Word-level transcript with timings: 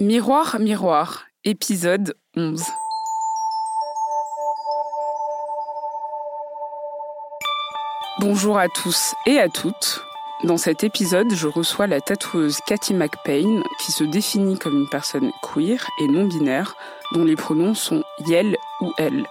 Miroir, 0.00 0.58
miroir, 0.58 1.26
épisode 1.44 2.16
11. 2.36 2.64
Bonjour 8.18 8.58
à 8.58 8.66
tous 8.68 9.14
et 9.24 9.38
à 9.38 9.48
toutes. 9.48 10.02
Dans 10.42 10.56
cet 10.56 10.82
épisode, 10.82 11.32
je 11.32 11.46
reçois 11.46 11.86
la 11.86 12.00
tatoueuse 12.00 12.58
Cathy 12.66 12.92
McPain, 12.92 13.62
qui 13.78 13.92
se 13.92 14.02
définit 14.02 14.58
comme 14.58 14.80
une 14.80 14.88
personne 14.88 15.30
queer 15.40 15.86
et 16.00 16.08
non 16.08 16.24
binaire, 16.24 16.74
dont 17.12 17.24
les 17.24 17.36
pronoms 17.36 17.74
sont 17.74 18.02
Yel 18.26 18.56
ou 18.80 18.92
Elle. 18.98 19.28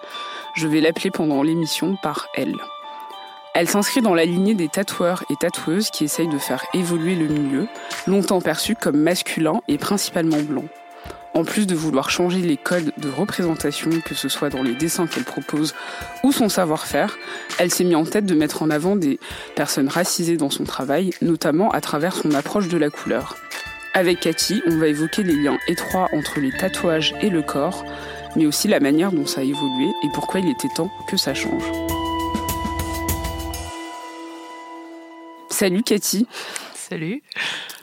Je 0.56 0.70
vais 0.70 0.80
l'appeler 0.80 1.12
pendant 1.12 1.44
l'émission 1.44 1.98
par 2.02 2.28
Elle. 2.36 2.56
Elle 3.56 3.70
s'inscrit 3.70 4.02
dans 4.02 4.16
la 4.16 4.26
lignée 4.26 4.56
des 4.56 4.68
tatoueurs 4.68 5.24
et 5.30 5.36
tatoueuses 5.36 5.92
qui 5.92 6.04
essayent 6.06 6.28
de 6.28 6.40
faire 6.40 6.66
évoluer 6.74 7.14
le 7.14 7.28
milieu, 7.28 7.68
longtemps 8.08 8.42
perçu 8.42 8.76
comme 8.76 8.98
masculin 8.98 9.62
et 9.68 9.78
principalement 9.78 10.42
blanc. 10.42 10.66
En 11.36 11.44
plus 11.44 11.68
de 11.68 11.76
vouloir 11.76 12.10
changer 12.10 12.40
les 12.40 12.58
codes 12.58 12.92
de 12.98 13.10
représentation, 13.10 13.92
que 14.04 14.16
ce 14.16 14.28
soit 14.28 14.50
dans 14.50 14.64
les 14.64 14.74
dessins 14.74 15.06
qu'elle 15.06 15.24
propose 15.24 15.76
ou 16.24 16.32
son 16.32 16.50
savoir-faire, 16.50 17.16
elle 17.60 17.72
s'est 17.72 17.84
mise 17.84 17.96
en 17.96 18.06
tête 18.06 18.26
de 18.26 18.36
mettre 18.36 18.64
en 18.64 18.72
avant 18.72 18.96
des 18.96 19.20
personnes 19.56 19.88
racisées 19.88 20.38
dans 20.38 20.50
son 20.50 20.64
travail, 20.64 21.12
notamment 21.22 21.70
à 21.72 21.82
travers 21.82 22.16
son 22.16 22.32
approche 22.32 22.70
de 22.70 22.78
la 22.78 22.90
couleur. 22.90 23.38
Avec 23.94 24.20
Cathy, 24.20 24.64
on 24.66 24.78
va 24.78 24.88
évoquer 24.88 25.22
les 25.22 25.36
liens 25.36 25.60
étroits 25.68 26.10
entre 26.14 26.40
les 26.40 26.52
tatouages 26.52 27.14
et 27.22 27.30
le 27.30 27.44
corps, 27.44 27.86
mais 28.36 28.48
aussi 28.48 28.68
la 28.68 28.80
manière 28.80 29.12
dont 29.12 29.28
ça 29.28 29.42
a 29.42 29.44
évolué 29.44 29.90
et 30.04 30.08
pourquoi 30.12 30.40
il 30.40 30.50
était 30.50 30.74
temps 30.76 30.92
que 31.08 31.18
ça 31.18 31.36
change. 31.36 31.83
Salut 35.64 35.84
Cathy. 35.84 36.28
Salut. 36.76 37.24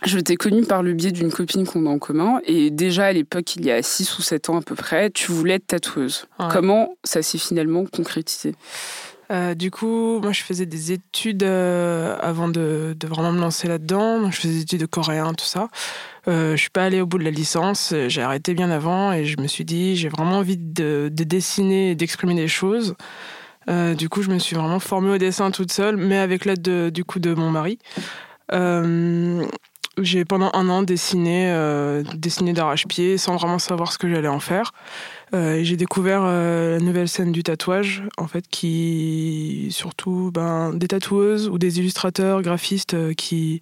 Je 0.05 0.19
t'ai 0.19 0.37
connue 0.37 0.67
par 0.67 0.83
le 0.83 0.93
biais 0.93 1.13
d'une 1.13 1.33
copine 1.33 1.67
qu'on 1.67 1.87
a 1.87 1.89
en 1.89 1.99
commun 1.99 2.43
et 2.45 2.69
déjà 2.69 3.07
à 3.07 3.13
l'époque, 3.15 3.57
il 3.57 3.65
y 3.65 3.71
a 3.71 3.83
6 3.83 4.19
ou 4.19 4.21
7 4.21 4.51
ans 4.51 4.59
à 4.59 4.61
peu 4.61 4.75
près, 4.75 5.11
tu 5.11 5.33
voulais 5.33 5.55
être 5.55 5.67
tatoueuse. 5.67 6.27
Ouais. 6.39 6.49
Comment 6.53 6.95
ça 7.05 7.23
s'est 7.23 7.39
finalement 7.39 7.87
concrétisé? 7.87 8.55
Euh, 9.33 9.55
du 9.55 9.71
coup, 9.71 10.21
moi, 10.21 10.33
je 10.33 10.43
faisais 10.43 10.67
des 10.67 10.93
études 10.93 11.43
euh, 11.43 12.19
avant 12.21 12.49
de, 12.49 12.95
de 13.01 13.07
vraiment 13.07 13.33
me 13.33 13.41
lancer 13.41 13.67
là-dedans. 13.67 14.31
Je 14.31 14.41
faisais 14.41 14.53
des 14.53 14.61
études 14.61 14.81
de 14.81 14.87
coréen, 14.87 15.33
tout 15.33 15.47
ça. 15.47 15.69
Euh, 16.29 16.57
je 16.57 16.61
suis 16.61 16.69
pas 16.69 16.85
allée 16.85 17.01
au 17.01 17.07
bout 17.07 17.17
de 17.17 17.25
la 17.25 17.31
licence. 17.31 17.95
J'ai 18.09 18.21
arrêté 18.21 18.53
bien 18.53 18.71
avant 18.71 19.11
et 19.15 19.25
je 19.25 19.41
me 19.41 19.47
suis 19.47 19.65
dit, 19.65 19.97
j'ai 19.97 20.11
vraiment 20.11 20.37
envie 20.37 20.59
de, 20.59 21.09
de 21.11 21.25
dessiner 21.25 21.93
et 21.93 21.95
d'exprimer 21.95 22.35
des 22.35 22.49
choses. 22.49 22.95
Euh, 23.69 23.95
du 23.95 24.09
coup, 24.09 24.23
je 24.23 24.31
me 24.31 24.39
suis 24.39 24.57
vraiment 24.57 24.81
formée 24.81 25.11
au 25.11 25.19
dessin 25.19 25.51
toute 25.51 25.73
seule, 25.73 25.97
mais 25.97 26.17
avec 26.19 26.45
l'aide 26.45 26.63
de- 26.63 26.91
du 26.93 27.05
coup 27.05 27.19
de 27.21 27.35
mon 27.35 27.51
mari. 27.51 27.79
Euh, 28.53 29.45
j'ai 30.01 30.25
pendant 30.25 30.51
un 30.55 30.69
an 30.71 30.83
dessiné, 30.83 31.51
euh, 31.53 32.03
dessiné 32.15 32.53
d'arrache-pied 32.53 33.19
sans 33.19 33.37
vraiment 33.37 33.59
savoir 33.59 33.93
ce 33.93 33.99
que 33.99 34.09
j'allais 34.09 34.29
en 34.29 34.41
faire. 34.41 34.73
J'ai 35.33 35.77
découvert 35.77 36.23
la 36.25 36.81
nouvelle 36.81 37.09
scène 37.09 37.31
du 37.31 37.45
tatouage, 37.45 38.03
en 38.19 38.27
fait, 38.27 38.47
qui 38.51 39.69
surtout 39.71 40.31
ben, 40.35 40.73
des 40.75 40.89
tatoueuses 40.89 41.49
ou 41.49 41.57
des 41.57 41.79
illustrateurs, 41.79 42.43
graphistes 42.43 43.15
qui 43.15 43.61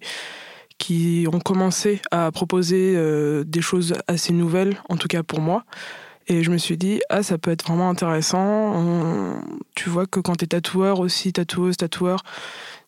qui 0.79 1.27
ont 1.31 1.39
commencé 1.39 2.01
à 2.09 2.31
proposer 2.31 2.95
des 3.45 3.61
choses 3.61 3.93
assez 4.07 4.33
nouvelles, 4.33 4.77
en 4.89 4.97
tout 4.97 5.07
cas 5.07 5.21
pour 5.21 5.41
moi. 5.41 5.63
Et 6.29 6.43
je 6.43 6.51
me 6.51 6.57
suis 6.57 6.77
dit, 6.77 7.01
ah, 7.09 7.23
ça 7.23 7.39
peut 7.39 7.49
être 7.49 7.65
vraiment 7.65 7.89
intéressant. 7.89 9.41
Tu 9.75 9.89
vois 9.89 10.05
que 10.05 10.19
quand 10.19 10.35
tu 10.35 10.45
es 10.45 10.47
tatoueur 10.47 10.99
aussi, 10.99 11.33
tatoueuse, 11.33 11.75
tatoueur, 11.75 12.21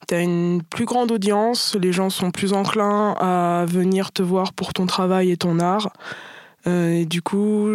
tu 0.07 0.13
as 0.13 0.21
une 0.21 0.61
plus 0.61 0.85
grande 0.85 1.11
audience, 1.11 1.75
les 1.81 1.91
gens 1.91 2.11
sont 2.11 2.29
plus 2.29 2.53
enclins 2.53 3.13
à 3.19 3.65
venir 3.67 4.11
te 4.11 4.21
voir 4.21 4.53
pour 4.53 4.73
ton 4.73 4.85
travail 4.85 5.31
et 5.31 5.37
ton 5.37 5.59
art. 5.59 5.91
Euh, 6.67 6.91
et 6.91 7.05
du 7.05 7.23
coup, 7.23 7.69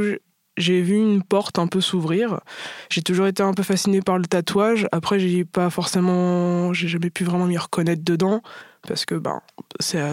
j'ai 0.57 0.81
vu 0.83 0.95
une 0.97 1.25
porte 1.25 1.59
un 1.59 1.67
peu 1.67 1.81
s'ouvrir. 1.81 2.41
J'ai 2.89 3.03
toujours 3.03 3.27
été 3.27 3.43
un 3.43 3.53
peu 3.53 3.65
fascinée 3.65 4.03
par 4.03 4.19
le 4.19 4.27
tatouage. 4.27 4.87
Après, 4.93 5.19
j'ai 5.19 5.45
pas 5.45 5.69
forcément, 5.71 6.73
j'ai 6.73 6.87
jamais 6.87 7.11
pu 7.11 7.25
vraiment 7.25 7.47
m'y 7.47 7.59
reconnaître 7.59 8.05
dedans 8.05 8.41
parce 8.87 9.05
que 9.05 9.17
ben, 9.17 9.41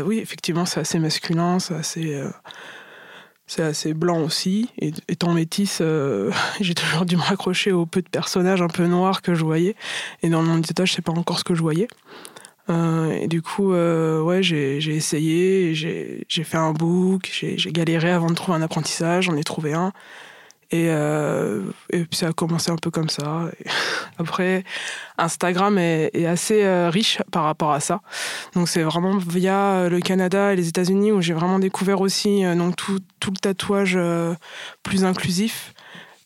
oui, 0.05 0.17
effectivement, 0.17 0.65
c'est 0.65 0.79
assez 0.79 0.97
masculin, 0.97 1.59
c'est 1.59 2.15
euh, 2.15 2.29
c'est 3.53 3.63
assez 3.63 3.93
blanc 3.93 4.21
aussi. 4.21 4.69
Et 4.79 4.91
étant 5.07 5.33
métisse, 5.33 5.79
euh, 5.81 6.31
j'ai 6.59 6.73
toujours 6.73 7.05
dû 7.05 7.15
me 7.15 7.21
raccrocher 7.21 7.71
aux 7.71 7.85
peu 7.85 8.01
de 8.01 8.09
personnages 8.09 8.61
un 8.61 8.67
peu 8.67 8.87
noirs 8.87 9.21
que 9.21 9.35
je 9.35 9.43
voyais. 9.43 9.75
Et 10.23 10.29
dans 10.29 10.41
le 10.41 10.47
monde 10.47 10.61
du 10.61 10.67
tatouage, 10.67 10.93
c'est 10.93 11.01
pas 11.03 11.11
encore 11.11 11.39
ce 11.39 11.43
que 11.43 11.53
je 11.53 11.61
voyais. 11.61 11.87
Euh, 12.69 13.11
et 13.11 13.27
du 13.27 13.41
coup, 13.41 13.73
euh, 13.73 14.21
ouais, 14.21 14.41
j'ai 14.41 14.77
essayé, 14.77 15.75
j'ai 15.75 16.43
fait 16.43 16.57
un 16.57 16.71
book, 16.71 17.29
j'ai 17.31 17.71
galéré 17.71 18.09
avant 18.09 18.27
de 18.27 18.35
trouver 18.35 18.57
un 18.57 18.61
apprentissage, 18.61 19.25
j'en 19.25 19.35
ai 19.35 19.43
trouvé 19.43 19.73
un. 19.73 19.91
Et, 20.73 20.87
euh, 20.89 21.61
et 21.91 22.03
puis 22.03 22.17
ça 22.17 22.29
a 22.29 22.33
commencé 22.33 22.71
un 22.71 22.77
peu 22.77 22.89
comme 22.89 23.07
ça. 23.07 23.51
Après, 24.17 24.63
Instagram 25.19 25.77
est, 25.77 26.25
assez 26.25 26.63
euh, 26.63 26.89
riche 26.89 27.19
par 27.31 27.43
rapport 27.43 27.73
à 27.73 27.79
ça. 27.79 28.01
Donc 28.55 28.67
c'est 28.67 28.81
vraiment 28.81 29.15
via 29.17 29.73
euh, 29.73 29.89
le 29.89 29.99
Canada 29.99 30.51
et 30.51 30.55
les 30.55 30.67
États-Unis 30.69 31.11
où 31.11 31.21
j'ai 31.21 31.33
vraiment 31.33 31.59
découvert 31.59 32.01
aussi 32.01 32.43
donc 32.55 32.75
tout, 32.75 32.97
tout 33.19 33.29
le 33.29 33.37
tatouage 33.37 33.99
plus 34.81 35.05
inclusif 35.05 35.73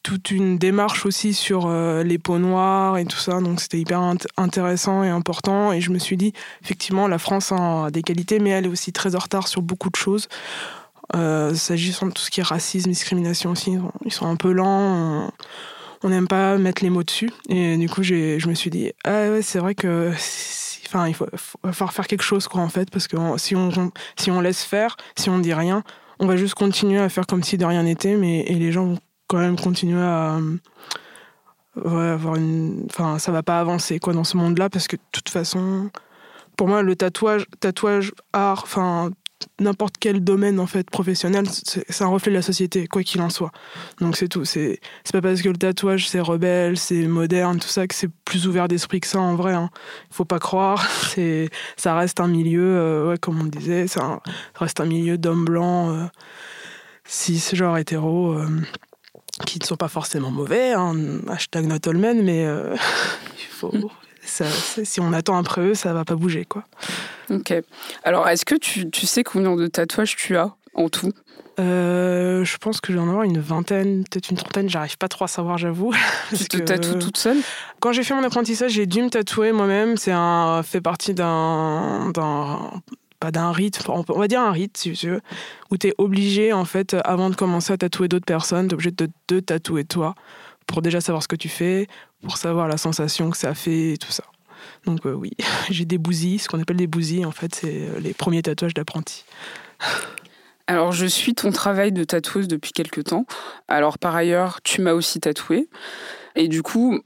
toute 0.03 0.31
une 0.31 0.57
démarche 0.57 1.05
aussi 1.05 1.33
sur 1.33 1.69
les 1.69 2.17
peaux 2.17 2.37
noires 2.37 2.97
et 2.97 3.03
tout 3.03 3.17
ça. 3.17 3.41
Donc 3.41 3.59
c'était 3.59 3.79
hyper 3.79 3.99
int- 3.99 4.25
intéressant 4.37 5.03
et 5.03 5.09
important. 5.09 5.73
Et 5.73 5.81
je 5.81 5.91
me 5.91 5.99
suis 5.99 6.15
dit, 6.15 6.31
effectivement, 6.63 7.09
la 7.09 7.17
France 7.17 7.51
a 7.51 7.89
des 7.91 8.03
qualités, 8.03 8.39
mais 8.39 8.51
elle 8.51 8.67
est 8.67 8.69
aussi 8.69 8.93
très 8.93 9.15
en 9.15 9.19
retard 9.19 9.49
sur 9.49 9.61
beaucoup 9.61 9.89
de 9.89 9.97
choses. 9.97 10.29
Euh, 11.15 11.53
S'agissant 11.55 12.07
de 12.07 12.11
tout 12.11 12.21
ce 12.21 12.29
qui 12.29 12.41
est 12.41 12.43
racisme, 12.43 12.89
discrimination 12.89 13.51
aussi, 13.51 13.77
ils 14.05 14.11
sont- 14.11 14.27
un 14.27 14.35
peu 14.35 14.51
lents. 14.51 15.31
On- 16.03 16.09
n'aime 16.09 16.27
pas 16.27 16.57
mettre 16.57 16.83
les 16.83 16.89
mots 16.89 17.03
dessus. 17.03 17.31
Et 17.49 17.75
du 17.77 17.89
coup, 17.89 18.03
je 18.03 18.47
me 18.47 18.53
suis 18.53 18.69
dit, 18.69 18.91
ah 19.03 19.29
ouais, 19.31 19.41
c'est 19.41 19.59
vrai 19.59 19.73
que. 19.75 20.11
Enfin, 20.85 21.07
il 21.07 21.13
faut, 21.13 21.27
faut- 21.35 21.87
faire 21.87 22.07
quelque 22.07 22.23
chose, 22.23 22.47
quoi, 22.47 22.61
en 22.61 22.69
fait, 22.69 22.89
parce 22.91 23.07
que 23.07 23.17
si 23.37 23.55
on, 23.55 23.71
si 24.17 24.31
on 24.31 24.39
laisse 24.39 24.63
faire, 24.63 24.95
si 25.17 25.29
on 25.29 25.39
dit 25.39 25.53
rien, 25.53 25.83
on 26.19 26.27
va 26.27 26.37
juste 26.37 26.53
continuer 26.53 26.99
à 26.99 27.09
faire 27.09 27.27
comme 27.27 27.43
si 27.43 27.57
de 27.57 27.65
rien 27.65 27.83
n'était, 27.83 28.15
mais 28.15 28.41
et 28.41 28.53
les 28.55 28.71
gens 28.71 28.85
vont 28.85 28.99
quand 29.27 29.37
même 29.39 29.57
continuer 29.59 30.01
à 30.01 30.39
ouais, 31.75 32.07
avoir 32.07 32.35
une 32.35 32.85
enfin 32.89 33.19
ça 33.19 33.31
va 33.31 33.43
pas 33.43 33.59
avancer 33.59 33.99
quoi 33.99 34.13
dans 34.13 34.23
ce 34.23 34.37
monde-là 34.37 34.69
parce 34.69 34.87
que 34.87 34.95
de 34.95 35.01
toute 35.11 35.29
façon 35.29 35.89
pour 36.55 36.67
moi 36.67 36.81
le 36.81 36.95
tatouage 36.95 37.45
tatouage 37.59 38.13
art 38.33 38.61
enfin 38.63 39.11
n'importe 39.59 39.95
quel 39.99 40.23
domaine 40.23 40.59
en 40.59 40.67
fait 40.67 40.89
professionnel 40.89 41.45
c'est 41.49 42.01
un 42.01 42.07
reflet 42.07 42.31
de 42.31 42.37
la 42.37 42.41
société 42.41 42.87
quoi 42.87 43.03
qu'il 43.03 43.21
en 43.21 43.29
soit. 43.29 43.51
Donc 43.99 44.17
c'est 44.17 44.27
tout. 44.27 44.45
C'est 44.45 44.79
pas 45.11 45.21
parce 45.21 45.41
que 45.41 45.49
le 45.49 45.57
tatouage 45.57 46.07
c'est 46.07 46.19
rebelle 46.19 46.77
c'est 46.77 47.07
moderne 47.07 47.59
tout 47.59 47.67
ça 47.67 47.87
que 47.87 47.95
c'est 47.95 48.09
plus 48.25 48.47
ouvert 48.47 48.67
d'esprit 48.67 48.99
que 48.99 49.07
ça 49.07 49.19
en 49.19 49.35
vrai 49.35 49.53
hein. 49.53 49.69
faut 50.09 50.25
pas 50.25 50.39
croire. 50.39 50.87
Ça 51.77 51.95
reste 51.95 52.19
un 52.19 52.27
milieu 52.27 52.63
euh, 52.63 53.15
comme 53.19 53.41
on 53.41 53.45
disait 53.45 53.87
ça 53.87 54.21
reste 54.55 54.79
un 54.79 54.85
milieu 54.85 55.17
d'hommes 55.17 55.45
blancs 55.45 55.89
euh, 55.91 56.05
cis 57.05 57.41
genre 57.53 57.77
hétéro 57.77 58.33
euh, 58.33 58.47
qui 59.45 59.59
ne 59.59 59.65
sont 59.65 59.75
pas 59.75 59.87
forcément 59.87 60.31
mauvais, 60.31 60.73
hein, 60.73 60.95
hashtag 61.27 61.65
not 61.65 61.93
mais 61.93 62.45
euh, 62.45 62.75
il 63.37 63.45
faut, 63.53 63.71
ça- 64.27 64.45
si 64.83 64.99
on 64.99 65.13
attend 65.13 65.37
après 65.37 65.61
eux, 65.61 65.73
ça 65.75 65.93
va 65.93 66.05
pas 66.05 66.15
bouger, 66.15 66.45
quoi. 66.45 66.63
Ok. 67.29 67.53
Alors, 68.03 68.27
est-ce 68.29 68.45
que 68.45 68.55
tu, 68.55 68.89
tu 68.89 69.05
sais 69.05 69.23
combien 69.23 69.55
de 69.55 69.67
tatouages 69.67 70.15
tu 70.15 70.37
as 70.37 70.53
en 70.73 70.89
tout? 70.89 71.11
Euh, 71.59 72.45
je 72.45 72.57
pense 72.57 72.79
que 72.81 72.93
j'en 72.93 73.07
ai 73.07 73.09
avoir 73.09 73.23
une 73.23 73.39
vingtaine, 73.39 74.03
peut-être 74.03 74.29
une 74.29 74.37
trentaine, 74.37 74.69
j'arrive 74.69 74.97
pas 74.97 75.07
trop 75.07 75.25
à 75.25 75.27
savoir, 75.27 75.57
j'avoue. 75.57 75.91
Tu 76.37 76.45
te 76.45 76.57
tatoues 76.57 76.99
toute 76.99 77.17
seule? 77.17 77.37
Quand 77.79 77.91
j'ai 77.93 78.03
fait 78.03 78.13
mon 78.13 78.23
apprentissage, 78.23 78.73
j'ai 78.73 78.85
dû 78.85 79.01
me 79.01 79.09
tatouer 79.09 79.51
moi-même. 79.51 79.97
C'est 79.97 80.11
un 80.11 80.61
fait 80.61 80.81
partie 80.81 81.13
d'un 81.15 82.11
pas 83.19 83.31
d'un 83.31 83.51
rite, 83.51 83.79
on 83.87 84.03
va 84.19 84.27
dire 84.27 84.41
un 84.41 84.51
rite 84.51 84.77
si 84.77 84.91
tu 84.93 85.07
veux, 85.09 85.21
où 85.71 85.77
tu 85.77 85.87
es 85.87 85.93
obligé 85.97 86.53
en 86.53 86.65
fait 86.65 86.95
avant 87.03 87.31
de 87.31 87.35
commencer 87.35 87.73
à 87.73 87.77
tatouer 87.77 88.07
d'autres 88.07 88.25
personnes, 88.27 88.67
tu 88.67 88.75
obligé 88.75 88.91
de 88.91 89.09
te 89.25 89.39
tatouer 89.39 89.85
toi 89.85 90.13
pour 90.67 90.83
déjà 90.83 91.01
savoir 91.01 91.23
ce 91.23 91.27
que 91.27 91.35
tu 91.35 91.49
fais, 91.49 91.87
pour 92.23 92.37
savoir 92.37 92.67
la 92.67 92.77
sensation 92.77 93.29
que 93.29 93.37
ça 93.37 93.53
fait 93.53 93.93
et 93.93 93.97
tout 93.97 94.11
ça. 94.11 94.23
Donc 94.85 95.05
euh, 95.05 95.13
oui, 95.13 95.31
j'ai 95.69 95.85
des 95.85 95.97
bousilles, 95.97 96.39
ce 96.39 96.47
qu'on 96.47 96.59
appelle 96.61 96.77
des 96.77 96.87
bousilles 96.87 97.25
en 97.25 97.31
fait, 97.31 97.55
c'est 97.55 97.87
euh, 97.89 97.99
les 97.99 98.13
premiers 98.13 98.41
tatouages 98.41 98.73
d'apprenti. 98.73 99.25
Alors, 100.69 100.91
je 100.91 101.05
suis 101.05 101.33
ton 101.33 101.51
travail 101.51 101.93
de 101.93 102.03
tatoueuse 102.03 102.49
depuis 102.49 102.73
quelques 102.73 103.05
temps. 103.05 103.25
Alors, 103.69 103.97
par 103.97 104.15
ailleurs, 104.15 104.59
tu 104.63 104.81
m'as 104.81 104.91
aussi 104.91 105.21
tatoué. 105.21 105.69
Et 106.35 106.49
du 106.49 106.61
coup, 106.61 106.99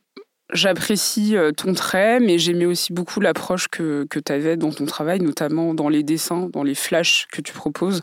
J'apprécie 0.53 1.37
euh, 1.37 1.51
ton 1.51 1.73
trait, 1.73 2.19
mais 2.19 2.37
j'aimais 2.37 2.65
aussi 2.65 2.91
beaucoup 2.91 3.21
l'approche 3.21 3.69
que, 3.69 4.05
que 4.09 4.19
tu 4.19 4.33
avais 4.33 4.57
dans 4.57 4.71
ton 4.71 4.85
travail, 4.85 5.21
notamment 5.21 5.73
dans 5.73 5.87
les 5.87 6.03
dessins, 6.03 6.49
dans 6.51 6.63
les 6.63 6.75
flashs 6.75 7.27
que 7.31 7.41
tu 7.41 7.53
proposes. 7.53 8.01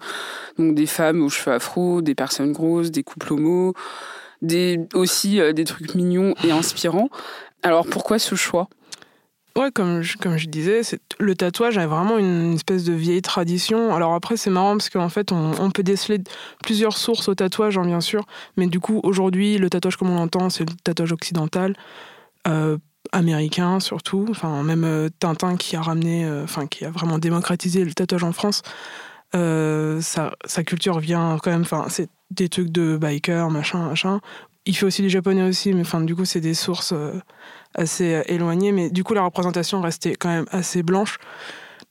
Donc 0.56 0.74
des 0.74 0.86
femmes 0.86 1.22
aux 1.22 1.28
cheveux 1.28 1.54
afro, 1.54 2.00
des 2.00 2.14
personnes 2.14 2.52
grosses, 2.52 2.90
des 2.90 3.02
couples 3.02 3.34
homo, 3.34 3.74
des, 4.42 4.80
aussi 4.94 5.40
euh, 5.40 5.52
des 5.52 5.64
trucs 5.64 5.94
mignons 5.94 6.34
et 6.44 6.50
inspirants. 6.50 7.08
Alors 7.62 7.86
pourquoi 7.86 8.18
ce 8.18 8.34
choix? 8.34 8.68
Ouais, 9.56 9.72
comme 9.72 10.02
je, 10.02 10.16
comme 10.16 10.36
je 10.36 10.46
disais, 10.46 10.82
le 11.18 11.34
tatouage 11.34 11.78
a 11.78 11.86
vraiment 11.88 12.16
une 12.18 12.54
espèce 12.54 12.84
de 12.84 12.92
vieille 12.92 13.22
tradition. 13.22 13.92
Alors 13.92 14.14
après, 14.14 14.36
c'est 14.36 14.50
marrant 14.50 14.76
parce 14.76 14.88
qu'en 14.88 15.08
fait, 15.08 15.32
on, 15.32 15.70
peut 15.72 15.82
déceler 15.82 16.20
plusieurs 16.62 16.96
sources 16.96 17.28
au 17.28 17.34
tatouage, 17.34 17.76
hein, 17.76 17.84
bien 17.84 18.00
sûr. 18.00 18.24
Mais 18.56 18.68
du 18.68 18.78
coup, 18.78 19.00
aujourd'hui, 19.02 19.58
le 19.58 19.68
tatouage 19.68 19.96
comme 19.96 20.10
on 20.10 20.14
l'entend, 20.14 20.48
c'est 20.48 20.68
le 20.68 20.76
tatouage 20.84 21.12
occidental. 21.12 21.74
Euh, 22.46 22.78
américain 23.10 23.80
surtout, 23.80 24.26
enfin 24.28 24.62
même 24.62 24.84
euh, 24.84 25.08
Tintin 25.18 25.56
qui 25.56 25.76
a 25.76 25.80
ramené, 25.80 26.28
enfin 26.42 26.66
qui 26.66 26.84
a 26.84 26.90
vraiment 26.90 27.18
démocratisé 27.18 27.82
le 27.82 27.94
tatouage 27.94 28.22
en 28.22 28.32
France. 28.32 28.62
sa, 29.32 30.34
sa, 30.44 30.64
culture 30.64 31.00
vient 31.00 31.38
quand 31.42 31.50
même, 31.50 31.62
enfin 31.62 31.86
c'est 31.88 32.10
des 32.30 32.48
trucs 32.48 32.70
de 32.70 32.96
biker, 32.96 33.50
machin, 33.50 33.88
machin. 33.88 34.20
Il 34.66 34.76
fait 34.76 34.86
aussi 34.86 35.02
des 35.02 35.08
japonais 35.08 35.42
aussi, 35.42 35.72
mais 35.72 35.80
enfin 35.80 36.00
du 36.00 36.14
coup 36.14 36.24
c'est 36.24 36.40
des 36.40 36.54
sources 36.54 36.92
assez 37.74 38.22
éloignées, 38.26 38.72
mais 38.72 38.90
du 38.90 39.02
coup 39.02 39.14
la 39.14 39.22
représentation 39.22 39.80
restait 39.80 40.14
quand 40.14 40.28
même 40.28 40.46
assez 40.50 40.82
blanche. 40.82 41.18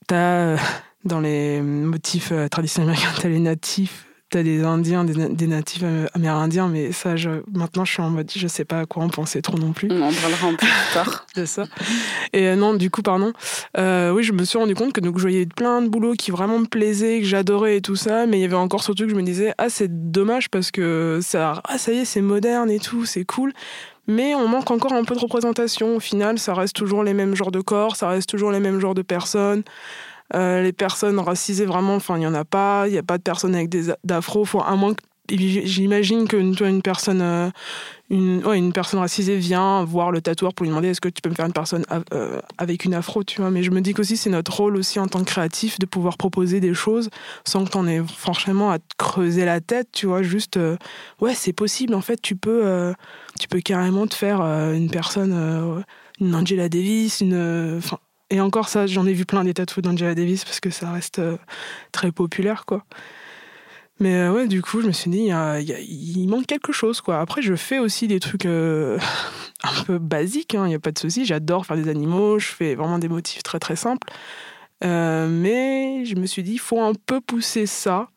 T'as 0.06 0.56
dans 1.04 1.20
les 1.20 1.60
motifs 1.60 2.32
traditionnels 2.50 2.90
américains, 2.90 3.20
t'as 3.20 3.28
les 3.28 3.40
natifs 3.40 4.07
t'as 4.30 4.42
des 4.42 4.62
Indiens, 4.62 5.04
des, 5.04 5.46
natifs 5.46 5.84
amérindiens, 6.14 6.68
mais 6.68 6.92
ça, 6.92 7.16
je, 7.16 7.30
maintenant, 7.52 7.84
je 7.84 7.92
suis 7.92 8.02
en 8.02 8.10
mode, 8.10 8.30
je 8.34 8.46
sais 8.46 8.64
pas 8.64 8.80
à 8.80 8.86
quoi 8.86 9.02
en 9.02 9.08
penser 9.08 9.40
trop 9.42 9.56
non 9.58 9.72
plus. 9.72 9.88
On 9.90 10.02
en 10.02 10.12
parlera 10.12 10.48
un 10.48 10.50
peu 10.50 10.66
plus 10.66 10.68
tard. 10.94 11.26
de 11.34 11.44
ça. 11.44 11.64
Et 12.32 12.46
euh, 12.46 12.56
non, 12.56 12.74
du 12.74 12.90
coup, 12.90 13.02
pardon. 13.02 13.32
Euh, 13.78 14.12
oui, 14.12 14.22
je 14.22 14.32
me 14.32 14.44
suis 14.44 14.58
rendu 14.58 14.74
compte 14.74 14.92
que 14.92 15.00
donc, 15.00 15.16
je 15.16 15.22
voyais 15.22 15.46
plein 15.46 15.80
de 15.80 15.88
boulots 15.88 16.14
qui 16.14 16.30
vraiment 16.30 16.58
me 16.58 16.66
plaisaient, 16.66 17.20
que 17.20 17.26
j'adorais 17.26 17.76
et 17.76 17.80
tout 17.80 17.96
ça, 17.96 18.26
mais 18.26 18.38
il 18.38 18.42
y 18.42 18.44
avait 18.44 18.54
encore 18.54 18.82
surtout 18.82 19.04
que 19.04 19.10
je 19.10 19.16
me 19.16 19.22
disais, 19.22 19.54
ah, 19.58 19.70
c'est 19.70 20.10
dommage 20.10 20.50
parce 20.50 20.70
que 20.70 21.20
ça, 21.22 21.62
ah, 21.64 21.78
ça 21.78 21.92
y 21.92 21.98
est, 21.98 22.04
c'est 22.04 22.20
moderne 22.20 22.70
et 22.70 22.80
tout, 22.80 23.06
c'est 23.06 23.24
cool. 23.24 23.52
Mais 24.08 24.34
on 24.34 24.48
manque 24.48 24.70
encore 24.70 24.94
un 24.94 25.04
peu 25.04 25.14
de 25.14 25.20
représentation. 25.20 25.96
Au 25.96 26.00
final, 26.00 26.38
ça 26.38 26.54
reste 26.54 26.74
toujours 26.74 27.04
les 27.04 27.12
mêmes 27.12 27.34
genres 27.34 27.50
de 27.50 27.60
corps, 27.60 27.94
ça 27.94 28.08
reste 28.08 28.28
toujours 28.28 28.50
les 28.50 28.60
mêmes 28.60 28.80
genres 28.80 28.94
de 28.94 29.02
personnes. 29.02 29.62
Euh, 30.34 30.62
les 30.62 30.72
personnes 30.72 31.18
racisées, 31.18 31.64
vraiment, 31.64 31.96
enfin, 31.96 32.16
il 32.16 32.20
n'y 32.20 32.26
en 32.26 32.34
a 32.34 32.44
pas. 32.44 32.84
Il 32.86 32.92
n'y 32.92 32.98
a 32.98 33.02
pas 33.02 33.18
de 33.18 33.22
personnes 33.22 33.54
avec 33.54 33.68
des 33.68 33.92
d'afro. 34.04 34.44
À 34.64 34.76
moins 34.76 34.94
J'imagine 35.30 36.26
que 36.26 36.54
toi, 36.54 36.70
une 36.70 36.80
personne, 36.80 37.20
euh, 37.20 37.50
une, 38.08 38.42
ouais, 38.46 38.56
une 38.56 38.72
personne 38.72 38.98
racisée 39.00 39.36
vient 39.36 39.84
voir 39.84 40.10
le 40.10 40.22
tatoueur 40.22 40.54
pour 40.54 40.64
lui 40.64 40.70
demander 40.70 40.88
est-ce 40.88 41.02
que 41.02 41.10
tu 41.10 41.20
peux 41.20 41.28
me 41.28 41.34
faire 41.34 41.44
une 41.44 41.52
personne 41.52 41.84
euh, 42.14 42.40
avec 42.56 42.86
une 42.86 42.94
afro, 42.94 43.22
tu 43.24 43.42
vois? 43.42 43.50
Mais 43.50 43.62
je 43.62 43.70
me 43.70 43.82
dis 43.82 43.92
qu'aussi 43.92 44.16
c'est 44.16 44.30
notre 44.30 44.56
rôle 44.56 44.76
aussi 44.76 44.98
en 44.98 45.06
tant 45.06 45.18
que 45.18 45.26
créatif 45.26 45.78
de 45.78 45.84
pouvoir 45.84 46.16
proposer 46.16 46.60
des 46.60 46.72
choses 46.72 47.10
sans 47.44 47.66
que 47.66 47.70
tu 47.70 47.76
en 47.76 47.86
aies 47.86 48.00
franchement 48.06 48.70
à 48.70 48.78
creuser 48.96 49.44
la 49.44 49.60
tête, 49.60 49.88
tu 49.92 50.06
vois? 50.06 50.22
Juste, 50.22 50.58
ouais, 51.20 51.34
c'est 51.34 51.52
possible. 51.52 51.94
En 51.94 52.00
fait, 52.00 52.22
tu 52.22 52.34
peux, 52.34 52.94
tu 53.38 53.48
peux 53.48 53.60
carrément 53.60 54.06
te 54.06 54.14
faire 54.14 54.40
une 54.40 54.90
personne, 54.90 55.84
une 56.20 56.34
Angela 56.34 56.70
Davis, 56.70 57.20
une, 57.20 57.82
et 58.30 58.40
encore 58.40 58.68
ça, 58.68 58.86
j'en 58.86 59.06
ai 59.06 59.12
vu 59.12 59.24
plein 59.24 59.44
des 59.44 59.54
tatouages 59.54 59.82
d'Angela 59.82 60.14
Davis 60.14 60.44
parce 60.44 60.60
que 60.60 60.70
ça 60.70 60.92
reste 60.92 61.18
euh, 61.18 61.36
très 61.92 62.12
populaire, 62.12 62.66
quoi. 62.66 62.84
Mais 64.00 64.14
euh, 64.14 64.32
ouais, 64.32 64.46
du 64.46 64.62
coup, 64.62 64.80
je 64.80 64.86
me 64.86 64.92
suis 64.92 65.10
dit, 65.10 65.30
il, 65.30 66.28
manque 66.28 66.46
quelque 66.46 66.72
chose, 66.72 67.00
quoi. 67.00 67.20
Après, 67.20 67.42
je 67.42 67.54
fais 67.54 67.78
aussi 67.78 68.06
des 68.06 68.20
trucs 68.20 68.46
euh, 68.46 68.98
un 69.64 69.82
peu 69.84 69.98
basiques, 69.98 70.52
il 70.52 70.58
hein, 70.58 70.68
n'y 70.68 70.74
a 70.74 70.78
pas 70.78 70.92
de 70.92 70.98
souci. 70.98 71.24
J'adore 71.24 71.66
faire 71.66 71.76
des 71.76 71.88
animaux, 71.88 72.38
je 72.38 72.48
fais 72.48 72.74
vraiment 72.74 72.98
des 72.98 73.08
motifs 73.08 73.42
très 73.42 73.58
très 73.58 73.76
simples. 73.76 74.06
mais 74.82 76.04
je 76.04 76.14
me 76.14 76.26
suis 76.26 76.42
dit, 76.42 76.52
il 76.52 76.60
faut 76.60 76.80
un 76.80 76.92
peu 76.94 77.20
pousser 77.20 77.66
ça. 77.66 78.08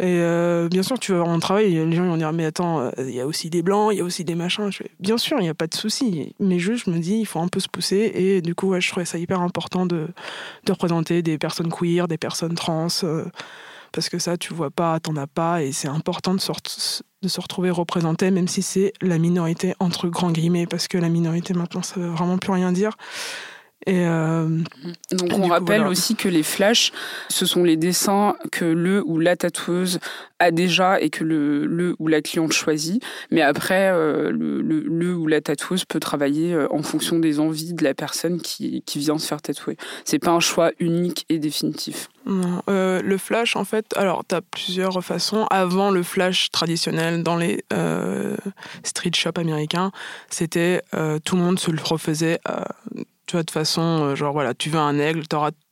Et 0.00 0.20
euh, 0.20 0.68
bien 0.68 0.84
sûr, 0.84 0.98
tu 0.98 1.12
vas 1.12 1.24
en 1.24 1.40
travail, 1.40 1.72
les 1.72 1.96
gens 1.96 2.06
vont 2.06 2.16
dire 2.16 2.32
Mais 2.32 2.44
attends, 2.44 2.80
euh, 2.80 2.90
il 2.98 3.10
y 3.10 3.20
a 3.20 3.26
aussi 3.26 3.50
des 3.50 3.62
blancs, 3.62 3.90
il 3.92 3.98
y 3.98 4.00
a 4.00 4.04
aussi 4.04 4.24
des 4.24 4.36
machins. 4.36 4.70
Bien 5.00 5.18
sûr, 5.18 5.38
il 5.40 5.42
n'y 5.42 5.48
a 5.48 5.54
pas 5.54 5.66
de 5.66 5.74
souci. 5.74 6.34
Mais 6.38 6.60
juste, 6.60 6.84
je 6.86 6.90
me 6.90 6.98
dis 6.98 7.16
Il 7.16 7.26
faut 7.26 7.40
un 7.40 7.48
peu 7.48 7.58
se 7.58 7.68
pousser. 7.68 8.12
Et 8.14 8.40
du 8.40 8.54
coup, 8.54 8.78
je 8.78 8.88
trouvais 8.88 9.06
ça 9.06 9.18
hyper 9.18 9.40
important 9.40 9.86
de, 9.86 10.06
de 10.64 10.72
représenter 10.72 11.22
des 11.22 11.36
personnes 11.36 11.70
queer, 11.70 12.06
des 12.06 12.18
personnes 12.18 12.54
trans. 12.54 12.86
Euh, 13.02 13.24
parce 13.90 14.08
que 14.08 14.18
ça, 14.20 14.36
tu 14.36 14.54
vois 14.54 14.70
pas, 14.70 15.00
t'en 15.00 15.16
as 15.16 15.26
pas. 15.26 15.62
Et 15.62 15.72
c'est 15.72 15.88
important 15.88 16.34
de, 16.34 16.40
de 17.22 17.28
se 17.28 17.40
retrouver 17.40 17.70
représenté, 17.70 18.30
même 18.30 18.46
si 18.46 18.62
c'est 18.62 18.92
la 19.02 19.18
minorité, 19.18 19.74
entre 19.80 20.06
grands 20.06 20.30
guillemets. 20.30 20.66
Parce 20.66 20.86
que 20.86 20.96
la 20.96 21.08
minorité, 21.08 21.54
maintenant, 21.54 21.82
ça 21.82 21.98
veut 21.98 22.08
vraiment 22.08 22.38
plus 22.38 22.52
rien 22.52 22.70
dire. 22.70 22.96
Et 23.86 24.06
euh, 24.06 24.48
Donc 25.12 25.32
on 25.32 25.46
rappelle 25.46 25.86
aussi 25.86 26.16
que 26.16 26.28
les 26.28 26.42
flashs, 26.42 26.92
ce 27.28 27.46
sont 27.46 27.62
les 27.62 27.76
dessins 27.76 28.34
que 28.50 28.64
le 28.64 29.02
ou 29.06 29.18
la 29.18 29.36
tatoueuse 29.36 30.00
a 30.40 30.50
déjà 30.50 31.00
et 31.00 31.10
que 31.10 31.24
le, 31.24 31.64
le 31.64 31.94
ou 31.98 32.08
la 32.08 32.20
cliente 32.20 32.52
choisit. 32.52 33.02
Mais 33.30 33.40
après, 33.40 33.90
euh, 33.92 34.30
le, 34.30 34.60
le, 34.60 35.14
ou 35.14 35.26
la 35.26 35.40
tatoueuse 35.40 35.84
peut 35.84 36.00
travailler 36.00 36.54
euh, 36.54 36.66
en 36.70 36.82
fonction 36.82 37.18
des 37.18 37.40
envies 37.40 37.72
de 37.72 37.84
la 37.84 37.94
personne 37.94 38.40
qui, 38.40 38.82
qui 38.84 38.98
vient 38.98 39.18
se 39.18 39.26
faire 39.26 39.40
tatouer. 39.40 39.76
C'est 40.04 40.18
pas 40.18 40.32
un 40.32 40.40
choix 40.40 40.72
unique 40.80 41.24
et 41.28 41.38
définitif. 41.38 42.08
Non, 42.26 42.62
le 42.66 43.16
flash, 43.16 43.56
en 43.56 43.64
fait, 43.64 43.86
alors 43.96 44.22
tu 44.28 44.34
as 44.34 44.42
plusieurs 44.42 45.02
façons. 45.02 45.46
Avant 45.48 45.90
le 45.90 46.02
flash 46.02 46.50
traditionnel 46.50 47.22
dans 47.22 47.36
les 47.36 47.64
street 48.82 49.12
shops 49.14 49.38
américains, 49.38 49.92
c'était 50.28 50.82
tout 51.24 51.36
le 51.36 51.42
monde 51.42 51.58
se 51.58 51.70
le 51.70 51.80
refaisait 51.82 52.38
tu 53.28 53.36
vois, 53.36 53.42
de 53.42 53.50
façon, 53.50 53.82
euh, 53.82 54.14
genre 54.16 54.32
voilà, 54.32 54.54
tu 54.54 54.70
veux 54.70 54.78
un 54.78 54.98
aigle, 54.98 55.22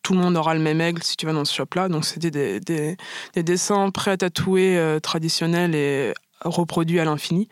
tout 0.03 0.13
le 0.13 0.21
monde 0.21 0.37
aura 0.37 0.55
le 0.55 0.61
même 0.61 0.81
aigle 0.81 1.03
si 1.03 1.17
tu 1.17 1.25
vas 1.25 1.33
dans 1.33 1.47
ce 1.47 1.55
shop-là. 1.55 1.89
Donc 1.89 2.05
c'était 2.05 2.31
des, 2.31 2.61
des, 2.61 2.97
des, 3.35 3.43
dessins 3.43 3.91
prêts 3.91 4.13
à 4.13 4.17
tatouer 4.19 4.77
euh, 4.77 5.01
traditionnels 5.01 5.75
et 5.75 6.13
reproduits 6.45 7.01
à 7.01 7.07
l'infini. 7.07 7.49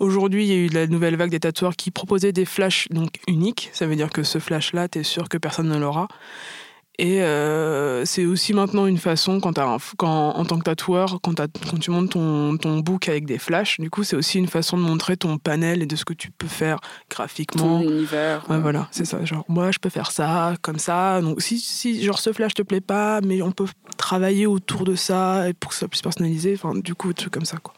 Aujourd'hui, 0.00 0.44
il 0.44 0.48
y 0.48 0.52
a 0.52 0.56
eu 0.56 0.68
la 0.68 0.88
nouvelle 0.88 1.16
vague 1.16 1.30
des 1.30 1.38
tatoueurs 1.38 1.76
qui 1.76 1.92
proposaient 1.92 2.32
des 2.32 2.44
flashs 2.44 2.88
donc 2.90 3.20
uniques. 3.28 3.70
Ça 3.72 3.86
veut 3.86 3.94
dire 3.94 4.10
que 4.10 4.24
ce 4.24 4.40
flash-là, 4.40 4.88
tu 4.88 4.98
es 4.98 5.02
sûr 5.04 5.28
que 5.28 5.38
personne 5.38 5.68
ne 5.68 5.78
l'aura. 5.78 6.08
Et 6.98 7.22
euh, 7.22 8.06
c'est 8.06 8.24
aussi 8.24 8.54
maintenant 8.54 8.86
une 8.86 8.96
façon, 8.96 9.38
quand, 9.38 9.58
quand 9.98 10.30
en 10.30 10.44
tant 10.46 10.58
que 10.58 10.64
tatoueur, 10.64 11.18
quand, 11.22 11.34
quand 11.38 11.78
tu 11.78 11.90
montes 11.90 12.10
ton, 12.10 12.56
ton, 12.56 12.78
book 12.78 13.10
avec 13.10 13.26
des 13.26 13.36
flashs, 13.36 13.78
du 13.78 13.90
coup, 13.90 14.02
c'est 14.02 14.16
aussi 14.16 14.38
une 14.38 14.46
façon 14.46 14.78
de 14.78 14.82
montrer 14.82 15.18
ton 15.18 15.36
panel 15.36 15.82
et 15.82 15.86
de 15.86 15.94
ce 15.94 16.06
que 16.06 16.14
tu 16.14 16.30
peux 16.30 16.46
faire 16.46 16.78
graphiquement. 17.10 17.82
Ton 17.82 17.90
univers. 17.90 18.48
Ouais, 18.48 18.58
voilà, 18.58 18.88
c'est 18.92 19.04
ça. 19.04 19.22
Genre, 19.24 19.44
moi, 19.48 19.72
je 19.72 19.78
peux 19.78 19.90
faire 19.90 20.10
ça, 20.10 20.54
comme 20.62 20.78
ça. 20.78 21.20
Donc, 21.20 21.42
si, 21.42 21.58
si 21.58 22.02
genre, 22.02 22.18
ce 22.18 22.32
flash 22.32 22.54
te 22.54 22.62
plaît 22.62 22.80
pas, 22.80 23.20
mais 23.20 23.42
on 23.42 23.52
peut 23.52 23.66
travailler 23.98 24.46
autour 24.46 24.84
de 24.84 24.94
ça 24.94 25.50
et 25.50 25.52
pour 25.52 25.72
que 25.72 25.76
ça 25.76 25.88
puisse 25.88 26.02
personnaliser. 26.02 26.54
Enfin, 26.54 26.78
du 26.78 26.94
coup, 26.94 27.12
truc 27.12 27.32
comme 27.32 27.44
ça, 27.44 27.58
quoi. 27.58 27.74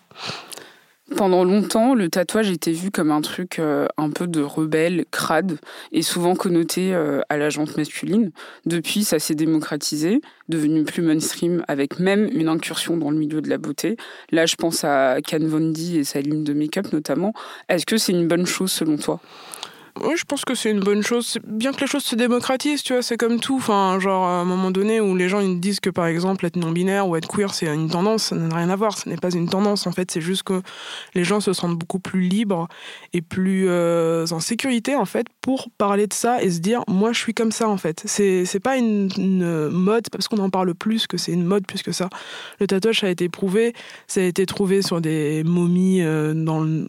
Pendant 1.17 1.43
longtemps, 1.43 1.95
le 1.95 2.11
tatouage 2.11 2.51
était 2.51 2.73
vu 2.73 2.91
comme 2.91 3.11
un 3.11 3.23
truc 3.23 3.59
euh, 3.59 3.87
un 3.97 4.11
peu 4.11 4.27
de 4.27 4.43
rebelle, 4.43 5.07
crade, 5.11 5.59
et 5.91 6.03
souvent 6.03 6.35
connoté 6.35 6.95
euh, 6.95 7.23
à 7.31 7.39
la 7.39 7.49
jante 7.49 7.79
masculine. 7.79 8.31
Depuis, 8.67 9.05
ça 9.05 9.19
s'est 9.19 9.35
démocratisé, 9.35 10.21
devenu 10.51 10.85
plus 10.85 11.01
mainstream, 11.01 11.65
avec 11.67 11.99
même 11.99 12.29
une 12.33 12.49
incursion 12.49 12.99
dans 12.99 13.11
le 13.11 13.17
milieu 13.17 13.41
de 13.41 13.49
la 13.49 13.57
beauté. 13.57 13.97
Là, 14.33 14.45
je 14.45 14.57
pense 14.57 14.85
à 14.85 15.23
Ken 15.27 15.47
Von 15.47 15.73
et 15.73 16.05
sa 16.05 16.21
ligne 16.21 16.45
de 16.45 16.53
make-up 16.53 16.93
notamment. 16.93 17.33
Est-ce 17.71 17.87
que 17.87 17.97
c'est 17.97 18.13
une 18.13 18.29
bonne 18.29 18.47
chose 18.47 18.71
selon 18.71 18.99
toi? 18.99 19.19
Oui, 20.03 20.15
je 20.17 20.25
pense 20.25 20.45
que 20.45 20.55
c'est 20.55 20.71
une 20.71 20.81
bonne 20.81 21.03
chose. 21.03 21.39
Bien 21.45 21.73
que 21.73 21.81
les 21.81 21.87
choses 21.87 22.05
se 22.05 22.15
démocratisent, 22.15 22.83
tu 22.83 22.93
vois, 22.93 23.03
c'est 23.03 23.17
comme 23.17 23.41
tout. 23.41 23.57
Enfin, 23.57 23.99
genre, 24.01 24.27
à 24.27 24.41
un 24.41 24.45
moment 24.45 24.71
donné 24.71 25.01
où 25.01 25.17
les 25.17 25.29
gens 25.29 25.41
ils 25.41 25.59
disent 25.61 25.81
que, 25.81 25.91
par 25.91 26.07
exemple, 26.07 26.47
être 26.47 26.57
non-binaire 26.57 27.09
ou 27.09 27.17
être 27.17 27.29
queer, 27.29 27.55
c'est 27.55 27.67
une 27.67 27.91
tendance, 27.91 28.25
ça 28.25 28.37
n'a 28.37 28.55
rien 28.55 28.71
à 28.71 28.77
voir. 28.77 28.97
Ce 28.97 29.09
n'est 29.09 29.17
pas 29.17 29.31
une 29.31 29.49
tendance, 29.49 29.87
en 29.87 29.93
fait. 29.93 30.11
C'est 30.11 30.21
juste 30.21 30.45
que 30.45 30.63
les 31.15 31.25
gens 31.25 31.41
se 31.41 31.53
sentent 31.53 31.79
beaucoup 31.79 31.99
plus 31.99 32.21
libres 32.21 32.69
et 33.13 33.23
plus 33.23 33.67
euh, 33.69 34.27
en 34.31 34.41
sécurité, 34.41 34.95
en 34.95 35.05
fait, 35.05 35.27
pour 35.41 35.69
parler 35.79 36.07
de 36.07 36.15
ça 36.15 36.43
et 36.43 36.51
se 36.51 36.61
dire, 36.61 36.83
moi, 36.89 37.13
je 37.13 37.19
suis 37.19 37.35
comme 37.35 37.53
ça, 37.53 37.69
en 37.69 37.77
fait. 37.77 38.03
C'est, 38.05 38.45
c'est 38.45 38.61
pas 38.61 38.77
une, 38.77 39.09
mode, 39.71 40.09
parce 40.11 40.29
qu'on 40.29 40.39
en 40.39 40.51
parle 40.51 40.75
plus 40.75 41.07
que 41.07 41.17
c'est 41.17 41.33
une 41.33 41.45
mode 41.45 41.67
plus 41.67 41.83
que 41.83 41.93
ça. 41.93 42.09
Le 42.61 42.67
tatouage, 42.67 42.99
a 43.05 43.11
été 43.11 43.29
prouvé, 43.29 43.75
ça 44.07 44.21
a 44.21 44.25
été 44.25 44.45
trouvé 44.47 44.83
sur 44.83 45.01
des 45.01 45.45
momies 45.45 46.03
euh, 46.03 46.35
dans 46.35 46.61
le 46.61 46.89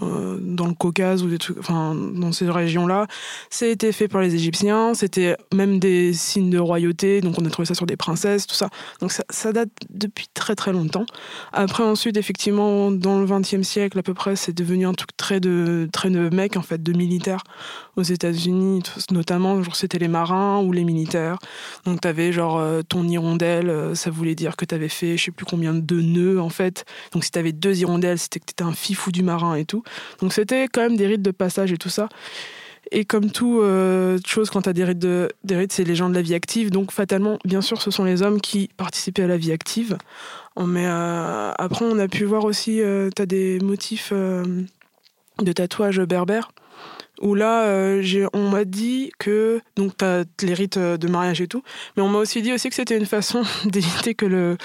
dans 0.00 0.66
le 0.66 0.74
Caucase 0.74 1.22
ou 1.22 1.28
enfin, 1.58 1.94
dans 1.94 2.32
ces 2.32 2.48
régions-là. 2.48 3.06
C'était 3.50 3.92
fait 3.92 4.08
par 4.08 4.20
les 4.20 4.34
Égyptiens, 4.34 4.94
c'était 4.94 5.36
même 5.54 5.78
des 5.78 6.12
signes 6.12 6.50
de 6.50 6.58
royauté, 6.58 7.20
donc 7.20 7.36
on 7.38 7.44
a 7.44 7.50
trouvé 7.50 7.66
ça 7.66 7.74
sur 7.74 7.86
des 7.86 7.96
princesses, 7.96 8.46
tout 8.46 8.54
ça. 8.54 8.68
Donc 9.00 9.12
ça, 9.12 9.24
ça 9.30 9.52
date 9.52 9.70
depuis 9.90 10.28
très 10.32 10.54
très 10.54 10.72
longtemps. 10.72 11.06
Après, 11.52 11.82
ensuite, 11.82 12.16
effectivement, 12.16 12.90
dans 12.90 13.20
le 13.20 13.26
XXe 13.26 13.62
siècle 13.62 13.98
à 13.98 14.02
peu 14.02 14.14
près, 14.14 14.36
c'est 14.36 14.52
devenu 14.52 14.86
un 14.86 14.94
truc 14.94 15.16
très 15.16 15.40
de, 15.40 15.88
très 15.92 16.10
de 16.10 16.34
mecs, 16.34 16.56
en 16.56 16.62
fait, 16.62 16.82
de 16.82 16.92
militaires 16.92 17.42
aux 17.96 18.02
États-Unis, 18.02 18.82
notamment, 19.10 19.62
genre, 19.62 19.76
c'était 19.76 19.98
les 19.98 20.08
marins 20.08 20.60
ou 20.60 20.72
les 20.72 20.84
militaires. 20.84 21.38
Donc, 21.84 22.00
tu 22.00 22.08
avais 22.08 22.32
genre 22.32 22.58
euh, 22.58 22.82
ton 22.82 23.06
hirondelle, 23.06 23.68
euh, 23.68 23.94
ça 23.94 24.10
voulait 24.10 24.34
dire 24.34 24.56
que 24.56 24.64
tu 24.64 24.74
avais 24.74 24.88
fait 24.88 25.16
je 25.16 25.24
sais 25.24 25.30
plus 25.30 25.46
combien 25.46 25.74
de 25.74 26.00
nœuds 26.00 26.40
en 26.40 26.50
fait. 26.50 26.84
Donc, 27.12 27.24
si 27.24 27.30
tu 27.30 27.38
avais 27.38 27.52
deux 27.52 27.78
hirondelles, 27.80 28.18
c'était 28.18 28.40
que 28.40 28.46
tu 28.46 28.52
étais 28.52 28.64
un 28.64 28.72
fifou 28.72 29.12
du 29.12 29.22
marin 29.22 29.54
et 29.54 29.64
tout. 29.64 29.79
Donc, 30.20 30.32
c'était 30.32 30.68
quand 30.68 30.82
même 30.82 30.96
des 30.96 31.06
rites 31.06 31.22
de 31.22 31.30
passage 31.30 31.72
et 31.72 31.78
tout 31.78 31.88
ça. 31.88 32.08
Et 32.92 33.04
comme 33.04 33.30
toute 33.30 33.62
euh, 33.62 34.18
chose, 34.26 34.50
quand 34.50 34.62
tu 34.62 34.68
as 34.68 34.72
des 34.72 34.84
rites, 34.84 34.98
de, 34.98 35.28
des 35.44 35.56
rites, 35.56 35.72
c'est 35.72 35.84
les 35.84 35.94
gens 35.94 36.08
de 36.08 36.14
la 36.14 36.22
vie 36.22 36.34
active. 36.34 36.70
Donc, 36.70 36.92
fatalement, 36.92 37.38
bien 37.44 37.60
sûr, 37.60 37.80
ce 37.80 37.90
sont 37.90 38.04
les 38.04 38.22
hommes 38.22 38.40
qui 38.40 38.68
participaient 38.76 39.24
à 39.24 39.28
la 39.28 39.36
vie 39.36 39.52
active. 39.52 39.96
Mais 40.58 40.86
après, 40.86 41.86
on 41.86 41.98
a 41.98 42.08
pu 42.08 42.24
voir 42.24 42.44
aussi, 42.44 42.82
tu 43.16 43.22
as 43.22 43.26
des 43.26 43.60
motifs 43.60 44.12
de 44.12 45.52
tatouage 45.52 46.00
berbère 46.00 46.50
où 47.20 47.34
là, 47.34 47.64
euh, 47.64 48.28
on 48.32 48.48
m'a 48.48 48.64
dit 48.64 49.12
que, 49.18 49.60
donc 49.76 49.96
tu 49.98 50.04
as 50.04 50.24
les 50.42 50.54
rites 50.54 50.78
euh, 50.78 50.96
de 50.96 51.06
mariage 51.06 51.40
et 51.40 51.48
tout, 51.48 51.62
mais 51.96 52.02
on 52.02 52.08
m'a 52.08 52.18
aussi 52.18 52.42
dit 52.42 52.52
aussi 52.52 52.68
que 52.68 52.74
c'était 52.74 52.96
une 52.96 53.06
façon 53.06 53.42
d'éviter 53.64 54.14
que 54.14 54.26
le, 54.26 54.56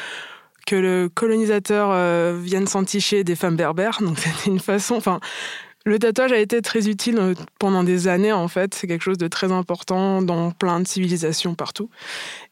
que 0.65 0.75
le 0.75 1.10
colonisateur 1.10 1.89
euh, 1.91 2.39
vienne 2.41 2.67
s'enticher 2.67 3.24
des 3.24 3.36
femmes 3.36 3.55
berbères. 3.55 4.00
Donc 4.01 4.19
c'était 4.19 4.50
une 4.50 4.60
façon, 4.60 4.95
enfin, 4.95 5.19
le 5.86 6.00
tatouage 6.00 6.31
a 6.31 6.39
été 6.39 6.62
très 6.62 6.89
utile 6.89 7.36
pendant 7.60 7.84
des 7.84 8.07
années 8.07 8.31
en 8.31 8.48
fait. 8.48 8.74
C'est 8.74 8.88
quelque 8.88 9.03
chose 9.03 9.17
de 9.17 9.27
très 9.27 9.51
important 9.51 10.22
dans 10.22 10.51
plein 10.51 10.79
de 10.79 10.88
civilisations 10.88 11.55
partout. 11.55 11.89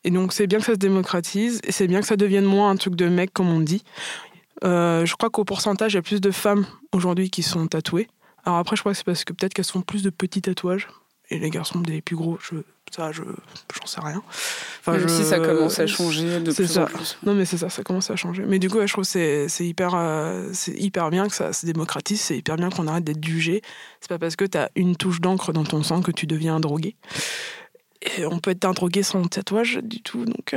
Et 0.04 0.12
donc 0.12 0.34
c'est 0.34 0.48
bien 0.48 0.60
que 0.60 0.66
ça 0.66 0.74
se 0.74 0.80
démocratise 0.80 1.60
et 1.64 1.72
c'est 1.72 1.88
bien 1.88 2.02
que 2.02 2.08
ça 2.08 2.18
devienne 2.18 2.46
moins 2.46 2.70
un 2.70 2.76
truc 2.76 2.96
de 2.96 3.08
mec 3.08 3.34
comme 3.34 3.50
on 3.50 3.60
dit. 3.60 3.84
je 4.62 5.14
crois 5.16 5.30
qu'au 5.30 5.46
pourcentage, 5.46 5.94
il 5.94 5.96
y 5.96 6.00
a 6.00 6.04
plus 6.04 6.22
de 6.22 6.32
femmes 6.32 6.66
aujourd'hui 6.92 7.30
qui 7.30 7.42
sont 7.44 7.68
tatouées. 7.68 8.08
Alors 8.46 8.60
après, 8.60 8.76
je 8.76 8.82
crois 8.82 8.92
que 8.92 8.98
c'est 8.98 9.06
parce 9.06 9.24
que 9.24 9.34
peut-être 9.34 9.54
qu'elles 9.54 9.66
font 9.66 9.82
plus 9.82 10.04
de 10.04 10.10
petits 10.10 10.42
tatouages 10.42 10.88
et 11.30 11.40
les 11.40 11.50
garçons 11.50 11.80
des 11.80 12.02
plus 12.02 12.16
gros. 12.16 12.38
Je, 12.42 12.58
ça, 12.94 13.12
je, 13.12 13.24
j'en 13.24 13.86
sais 13.86 14.02
rien. 14.02 14.22
Enfin, 14.80 14.98
Même 14.98 15.10
si 15.10 15.24
ça 15.24 15.40
commence 15.40 15.80
à 15.80 15.88
changer 15.88 16.40
de 16.40 16.52
plus 16.52 16.68
ça. 16.68 16.84
en 16.84 16.86
plus. 16.86 17.18
Non, 17.24 17.34
mais 17.34 17.46
c'est 17.46 17.58
ça, 17.58 17.70
ça 17.70 17.84
commence 17.84 18.10
à 18.12 18.16
changer. 18.16 18.44
Mais 18.48 18.60
du 18.60 18.70
coup, 18.70 18.80
je 18.86 18.92
trouve 18.92 19.04
que 19.10 19.48
c'est, 19.48 19.66
hyper, 19.66 19.94
euh, 19.96 20.50
c'est 20.54 20.74
hyper 20.74 21.10
bien 21.10 21.28
que 21.28 21.36
ça 21.36 21.54
se 21.54 21.66
démocratise, 21.66 22.22
c'est 22.22 22.38
hyper 22.38 22.56
bien 22.56 22.70
qu'on 22.70 22.88
arrête 22.88 23.04
d'être 23.04 23.24
jugé. 23.24 23.62
C'est 24.00 24.10
pas 24.10 24.20
parce 24.20 24.36
que 24.36 24.46
tu 24.46 24.58
as 24.58 24.70
une 24.76 24.96
touche 24.96 25.22
d'encre 25.22 25.54
dans 25.54 25.64
ton 25.64 25.82
sang 25.84 26.02
que 26.02 26.12
tu 26.12 26.28
deviens 26.28 26.56
un 26.56 26.60
drogué. 26.60 26.96
Et 28.18 28.26
on 28.26 28.40
peut 28.40 28.52
être 28.52 28.66
un 28.66 28.74
drogué 28.74 29.02
sans 29.02 29.24
tatouage 29.24 29.80
du 29.84 30.02
tout, 30.02 30.26
donc. 30.26 30.56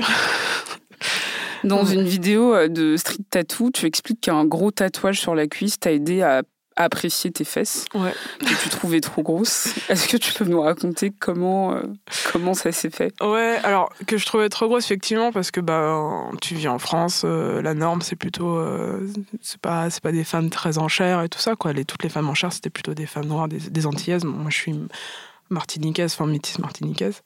Dans 1.65 1.85
une 1.85 2.05
vidéo 2.05 2.55
euh, 2.55 2.69
de 2.69 2.97
Street 2.97 3.25
Tattoo, 3.31 3.71
tu 3.71 3.87
expliques 3.87 4.21
qu'un 4.21 4.45
gros 4.45 4.71
tatouage 4.71 5.21
sur 5.21 5.35
la 5.35 5.47
cuisse 5.47 5.79
t'a 5.79 5.93
aidé 5.93 6.23
à 6.23 6.43
apprécier 6.77 7.31
tes 7.31 7.45
fesses 7.45 7.87
que 7.93 8.63
tu 8.63 8.69
trouvais 8.69 9.01
trop 9.01 9.23
grosses. 9.23 9.75
Est-ce 9.89 10.09
que 10.09 10.17
tu 10.17 10.33
peux 10.33 10.45
nous 10.45 10.61
raconter 10.61 11.11
comment, 11.11 11.75
euh, 11.75 11.83
comment 12.33 12.55
ça 12.55 12.71
s'est 12.73 12.91
fait? 12.91 13.15
Ouais, 13.23 13.59
alors 13.63 13.91
que 14.07 14.19
je 14.19 14.27
trouvais 14.27 14.49
trop 14.49 14.69
grosse 14.69 14.85
effectivement 14.85 15.33
parce 15.33 15.51
que 15.51 15.61
bah 15.61 15.99
tu 16.41 16.55
vis 16.55 16.69
en 16.69 16.79
France, 16.79 17.23
euh, 17.25 17.63
la 17.63 17.75
norme 17.75 18.03
c'est 18.03 18.17
plutôt 18.17 18.57
euh, 18.57 19.09
c'est 19.41 19.61
pas 19.61 19.91
c'est 19.91 20.03
pas 20.03 20.13
des 20.13 20.25
femmes 20.25 20.51
très 20.51 20.79
en 20.79 20.89
chair 20.89 21.23
et 21.23 21.29
tout 21.29 21.39
ça 21.41 21.57
quoi. 21.57 21.73
Les 21.73 21.85
toutes 21.85 22.03
les 22.03 22.11
femmes 22.11 22.29
en 22.29 22.35
chair 22.35 22.53
c'était 22.53 22.71
plutôt 22.71 22.95
des 22.95 23.07
femmes 23.07 23.27
noires, 23.27 23.49
des, 23.49 23.59
des 23.59 23.87
antillaises. 23.87 24.25
Moi 24.25 24.51
je 24.51 24.57
suis 24.57 24.75
martiniquaise, 25.51 26.13
enfin 26.13 26.27
métisse 26.27 26.59
martiniquaise. 26.59 27.23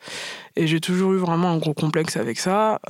Et 0.57 0.67
j'ai 0.67 0.81
toujours 0.81 1.13
eu 1.13 1.17
vraiment 1.17 1.51
un 1.51 1.59
gros 1.59 1.75
complexe 1.75 2.17
avec 2.17 2.39
ça. 2.39 2.81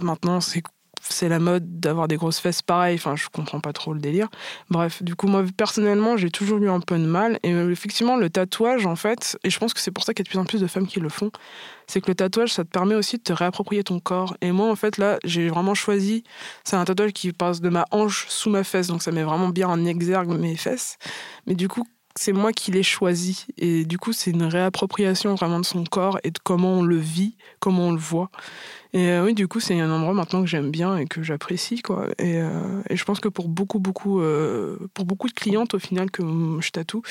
Maintenant, 0.00 0.40
c'est 0.40 0.62
c'est 1.00 1.28
la 1.28 1.38
mode 1.38 1.80
d'avoir 1.80 2.08
des 2.08 2.16
grosses 2.16 2.38
fesses 2.38 2.62
pareil. 2.62 2.96
Enfin, 2.96 3.16
je 3.16 3.28
comprends 3.28 3.60
pas 3.60 3.72
trop 3.72 3.92
le 3.94 4.00
délire. 4.00 4.28
Bref, 4.68 5.02
du 5.02 5.14
coup, 5.14 5.26
moi, 5.26 5.44
personnellement, 5.56 6.16
j'ai 6.16 6.30
toujours 6.30 6.58
eu 6.58 6.68
un 6.68 6.80
peu 6.80 6.98
de 6.98 7.06
mal. 7.06 7.38
Et 7.42 7.52
euh, 7.52 7.70
effectivement, 7.70 8.16
le 8.16 8.30
tatouage, 8.30 8.86
en 8.86 8.96
fait, 8.96 9.38
et 9.44 9.50
je 9.50 9.58
pense 9.58 9.74
que 9.74 9.80
c'est 9.80 9.90
pour 9.90 10.04
ça 10.04 10.14
qu'il 10.14 10.24
y 10.24 10.24
a 10.24 10.28
de 10.28 10.30
plus 10.30 10.38
en 10.38 10.44
plus 10.44 10.60
de 10.60 10.66
femmes 10.66 10.86
qui 10.86 11.00
le 11.00 11.08
font, 11.08 11.30
c'est 11.86 12.00
que 12.00 12.08
le 12.08 12.14
tatouage, 12.14 12.52
ça 12.52 12.64
te 12.64 12.70
permet 12.70 12.94
aussi 12.94 13.16
de 13.16 13.22
te 13.22 13.32
réapproprier 13.32 13.82
ton 13.82 13.98
corps. 14.00 14.36
Et 14.40 14.52
moi, 14.52 14.70
en 14.70 14.76
fait, 14.76 14.98
là, 14.98 15.18
j'ai 15.24 15.48
vraiment 15.48 15.74
choisi. 15.74 16.24
C'est 16.64 16.76
un 16.76 16.84
tatouage 16.84 17.12
qui 17.12 17.32
passe 17.32 17.60
de 17.60 17.68
ma 17.68 17.86
hanche 17.90 18.26
sous 18.28 18.50
ma 18.50 18.64
fesse, 18.64 18.86
donc 18.86 19.02
ça 19.02 19.10
met 19.10 19.22
vraiment 19.22 19.48
bien 19.48 19.68
en 19.68 19.84
exergue 19.84 20.30
mes 20.30 20.56
fesses. 20.56 20.98
Mais 21.46 21.54
du 21.54 21.68
coup, 21.68 21.84
c'est 22.16 22.32
moi 22.32 22.52
qui 22.52 22.70
l'ai 22.70 22.82
choisi. 22.82 23.46
Et 23.56 23.84
du 23.84 23.98
coup, 23.98 24.12
c'est 24.12 24.30
une 24.30 24.44
réappropriation 24.44 25.34
vraiment 25.34 25.60
de 25.60 25.64
son 25.64 25.84
corps 25.84 26.18
et 26.24 26.30
de 26.30 26.38
comment 26.42 26.74
on 26.74 26.82
le 26.82 26.96
vit, 26.96 27.36
comment 27.60 27.88
on 27.88 27.92
le 27.92 27.98
voit. 27.98 28.30
Et 28.92 29.08
euh, 29.10 29.24
oui, 29.24 29.34
du 29.34 29.46
coup, 29.46 29.60
c'est 29.60 29.78
un 29.78 29.90
endroit 29.90 30.14
maintenant 30.14 30.40
que 30.40 30.48
j'aime 30.48 30.70
bien 30.70 30.96
et 30.96 31.06
que 31.06 31.22
j'apprécie, 31.22 31.80
quoi. 31.80 32.08
Et, 32.18 32.38
euh, 32.38 32.82
je 32.90 33.04
pense 33.04 33.20
que 33.20 33.28
pour 33.28 33.48
beaucoup, 33.48 33.78
beaucoup, 33.78 34.20
euh, 34.20 34.76
pour 34.94 35.04
beaucoup 35.04 35.28
de 35.28 35.32
clientes, 35.32 35.74
au 35.74 35.78
final, 35.78 36.10
que 36.10 36.22
je 36.60 36.70
tatoue, 36.70 37.02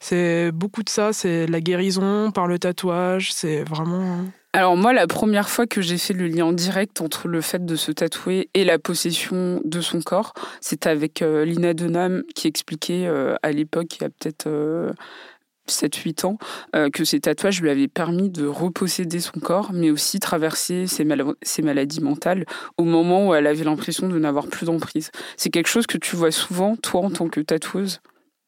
c'est 0.00 0.52
beaucoup 0.52 0.82
de 0.82 0.90
ça. 0.90 1.12
C'est 1.12 1.46
la 1.46 1.60
guérison 1.60 2.30
par 2.30 2.46
le 2.46 2.58
tatouage. 2.58 3.32
C'est 3.32 3.64
vraiment. 3.64 4.24
Alors 4.54 4.76
moi, 4.76 4.92
la 4.92 5.08
première 5.08 5.48
fois 5.48 5.66
que 5.66 5.82
j'ai 5.82 5.98
fait 5.98 6.14
le 6.14 6.28
lien 6.28 6.52
direct 6.52 7.00
entre 7.00 7.26
le 7.26 7.40
fait 7.40 7.66
de 7.66 7.74
se 7.74 7.90
tatouer 7.90 8.50
et 8.54 8.64
la 8.64 8.78
possession 8.78 9.60
de 9.64 9.80
son 9.80 10.00
corps, 10.00 10.32
c'était 10.60 10.88
avec 10.88 11.20
Lina 11.20 11.74
Denham 11.74 12.22
qui 12.36 12.46
expliquait 12.46 13.08
à 13.42 13.50
l'époque, 13.50 13.96
il 13.96 14.02
y 14.02 14.04
a 14.04 14.10
peut-être 14.10 14.46
7-8 15.66 16.24
ans, 16.26 16.38
euh, 16.76 16.90
que 16.90 17.04
ces 17.04 17.20
tatouages 17.20 17.60
lui 17.60 17.70
avaient 17.70 17.88
permis 17.88 18.30
de 18.30 18.46
reposséder 18.46 19.20
son 19.20 19.40
corps, 19.40 19.72
mais 19.72 19.90
aussi 19.90 20.20
traverser 20.20 20.86
ses 20.86 21.62
maladies 21.62 22.00
mentales 22.00 22.44
au 22.76 22.84
moment 22.84 23.28
où 23.28 23.34
elle 23.34 23.46
avait 23.46 23.64
l'impression 23.64 24.08
de 24.08 24.18
n'avoir 24.18 24.46
plus 24.46 24.66
d'emprise. 24.66 25.10
C'est 25.36 25.50
quelque 25.50 25.68
chose 25.68 25.86
que 25.86 25.98
tu 25.98 26.16
vois 26.16 26.30
souvent, 26.30 26.76
toi, 26.76 27.02
en 27.02 27.10
tant 27.10 27.28
que 27.28 27.40
tatoueuse? 27.40 28.00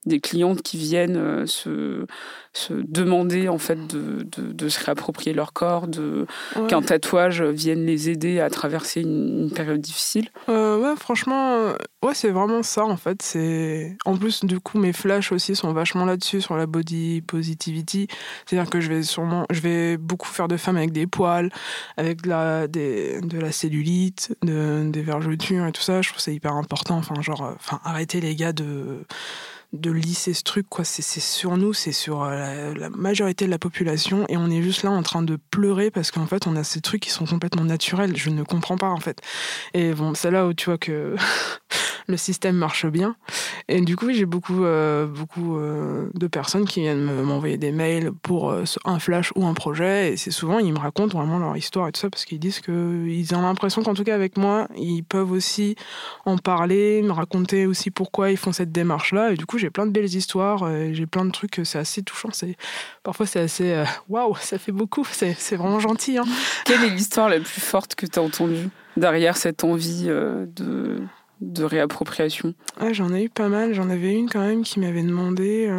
Des 0.07 0.21
clientes 0.21 0.63
qui 0.63 0.79
viennent 0.79 1.17
euh, 1.17 1.47
se, 1.47 2.07
se 2.53 2.73
demander 2.73 3.49
en 3.49 3.59
fait 3.59 3.87
de, 3.87 4.27
de, 4.37 4.69
se 4.69 4.83
réapproprier 4.85 5.35
leur 5.35 5.53
corps, 5.53 5.89
de 5.89 6.27
qu'un 6.69 6.81
tatouage 6.81 7.43
vienne 7.43 7.85
les 7.85 8.09
aider 8.09 8.41
à 8.41 8.49
traverser 8.49 9.03
une, 9.03 9.51
période 9.55 9.81
difficile. 9.81 10.29
Euh, 10.49 10.79
ouais, 10.79 10.97
franchement, 10.97 11.55
euh, 11.55 11.75
ouais, 12.05 12.15
c'est 12.15 12.31
vraiment 12.31 12.63
ça 12.63 12.85
en 12.85 12.97
fait. 12.97 13.21
C'est 13.23 13.97
en 14.05 14.17
plus 14.17 14.45
du 14.45 14.61
coup 14.61 14.79
mes 14.79 14.93
flashs 14.93 15.33
aussi 15.33 15.57
sont 15.57 15.73
vachement 15.73 16.05
là-dessus 16.05 16.41
sur 16.41 16.57
la 16.57 16.67
body 16.67 17.23
positivity. 17.23 18.07
C'est-à-dire 18.45 18.71
que 18.71 18.81
je 18.81 18.89
vais 18.89 19.03
sûrement, 19.03 19.45
je 19.51 19.61
vais 19.61 19.97
beaucoup 19.97 20.29
faire 20.29 20.49
de 20.49 20.57
femmes 20.57 20.77
avec 20.77 20.93
des 20.93 21.07
poils, 21.07 21.51
avec 21.97 22.23
de 22.23 22.29
la, 22.29 22.69
des, 22.69 23.21
de 23.21 23.39
la 23.39 23.53
cellulite, 23.53 24.37
de, 24.43 24.89
des 24.89 25.03
vergetures 25.03 25.67
et 25.67 25.73
tout 25.73 25.83
ça. 25.83 26.01
Je 26.01 26.09
trouve 26.11 26.21
c'est 26.21 26.35
hyper 26.35 26.53
important. 26.55 26.97
Enfin 26.97 27.21
genre, 27.21 27.55
enfin 27.57 27.81
arrêtez 27.85 28.21
les 28.21 28.37
gars 28.37 28.53
de 28.53 29.05
de 29.73 29.91
lisser 29.91 30.35
ce 30.35 30.43
truc. 30.43 30.67
quoi. 30.69 30.85
C'est 30.85 31.03
sur 31.03 31.57
nous, 31.57 31.73
c'est 31.73 31.93
sur 31.93 32.23
euh, 32.23 32.75
la, 32.75 32.91
majorité 32.91 33.47
de 33.47 33.51
la 33.51 33.59
population, 33.59 34.25
et 34.29 34.37
on 34.37 34.51
est 34.51 34.63
juste 34.63 34.83
là 34.83 34.91
en 34.91 35.03
train 35.03 35.23
de 35.23 35.39
pleurer 35.51 35.91
parce 35.91 36.11
qu'en 36.11 36.27
fait, 36.27 36.47
on 36.47 36.57
a 36.57 36.65
ces 36.65 36.81
trucs 36.81 37.03
qui 37.03 37.11
sont 37.11 37.27
complètement 37.27 37.65
naturels. 37.65 38.17
Je 38.17 38.31
ne 38.31 38.43
comprends 38.43 38.77
pas, 38.77 38.89
en 38.89 39.01
fait. 39.01 39.21
Et 39.75 39.93
bon, 39.93 40.15
c'est 40.15 40.31
là 40.31 40.47
où 40.47 40.55
tu 40.55 40.67
vois 40.67 40.79
que 40.79 41.17
le 42.09 42.17
système 42.17 42.57
marche 42.57 42.87
bien. 42.87 43.17
Et 43.69 43.81
du 43.81 43.97
coup, 43.97 44.13
j'ai 44.13 44.27
beaucoup, 44.27 44.65
euh, 44.65 45.07
beaucoup 45.07 45.59
euh, 45.59 46.09
de 46.15 46.27
personnes 46.27 46.67
qui 46.67 46.81
viennent 46.81 47.23
m'envoyer 47.23 47.59
des 47.59 47.73
mails 47.73 48.13
pour 48.23 48.55
un 48.85 48.99
flash 48.99 49.33
ou 49.35 49.47
un 49.47 49.55
projet, 49.55 50.13
et 50.13 50.17
c'est 50.17 50.31
souvent, 50.31 50.59
ils 50.59 50.73
me 50.73 50.79
racontent 50.79 51.19
vraiment 51.19 51.39
leur 51.39 51.57
histoire 51.57 51.89
et 51.89 51.93
tout 51.93 52.01
ça, 52.01 52.11
parce 52.11 52.25
qu'ils 52.25 52.39
disent 52.39 52.61
qu'ils 52.61 53.35
ont 53.35 53.43
l'impression 53.43 53.83
qu'en 53.83 53.95
tout 53.95 54.05
cas, 54.05 54.15
avec 54.15 54.37
moi, 54.37 54.69
ils 54.77 55.03
peuvent 55.03 55.33
aussi 55.33 55.77
en 56.25 56.39
parler, 56.39 57.03
me 57.03 57.13
raconter 57.13 57.67
aussi 57.67 57.91
pourquoi 57.91 58.31
ils 58.31 58.37
font 58.37 58.53
cette 58.53 58.73
démarche-là, 58.73 59.33
et 59.33 59.37
du 59.37 59.47
coup, 59.47 59.56
j'ai 59.59 59.71
plein 59.71 59.87
de 59.87 59.91
belles 59.93 60.15
histoires, 60.15 60.63
euh, 60.63 60.91
j'ai 60.93 61.07
plein 61.07 61.25
de 61.25 61.31
trucs, 61.31 61.61
c'est 61.65 61.79
assez 61.79 62.03
touchant. 62.03 62.31
C'est 62.33 62.57
parfois 63.03 63.27
c'est 63.27 63.41
assez 63.41 63.73
euh, 63.73 63.85
waouh, 64.09 64.35
ça 64.37 64.59
fait 64.59 64.73
beaucoup, 64.73 65.05
c'est 65.11 65.57
vraiment 65.57 65.81
gentil. 65.81 66.19
Hein. 66.19 66.25
Quelle 66.65 66.85
est 66.85 66.91
l'histoire 66.91 67.29
la 67.29 67.41
plus 67.41 67.61
forte 67.61 67.95
que 67.95 68.07
tu 68.07 68.19
as 68.19 68.23
entendue 68.23 68.69
derrière 68.97 69.37
cette 69.37 69.65
envie 69.65 70.07
euh, 70.09 70.47
de 70.47 70.99
de 71.41 71.65
réappropriation? 71.65 72.55
Ah, 72.81 72.93
J'en 72.93 73.13
ai 73.13 73.25
eu 73.25 73.29
pas 73.29 73.49
mal. 73.49 73.75
J'en 73.75 73.91
avais 73.91 74.15
une 74.15 74.31
quand 74.31 74.41
même 74.41 74.63
qui 74.63 74.81
m'avait 74.81 75.03
demandé. 75.03 75.71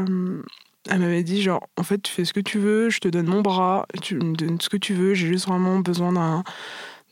elle 0.88 1.00
m'avait 1.00 1.24
dit 1.24 1.42
genre, 1.42 1.68
en 1.78 1.84
fait, 1.84 2.00
tu 2.00 2.12
fais 2.12 2.26
ce 2.26 2.34
que 2.34 2.40
tu 2.40 2.60
veux, 2.60 2.92
je 2.92 3.00
te 3.00 3.08
donne 3.08 3.26
mon 3.26 3.42
bras, 3.42 3.88
tu 4.04 4.16
me 4.16 4.36
donnes 4.36 4.62
ce 4.62 4.70
que 4.70 4.78
tu 4.78 4.94
veux, 4.94 5.16
j'ai 5.16 5.28
juste 5.28 5.48
vraiment 5.48 5.80
besoin 5.80 6.14
d'un 6.14 6.44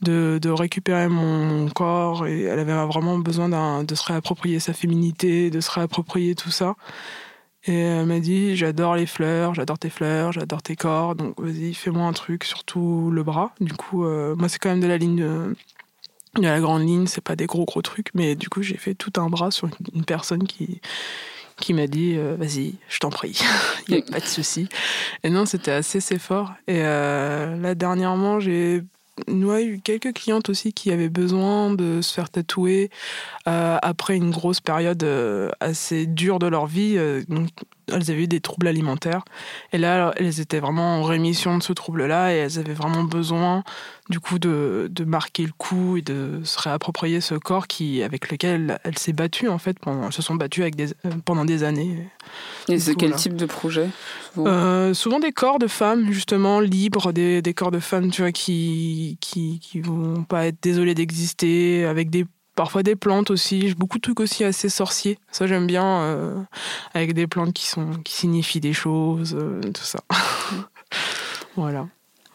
de, 0.01 0.49
récupérer 0.49 1.07
mon 1.07 1.67
corps 1.69 2.27
et 2.27 2.43
elle 2.43 2.59
avait 2.59 2.73
vraiment 2.85 3.17
besoin 3.17 3.83
de 3.83 3.95
se 3.95 4.03
réapproprier 4.03 4.59
sa 4.59 4.73
féminité, 4.73 5.49
de 5.49 5.61
se 5.61 5.71
réapproprier 5.71 6.35
tout 6.35 6.51
ça. 6.51 6.75
Et 7.67 7.79
elle 7.79 8.05
m'a 8.05 8.19
dit 8.19 8.55
J'adore 8.55 8.95
les 8.95 9.07
fleurs, 9.07 9.55
j'adore 9.55 9.79
tes 9.79 9.89
fleurs, 9.89 10.31
j'adore 10.31 10.61
tes 10.61 10.75
corps, 10.75 11.15
donc 11.15 11.39
vas-y, 11.39 11.73
fais-moi 11.73 12.05
un 12.05 12.13
truc, 12.13 12.43
surtout 12.43 13.09
le 13.11 13.23
bras. 13.23 13.53
Du 13.59 13.73
coup, 13.73 14.05
euh, 14.05 14.35
moi, 14.35 14.49
c'est 14.49 14.59
quand 14.59 14.69
même 14.69 14.81
de 14.81 14.87
la 14.87 14.97
ligne 14.97 15.17
de, 15.17 15.55
la 16.41 16.59
grande 16.59 16.83
ligne, 16.83 17.07
c'est 17.07 17.23
pas 17.23 17.35
des 17.35 17.47
gros 17.47 17.65
gros 17.65 17.81
trucs, 17.81 18.13
mais 18.13 18.35
du 18.35 18.49
coup, 18.49 18.61
j'ai 18.61 18.77
fait 18.77 18.93
tout 18.93 19.13
un 19.17 19.29
bras 19.29 19.49
sur 19.49 19.67
une, 19.95 20.05
personne 20.05 20.45
qui, 20.45 20.79
qui 21.59 21.73
m'a 21.73 21.87
dit 21.87 22.15
euh, 22.17 22.35
Vas-y, 22.37 22.75
je 22.87 22.99
t'en 22.99 23.09
prie, 23.09 23.39
il 23.87 23.95
n'y 23.95 24.01
a 24.01 24.11
pas 24.11 24.19
de 24.19 24.25
souci. 24.25 24.69
Et 25.23 25.31
non, 25.31 25.47
c'était 25.47 25.71
assez, 25.71 25.97
assez 25.97 26.19
fort. 26.19 26.53
Et 26.67 26.81
euh, 26.83 27.57
là, 27.57 27.73
dernièrement, 27.73 28.39
j'ai 28.39 28.83
nous 29.27 29.51
a 29.51 29.61
eu 29.61 29.79
quelques 29.79 30.13
clientes 30.13 30.49
aussi 30.49 30.73
qui 30.73 30.91
avaient 30.91 31.09
besoin 31.09 31.73
de 31.73 32.01
se 32.01 32.13
faire 32.13 32.29
tatouer 32.29 32.89
euh, 33.47 33.77
après 33.81 34.15
une 34.17 34.31
grosse 34.31 34.59
période 34.59 35.03
euh, 35.03 35.49
assez 35.59 36.05
dure 36.05 36.39
de 36.39 36.47
leur 36.47 36.65
vie. 36.65 36.95
Euh, 36.97 37.23
elles 37.91 38.11
avaient 38.11 38.23
eu 38.23 38.27
des 38.27 38.41
troubles 38.41 38.67
alimentaires. 38.67 39.23
Et 39.71 39.77
là, 39.77 40.13
elles 40.17 40.39
étaient 40.39 40.59
vraiment 40.59 40.99
en 40.99 41.03
rémission 41.03 41.57
de 41.57 41.63
ce 41.63 41.73
trouble-là 41.73 42.33
et 42.33 42.37
elles 42.37 42.59
avaient 42.59 42.73
vraiment 42.73 43.03
besoin, 43.03 43.63
du 44.09 44.19
coup, 44.19 44.39
de, 44.39 44.87
de 44.91 45.03
marquer 45.03 45.43
le 45.43 45.51
coup 45.57 45.97
et 45.97 46.01
de 46.01 46.41
se 46.43 46.59
réapproprier 46.59 47.21
ce 47.21 47.35
corps 47.35 47.67
qui, 47.67 48.03
avec 48.03 48.31
lequel 48.31 48.79
elles 48.83 48.97
s'est 48.97 49.13
battue, 49.13 49.47
en 49.47 49.57
fait. 49.57 49.79
Pendant, 49.79 50.07
elles 50.07 50.13
se 50.13 50.21
sont 50.21 50.35
battues 50.35 50.61
avec 50.61 50.75
des, 50.75 50.91
euh, 51.05 51.11
pendant 51.23 51.45
des 51.45 51.63
années. 51.63 52.07
Et 52.67 52.79
c'est 52.79 52.95
quel 52.95 53.13
type 53.15 53.35
de 53.35 53.45
projet 53.45 53.89
souvent, 54.33 54.49
euh, 54.49 54.93
souvent 54.93 55.19
des 55.19 55.31
corps 55.31 55.59
de 55.59 55.67
femmes, 55.67 56.11
justement, 56.11 56.59
libres, 56.59 57.11
des, 57.13 57.41
des 57.41 57.53
corps 57.53 57.71
de 57.71 57.79
femmes, 57.79 58.09
tu 58.11 58.21
vois, 58.21 58.31
qui, 58.31 59.17
qui, 59.21 59.59
qui 59.59 59.81
vont 59.81 60.23
pas 60.23 60.47
être 60.47 60.57
désolées 60.61 60.95
d'exister, 60.95 61.85
avec 61.85 62.09
des 62.09 62.25
parfois 62.55 62.83
des 62.83 62.95
plantes 62.95 63.29
aussi, 63.29 63.73
beaucoup 63.77 63.97
de 63.97 64.01
trucs 64.01 64.19
aussi 64.19 64.43
assez 64.43 64.69
sorciers. 64.69 65.19
Ça 65.31 65.45
j'aime 65.47 65.67
bien, 65.67 66.01
euh, 66.01 66.35
avec 66.93 67.13
des 67.13 67.27
plantes 67.27 67.53
qui 67.53 67.67
sont 67.67 67.91
qui 68.03 68.13
signifient 68.13 68.61
des 68.61 68.73
choses, 68.73 69.35
euh, 69.39 69.61
tout 69.61 69.83
ça. 69.83 69.99
voilà. 71.55 71.87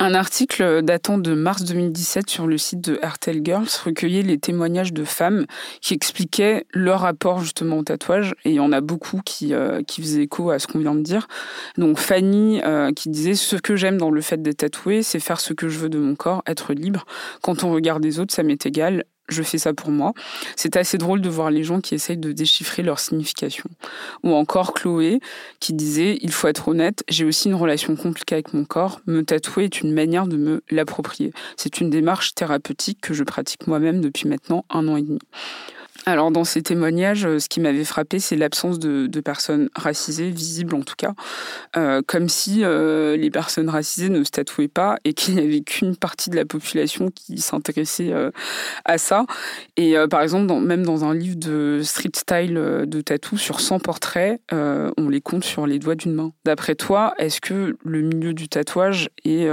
Un 0.02 0.14
article 0.14 0.80
datant 0.80 1.18
de 1.18 1.34
mars 1.34 1.62
2017 1.62 2.30
sur 2.30 2.46
le 2.46 2.56
site 2.56 2.80
de 2.80 2.98
Artel 3.02 3.42
Girls 3.44 3.68
recueillait 3.84 4.22
les 4.22 4.38
témoignages 4.38 4.94
de 4.94 5.04
femmes 5.04 5.44
qui 5.82 5.92
expliquaient 5.92 6.64
leur 6.72 7.00
rapport 7.00 7.40
justement 7.40 7.76
au 7.76 7.82
tatouage. 7.82 8.34
Et 8.46 8.50
il 8.50 8.54
y 8.54 8.60
en 8.60 8.72
a 8.72 8.80
beaucoup 8.80 9.20
qui, 9.22 9.52
euh, 9.52 9.82
qui 9.82 10.00
faisaient 10.00 10.22
écho 10.22 10.48
à 10.48 10.58
ce 10.58 10.66
qu'on 10.66 10.78
vient 10.78 10.94
de 10.94 11.02
dire. 11.02 11.28
Donc 11.76 11.98
Fanny 11.98 12.62
qui 12.96 13.10
disait 13.10 13.34
Ce 13.34 13.56
que 13.56 13.76
j'aime 13.76 13.98
dans 13.98 14.10
le 14.10 14.22
fait 14.22 14.40
d'être 14.40 14.58
tatouée, 14.58 15.02
c'est 15.02 15.20
faire 15.20 15.38
ce 15.38 15.52
que 15.52 15.68
je 15.68 15.78
veux 15.78 15.90
de 15.90 15.98
mon 15.98 16.14
corps, 16.14 16.42
être 16.46 16.72
libre. 16.72 17.04
Quand 17.42 17.62
on 17.62 17.70
regarde 17.70 18.02
les 18.02 18.20
autres, 18.20 18.32
ça 18.32 18.42
m'est 18.42 18.64
égal 18.64 19.04
je 19.32 19.42
fais 19.42 19.58
ça 19.58 19.74
pour 19.74 19.90
moi. 19.90 20.12
C'est 20.56 20.76
assez 20.76 20.98
drôle 20.98 21.20
de 21.20 21.28
voir 21.28 21.50
les 21.50 21.64
gens 21.64 21.80
qui 21.80 21.94
essayent 21.94 22.16
de 22.16 22.32
déchiffrer 22.32 22.82
leur 22.82 22.98
signification. 22.98 23.68
Ou 24.22 24.34
encore 24.34 24.74
Chloé 24.74 25.20
qui 25.60 25.72
disait 25.72 26.18
Il 26.22 26.32
faut 26.32 26.48
être 26.48 26.68
honnête, 26.68 27.04
j'ai 27.08 27.24
aussi 27.24 27.48
une 27.48 27.54
relation 27.54 27.96
compliquée 27.96 28.34
avec 28.34 28.54
mon 28.54 28.64
corps. 28.64 29.00
Me 29.06 29.22
tatouer 29.22 29.64
est 29.64 29.80
une 29.80 29.92
manière 29.92 30.26
de 30.26 30.36
me 30.36 30.62
l'approprier. 30.70 31.32
C'est 31.56 31.80
une 31.80 31.90
démarche 31.90 32.34
thérapeutique 32.34 33.00
que 33.00 33.14
je 33.14 33.24
pratique 33.24 33.66
moi-même 33.66 34.00
depuis 34.00 34.28
maintenant 34.28 34.64
un 34.70 34.88
an 34.88 34.96
et 34.96 35.02
demi. 35.02 35.20
Alors 36.06 36.30
dans 36.30 36.44
ces 36.44 36.62
témoignages, 36.62 37.26
euh, 37.26 37.38
ce 37.38 37.48
qui 37.48 37.60
m'avait 37.60 37.84
frappé, 37.84 38.20
c'est 38.20 38.36
l'absence 38.36 38.78
de, 38.78 39.08
personnes 39.20 39.68
racisées, 39.76 40.30
visibles 40.30 40.74
en 40.74 40.80
tout 40.80 40.94
cas, 40.96 41.12
euh, 41.76 42.00
comme 42.06 42.30
si 42.30 42.64
euh, 42.64 43.16
les 43.16 43.30
personnes 43.30 43.68
racisées 43.68 44.08
ne 44.08 44.24
se 44.24 44.30
tatouaient 44.30 44.68
pas 44.68 44.96
et 45.04 45.12
qu'il 45.12 45.34
n'y 45.34 45.40
avait 45.40 45.60
qu'une 45.60 45.94
partie 45.94 46.30
de 46.30 46.36
la 46.36 46.46
population 46.46 47.10
qui 47.10 47.38
s'intéressait 47.38 48.12
à 48.86 48.96
ça. 48.96 49.26
Et 49.76 49.94
par 50.08 50.22
exemple, 50.22 50.52
même 50.54 50.84
dans 50.84 51.04
un 51.04 51.14
livre 51.14 51.36
de 51.36 51.80
street 51.84 52.12
style 52.14 52.54
de 52.54 53.00
tatou 53.02 53.36
sur 53.36 53.60
100 53.60 53.80
portraits, 53.80 54.40
on 54.50 55.08
les 55.08 55.20
compte 55.20 55.44
sur 55.44 55.66
les 55.66 55.78
doigts 55.78 55.94
d'une 55.94 56.14
main. 56.14 56.32
D'après 56.44 56.74
toi, 56.74 57.14
est-ce 57.18 57.40
que 57.40 57.76
le 57.84 58.00
milieu 58.00 58.32
du 58.32 58.48
tatouage 58.48 59.10
est, 59.24 59.48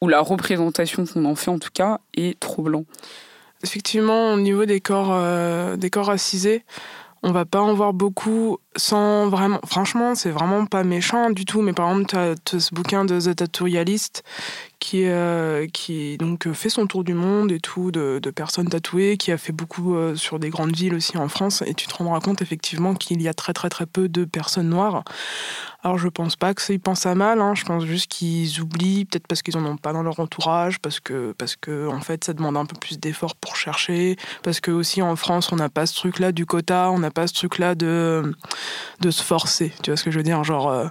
ou 0.00 0.08
la 0.08 0.20
représentation 0.20 1.04
qu'on 1.04 1.26
en 1.26 1.34
fait 1.34 1.50
en 1.50 1.58
tout 1.58 1.70
cas, 1.72 2.00
est 2.16 2.38
trop 2.40 2.62
blanc 2.62 2.86
Effectivement, 3.62 4.34
au 4.34 4.40
niveau 4.40 4.66
des 4.66 4.80
corps, 4.80 5.10
euh, 5.12 5.76
des 5.76 5.90
corps 5.90 6.06
racisés, 6.06 6.64
on 7.22 7.32
va 7.32 7.44
pas 7.44 7.60
en 7.60 7.74
voir 7.74 7.92
beaucoup 7.92 8.58
sans 8.76 9.28
vraiment. 9.28 9.58
Franchement, 9.66 10.14
c'est 10.14 10.30
vraiment 10.30 10.66
pas 10.66 10.84
méchant 10.84 11.30
du 11.30 11.44
tout. 11.44 11.62
Mais 11.62 11.72
par 11.72 11.90
exemple, 11.90 12.06
tu 12.06 12.16
as, 12.16 12.60
ce 12.60 12.74
bouquin 12.74 13.04
de 13.04 13.18
The 13.18 13.34
Tattooyalist 13.34 14.22
qui, 14.78 15.06
euh, 15.06 15.66
qui 15.72 16.18
donc 16.18 16.50
fait 16.52 16.68
son 16.68 16.86
tour 16.86 17.04
du 17.04 17.14
monde 17.14 17.50
et 17.52 17.60
tout, 17.60 17.90
de, 17.90 18.20
personnes 18.34 18.68
tatouées, 18.68 19.16
qui 19.16 19.32
a 19.32 19.38
fait 19.38 19.52
beaucoup 19.52 19.96
euh, 19.96 20.14
sur 20.14 20.38
des 20.38 20.50
grandes 20.50 20.74
villes 20.74 20.94
aussi 20.94 21.16
en 21.16 21.28
France. 21.28 21.62
Et 21.66 21.74
tu 21.74 21.86
te 21.86 21.94
rendras 21.94 22.20
compte 22.20 22.42
effectivement 22.42 22.94
qu'il 22.94 23.22
y 23.22 23.28
a 23.28 23.34
très 23.34 23.52
très 23.52 23.68
très 23.68 23.86
peu 23.86 24.08
de 24.08 24.24
personnes 24.24 24.68
noires. 24.68 25.04
Alors 25.82 25.98
je 25.98 26.08
pense 26.08 26.34
pas 26.34 26.52
qu'ils 26.52 26.80
pensent 26.80 27.06
à 27.06 27.14
mal, 27.14 27.40
hein. 27.40 27.54
je 27.54 27.64
pense 27.64 27.84
juste 27.84 28.10
qu'ils 28.10 28.60
oublient, 28.60 29.04
peut-être 29.04 29.28
parce 29.28 29.42
qu'ils 29.42 29.56
en 29.56 29.64
ont 29.64 29.76
pas 29.76 29.92
dans 29.92 30.02
leur 30.02 30.18
entourage, 30.18 30.80
parce 30.80 30.98
que, 30.98 31.32
parce 31.38 31.54
que 31.54 31.86
en 31.86 32.00
fait 32.00 32.24
ça 32.24 32.32
demande 32.32 32.56
un 32.56 32.66
peu 32.66 32.74
plus 32.76 32.98
d'efforts 32.98 33.36
pour 33.36 33.54
chercher, 33.54 34.16
parce 34.42 34.58
que 34.58 34.72
aussi 34.72 35.00
en 35.00 35.14
France 35.14 35.52
on 35.52 35.56
n'a 35.56 35.68
pas 35.68 35.86
ce 35.86 35.94
truc-là 35.94 36.32
du 36.32 36.44
quota, 36.44 36.90
on 36.90 36.98
n'a 36.98 37.12
pas 37.12 37.28
ce 37.28 37.34
truc-là 37.34 37.76
de, 37.76 38.34
de 39.00 39.10
se 39.12 39.22
forcer, 39.22 39.72
tu 39.84 39.90
vois 39.90 39.96
ce 39.96 40.02
que 40.02 40.10
je 40.10 40.16
veux 40.16 40.24
dire? 40.24 40.42
Genre 40.42 40.68
euh, 40.68 40.88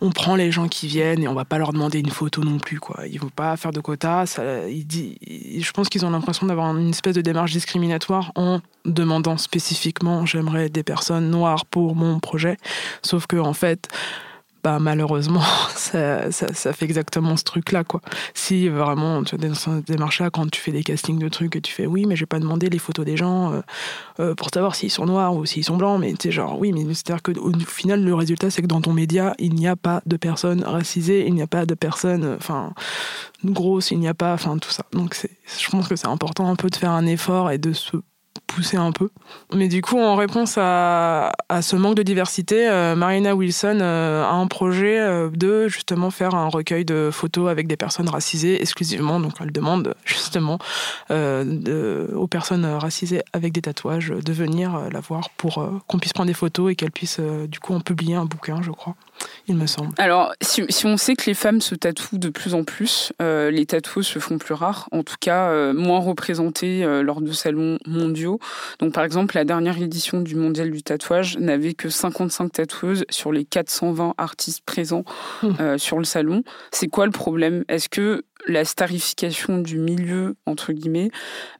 on 0.00 0.10
prend 0.10 0.34
les 0.34 0.50
gens 0.50 0.66
qui 0.66 0.88
viennent 0.88 1.22
et 1.22 1.28
on 1.28 1.34
va 1.34 1.44
pas 1.44 1.58
leur 1.58 1.72
demander 1.72 2.00
une 2.00 2.10
photo 2.10 2.42
non 2.42 2.58
plus, 2.58 2.80
quoi. 2.80 3.06
Ils 3.14 3.20
vont 3.20 3.28
pas 3.28 3.56
faire 3.56 3.70
de 3.70 3.80
quota, 3.80 4.26
ça, 4.26 4.68
il 4.68 4.86
dit, 4.86 5.16
je 5.60 5.70
pense 5.70 5.88
qu'ils 5.88 6.04
ont 6.04 6.10
l'impression 6.10 6.48
d'avoir 6.48 6.76
une 6.76 6.90
espèce 6.90 7.14
de 7.14 7.20
démarche 7.20 7.52
discriminatoire 7.52 8.32
en 8.34 8.60
demandant 8.84 9.36
spécifiquement 9.36 10.26
j'aimerais 10.26 10.68
des 10.68 10.82
personnes 10.82 11.30
noires 11.30 11.64
pour 11.64 11.94
mon 11.94 12.18
projet, 12.18 12.56
sauf 13.02 13.26
que 13.28 13.36
en 13.36 13.54
fait 13.54 13.88
bah, 14.64 14.78
malheureusement, 14.80 15.42
ça, 15.76 16.32
ça, 16.32 16.72
fait 16.72 16.86
exactement 16.86 17.36
ce 17.36 17.44
truc-là, 17.44 17.84
quoi. 17.84 18.00
Si 18.32 18.70
vraiment, 18.70 19.22
tu 19.22 19.34
as 19.34 19.38
des 19.38 19.52
démarches-là, 19.86 20.30
quand 20.30 20.50
tu 20.50 20.58
fais 20.58 20.72
des 20.72 20.82
castings 20.82 21.18
de 21.18 21.28
trucs 21.28 21.54
et 21.56 21.60
tu 21.60 21.70
fais 21.70 21.84
oui, 21.84 22.06
mais 22.06 22.16
j'ai 22.16 22.24
pas 22.24 22.38
demandé 22.38 22.70
les 22.70 22.78
photos 22.78 23.04
des 23.04 23.18
gens 23.18 23.52
euh, 23.52 23.60
euh, 24.20 24.34
pour 24.34 24.48
savoir 24.52 24.74
s'ils 24.74 24.90
sont 24.90 25.04
noirs 25.04 25.36
ou 25.36 25.44
s'ils 25.44 25.64
sont 25.64 25.76
blancs, 25.76 26.00
mais 26.00 26.14
tu 26.14 26.32
genre, 26.32 26.58
oui, 26.58 26.72
mais 26.72 26.82
c'est-à-dire 26.94 27.22
qu'au 27.22 27.52
final, 27.66 28.02
le 28.02 28.14
résultat, 28.14 28.50
c'est 28.50 28.62
que 28.62 28.66
dans 28.66 28.80
ton 28.80 28.94
média, 28.94 29.34
il 29.38 29.54
n'y 29.54 29.68
a 29.68 29.76
pas 29.76 30.00
de 30.06 30.16
personnes 30.16 30.64
racisées, 30.64 31.26
il 31.26 31.34
n'y 31.34 31.42
a 31.42 31.46
pas 31.46 31.66
de 31.66 31.74
personnes, 31.74 32.34
enfin, 32.38 32.72
grosses, 33.44 33.90
il 33.90 33.98
n'y 33.98 34.08
a 34.08 34.14
pas, 34.14 34.32
enfin, 34.32 34.56
tout 34.56 34.70
ça. 34.70 34.86
Donc, 34.92 35.14
je 35.14 35.70
pense 35.70 35.88
que 35.88 35.96
c'est 35.96 36.08
important 36.08 36.48
un 36.48 36.56
peu 36.56 36.70
de 36.70 36.76
faire 36.76 36.92
un 36.92 37.04
effort 37.04 37.50
et 37.50 37.58
de 37.58 37.74
se 37.74 37.98
pousser 38.54 38.76
un 38.76 38.92
peu. 38.92 39.10
Mais 39.52 39.68
du 39.68 39.82
coup, 39.82 39.98
en 39.98 40.14
réponse 40.14 40.56
à, 40.58 41.32
à 41.48 41.62
ce 41.62 41.76
manque 41.76 41.96
de 41.96 42.02
diversité, 42.02 42.68
euh, 42.68 42.94
Marina 42.94 43.34
Wilson 43.34 43.78
euh, 43.80 44.24
a 44.24 44.32
un 44.32 44.46
projet 44.46 45.00
euh, 45.00 45.28
de 45.30 45.68
justement 45.68 46.10
faire 46.10 46.34
un 46.34 46.48
recueil 46.48 46.84
de 46.84 47.10
photos 47.12 47.50
avec 47.50 47.66
des 47.66 47.76
personnes 47.76 48.08
racisées 48.08 48.60
exclusivement. 48.60 49.18
Donc 49.18 49.34
elle 49.40 49.52
demande 49.52 49.94
justement 50.04 50.58
aux 51.10 52.26
personnes 52.28 52.64
racisées 52.64 53.22
avec 53.32 53.52
des 53.52 53.62
tatouages 53.62 54.08
de 54.08 54.32
venir 54.32 54.88
la 54.90 55.00
voir 55.00 55.30
pour 55.36 55.66
qu'on 55.86 55.98
puisse 55.98 56.12
prendre 56.12 56.28
des 56.28 56.34
photos 56.34 56.72
et 56.72 56.76
qu'elle 56.76 56.90
puisse 56.90 57.20
du 57.20 57.58
coup 57.60 57.74
en 57.74 57.80
publier 57.80 58.14
un 58.14 58.24
bouquin, 58.24 58.62
je 58.62 58.70
crois 58.70 58.94
il 59.46 59.56
me 59.56 59.66
semble. 59.66 59.92
Alors, 59.98 60.32
si, 60.40 60.86
on 60.86 60.96
sait 60.96 61.14
que 61.14 61.26
les 61.26 61.34
femmes 61.34 61.60
se 61.60 61.74
tatouent 61.74 62.18
de 62.18 62.28
plus 62.30 62.54
en 62.54 62.64
plus, 62.64 63.12
euh, 63.20 63.50
les 63.50 63.66
tatouages 63.66 64.06
se 64.06 64.18
font 64.18 64.38
plus 64.38 64.54
rares, 64.54 64.88
en 64.92 65.02
tout 65.02 65.16
cas 65.20 65.50
euh, 65.50 65.74
moins 65.74 65.98
représentés 65.98 66.84
euh, 66.84 67.02
lors 67.02 67.20
de 67.20 67.32
salons 67.32 67.78
mondiaux. 67.86 68.38
Donc, 68.78 68.94
par 68.94 69.04
exemple, 69.04 69.36
la 69.36 69.44
dernière 69.44 69.80
édition 69.80 70.20
du 70.20 70.34
Mondial 70.34 70.70
du 70.70 70.82
tatouage 70.82 71.38
n'avait 71.38 71.74
que 71.74 71.88
55 71.88 72.52
tatoueuses 72.52 73.04
sur 73.10 73.32
les 73.32 73.44
420 73.44 74.14
artistes 74.18 74.62
présents 74.64 75.04
mmh. 75.42 75.78
sur 75.78 75.98
le 75.98 76.04
salon. 76.04 76.42
C'est 76.72 76.88
quoi 76.88 77.06
le 77.06 77.12
problème? 77.12 77.64
Est-ce 77.68 77.88
que 77.88 78.24
la 78.46 78.64
starification 78.64 79.58
du 79.58 79.78
milieu, 79.78 80.36
entre 80.46 80.72
guillemets, 80.72 81.10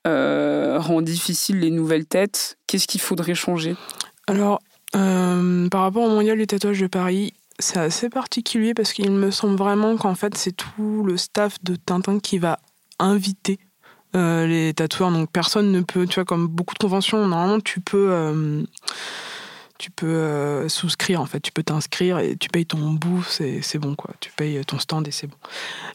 rend 0.05 1.03
difficile 1.03 1.61
les 1.61 1.71
nouvelles 1.71 2.07
têtes? 2.07 2.57
Qu'est-ce 2.67 2.87
qu'il 2.87 3.01
faudrait 3.01 3.35
changer? 3.35 3.77
Alors, 4.27 4.61
par 4.93 5.81
rapport 5.83 6.05
au 6.05 6.11
Mondial 6.11 6.39
du 6.39 6.47
tatouage 6.47 6.81
de 6.81 6.87
Paris, 6.87 7.35
c'est 7.59 7.79
assez 7.79 8.09
particulier 8.09 8.75
parce 8.75 8.93
qu'il 8.93 9.11
me 9.11 9.31
semble 9.31 9.57
vraiment 9.57 9.97
qu'en 9.97 10.15
fait 10.15 10.37
c'est 10.37 10.53
tout 10.53 11.03
le 11.05 11.17
staff 11.17 11.63
de 11.63 11.77
Tintin 11.77 12.19
qui 12.19 12.39
va 12.39 12.59
inviter 12.99 13.59
euh, 14.17 14.47
les 14.47 14.75
tatoueurs. 14.75 15.11
Donc 15.11 15.31
personne 15.31 15.73
ne 15.73 15.81
peut, 15.81 16.07
tu 16.07 16.17
vois, 16.17 16.25
comme 16.25 16.47
beaucoup 16.47 16.75
de 16.75 16.79
conventions, 16.79 17.27
normalement 17.27 17.61
tu 17.61 17.81
peux 17.81 18.09
euh, 18.11 18.63
tu 19.79 19.91
peux 19.91 20.07
euh, 20.07 20.69
souscrire 20.69 21.21
en 21.21 21.27
fait, 21.27 21.41
tu 21.41 21.51
peux 21.53 21.63
t'inscrire 21.63 22.19
et 22.19 22.37
tu 22.37 22.49
payes 22.49 22.67
ton 22.67 22.93
bout, 22.93 23.25
c'est 23.25 23.79
bon 23.79 23.95
quoi. 23.95 24.13
Tu 24.21 24.31
payes 24.31 24.65
ton 24.65 24.79
stand 24.79 25.07
et 25.09 25.11
c'est 25.11 25.27
bon. 25.27 25.37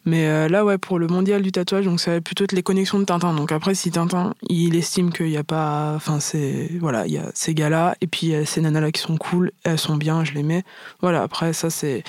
Mais 0.05 0.27
euh, 0.27 0.49
là 0.49 0.65
ouais 0.65 0.77
pour 0.77 0.99
le 0.99 1.07
mondial 1.07 1.41
du 1.41 1.51
tatouage, 1.51 1.85
donc 1.85 1.99
ça 1.99 2.11
va 2.11 2.21
plutôt 2.21 2.43
être 2.43 2.51
les 2.51 2.63
connexions 2.63 2.99
de 2.99 3.05
Tintin. 3.05 3.33
Donc 3.33 3.51
après 3.51 3.75
si 3.75 3.91
Tintin 3.91 4.33
il 4.49 4.75
estime 4.75 5.11
qu'il 5.13 5.27
n'y 5.27 5.37
a 5.37 5.43
pas, 5.43 5.93
enfin 5.95 6.19
c'est 6.19 6.71
voilà 6.79 7.07
il 7.07 7.13
y 7.13 7.17
a 7.17 7.31
ces 7.33 7.53
gars 7.53 7.69
là 7.69 7.95
et 8.01 8.07
puis 8.07 8.33
ces 8.45 8.61
nanas 8.61 8.81
là 8.81 8.91
qui 8.91 9.01
sont 9.01 9.17
cool, 9.17 9.51
elles 9.63 9.79
sont 9.79 9.95
bien, 9.95 10.23
je 10.23 10.33
les 10.33 10.43
mets. 10.43 10.63
Voilà 11.01 11.21
après 11.21 11.53
ça 11.53 11.69
c'est 11.69 12.03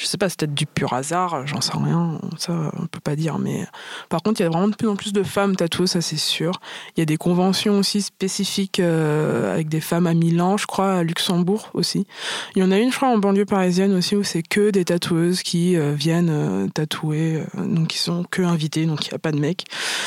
je 0.00 0.06
sais 0.06 0.16
pas, 0.16 0.30
c'est 0.30 0.38
peut-être 0.38 0.54
du 0.54 0.64
pur 0.64 0.94
hasard, 0.94 1.46
j'en 1.46 1.60
sais 1.60 1.72
rien, 1.74 2.18
ça 2.38 2.72
on 2.78 2.86
peut 2.86 3.00
pas 3.00 3.16
dire. 3.16 3.38
Mais 3.38 3.66
par 4.08 4.22
contre, 4.22 4.40
il 4.40 4.44
y 4.44 4.46
a 4.46 4.48
vraiment 4.48 4.68
de 4.68 4.74
plus 4.74 4.88
en 4.88 4.96
plus 4.96 5.12
de 5.12 5.22
femmes 5.22 5.56
tatoueuses, 5.56 5.90
ça 5.90 6.00
c'est 6.00 6.16
sûr. 6.16 6.52
Il 6.96 7.00
y 7.00 7.02
a 7.02 7.04
des 7.04 7.18
conventions 7.18 7.78
aussi 7.78 8.00
spécifiques 8.00 8.80
euh, 8.80 9.52
avec 9.52 9.68
des 9.68 9.82
femmes 9.82 10.06
à 10.06 10.14
Milan, 10.14 10.56
je 10.56 10.66
crois, 10.66 10.94
à 10.94 11.02
Luxembourg 11.02 11.68
aussi. 11.74 12.06
Il 12.56 12.62
y 12.62 12.64
en 12.64 12.70
a 12.70 12.78
une, 12.78 12.90
je 12.90 12.96
crois, 12.96 13.08
en 13.08 13.18
banlieue 13.18 13.44
parisienne 13.44 13.92
aussi 13.94 14.16
où 14.16 14.24
c'est 14.24 14.42
que 14.42 14.70
des 14.70 14.86
tatoueuses 14.86 15.42
qui 15.42 15.76
euh, 15.76 15.92
viennent 15.92 16.30
euh, 16.30 16.66
tatouer, 16.68 17.42
donc 17.58 17.88
qui 17.88 17.98
sont 17.98 18.24
que 18.30 18.40
invitées, 18.40 18.86
donc 18.86 19.06
il 19.06 19.10
n'y 19.10 19.16
a 19.16 19.18
pas 19.18 19.32
de 19.32 19.38
mecs. 19.38 19.64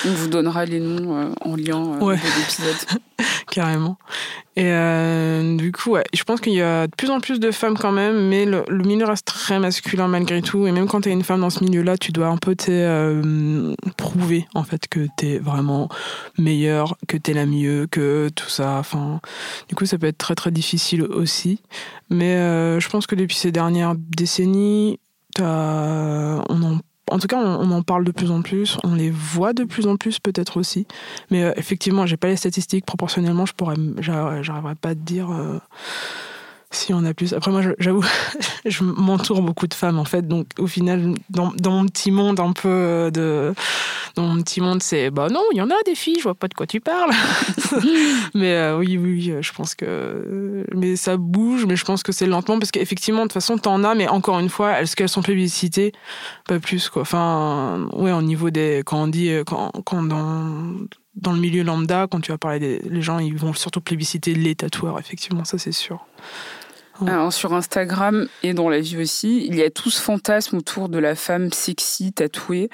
On 0.07 0.11
vous 0.11 0.27
donnera 0.27 0.65
les 0.65 0.79
noms 0.79 1.35
en 1.39 1.55
lien 1.55 1.99
ouais. 1.99 2.15
de 2.15 2.39
l'épisode. 2.39 2.99
carrément. 3.51 3.97
Et 4.55 4.67
euh, 4.67 5.57
du 5.57 5.71
coup, 5.71 5.97
je 6.13 6.23
pense 6.23 6.39
qu'il 6.39 6.53
y 6.53 6.61
a 6.61 6.85
de 6.85 6.95
plus 6.95 7.09
en 7.09 7.19
plus 7.19 7.39
de 7.39 7.51
femmes 7.51 7.75
quand 7.77 7.91
même, 7.91 8.27
mais 8.27 8.45
le, 8.45 8.63
milieu 8.69 9.05
reste 9.05 9.25
très 9.25 9.59
masculin 9.59 10.07
malgré 10.07 10.41
tout. 10.41 10.67
Et 10.67 10.71
même 10.71 10.87
quand 10.87 11.01
tu 11.01 11.09
es 11.09 11.11
une 11.11 11.23
femme 11.23 11.41
dans 11.41 11.49
ce 11.49 11.63
milieu-là, 11.63 11.97
tu 11.97 12.11
dois 12.11 12.27
un 12.27 12.37
peu 12.37 12.55
euh, 12.69 13.73
prouver 13.97 14.45
en 14.53 14.63
fait 14.63 14.87
que 14.87 15.07
tu 15.17 15.27
es 15.27 15.37
vraiment 15.39 15.89
meilleure, 16.37 16.97
que 17.07 17.17
tu 17.17 17.31
es 17.31 17.33
la 17.33 17.45
mieux, 17.45 17.87
que 17.89 18.29
tout 18.35 18.49
ça. 18.49 18.77
Enfin, 18.77 19.19
du 19.69 19.75
coup, 19.75 19.85
ça 19.85 19.97
peut 19.97 20.07
être 20.07 20.19
très 20.19 20.35
très 20.35 20.51
difficile 20.51 21.01
aussi. 21.01 21.61
Mais 22.09 22.35
euh, 22.35 22.79
je 22.79 22.89
pense 22.89 23.07
que 23.07 23.15
depuis 23.15 23.37
ces 23.37 23.51
dernières 23.51 23.95
décennies, 23.95 24.99
on 25.39 26.63
en 26.63 26.79
en 27.13 27.19
tout 27.19 27.27
cas, 27.27 27.37
on, 27.37 27.69
en 27.69 27.83
parle 27.83 28.05
de 28.05 28.11
plus 28.11 28.31
en 28.31 28.41
plus, 28.41 28.77
on 28.83 28.95
les 28.95 29.11
voit 29.11 29.53
de 29.53 29.65
plus 29.65 29.85
en 29.85 29.97
plus 29.97 30.17
peut-être 30.17 30.57
aussi. 30.57 30.87
Mais 31.29 31.43
euh, 31.43 31.51
effectivement, 31.57 32.07
j'ai 32.07 32.17
pas 32.17 32.27
les 32.27 32.37
statistiques 32.37 32.85
proportionnellement, 32.85 33.45
je 33.45 33.53
pourrais, 33.53 33.75
pas 34.81 34.89
à 34.89 34.95
te 34.95 34.99
dire. 34.99 35.31
Euh, 35.31 35.59
si 36.75 36.93
on 36.93 37.05
a 37.05 37.13
plus. 37.13 37.33
Après, 37.33 37.51
moi, 37.51 37.61
j'avoue, 37.79 38.03
je 38.65 38.83
m'entoure 38.83 39.41
beaucoup 39.41 39.67
de 39.67 39.73
femmes, 39.73 39.99
en 39.99 40.05
fait. 40.05 40.27
Donc, 40.27 40.47
au 40.57 40.67
final, 40.67 41.15
dans, 41.29 41.53
mon 41.65 41.85
petit 41.85 42.11
monde, 42.11 42.39
un 42.39 42.53
peu 42.53 42.69
euh, 42.69 43.11
de. 43.11 43.53
Dans 44.15 44.23
mon 44.23 44.41
petit 44.41 44.61
monde, 44.61 44.83
c'est. 44.83 45.09
Bah 45.09 45.27
non, 45.29 45.43
il 45.51 45.57
y 45.57 45.61
en 45.61 45.69
a 45.69 45.81
des 45.85 45.95
filles, 45.95 46.17
je 46.17 46.23
vois 46.23 46.35
pas 46.35 46.47
de 46.47 46.53
quoi 46.53 46.67
tu 46.67 46.79
parles. 46.79 47.11
mais 48.33 48.53
euh, 48.53 48.77
oui, 48.77 48.97
oui, 48.97 49.33
je 49.41 49.51
pense 49.53 49.75
que. 49.75 50.65
Mais 50.73 50.95
ça 50.95 51.17
bouge, 51.17 51.65
mais 51.65 51.75
je 51.75 51.85
pense 51.85 52.03
que 52.03 52.11
c'est 52.11 52.27
lentement, 52.27 52.59
parce 52.59 52.71
qu'effectivement, 52.71 53.21
de 53.21 53.27
toute 53.27 53.33
façon, 53.33 53.57
t'en 53.57 53.83
as, 53.83 53.95
mais 53.95 54.07
encore 54.07 54.39
une 54.39 54.49
fois, 54.49 54.81
est-ce 54.81 54.95
qu'elles 54.95 55.09
sont 55.09 55.23
publicitées? 55.23 55.93
Pas 56.47 56.59
plus, 56.59 56.89
quoi. 56.89 57.03
Enfin, 57.03 57.87
ouais, 57.93 58.11
au 58.11 58.21
niveau 58.21 58.49
des. 58.49 58.83
Quand 58.85 59.03
on 59.03 59.07
dit. 59.07 59.31
Quand, 59.45 59.71
quand 59.85 60.03
dans 60.03 60.73
dans 61.15 61.31
le 61.31 61.39
milieu 61.39 61.63
lambda, 61.63 62.07
quand 62.09 62.21
tu 62.21 62.31
vas 62.31 62.37
parler 62.37 62.79
des 62.79 63.01
gens, 63.01 63.19
ils 63.19 63.37
vont 63.37 63.53
surtout 63.53 63.81
plébisciter 63.81 64.33
les 64.33 64.55
tatoueurs, 64.55 64.99
effectivement, 64.99 65.43
ça 65.43 65.57
c'est 65.57 65.71
sûr. 65.71 66.05
Alors, 67.01 67.33
sur 67.33 67.53
Instagram 67.53 68.27
et 68.43 68.53
dans 68.53 68.69
la 68.69 68.79
vie 68.79 68.97
aussi, 68.97 69.45
il 69.47 69.55
y 69.55 69.63
a 69.63 69.69
tout 69.69 69.89
ce 69.89 70.01
fantasme 70.01 70.57
autour 70.57 70.89
de 70.89 70.99
la 70.99 71.15
femme 71.15 71.51
sexy, 71.51 72.13
tatouée. 72.13 72.69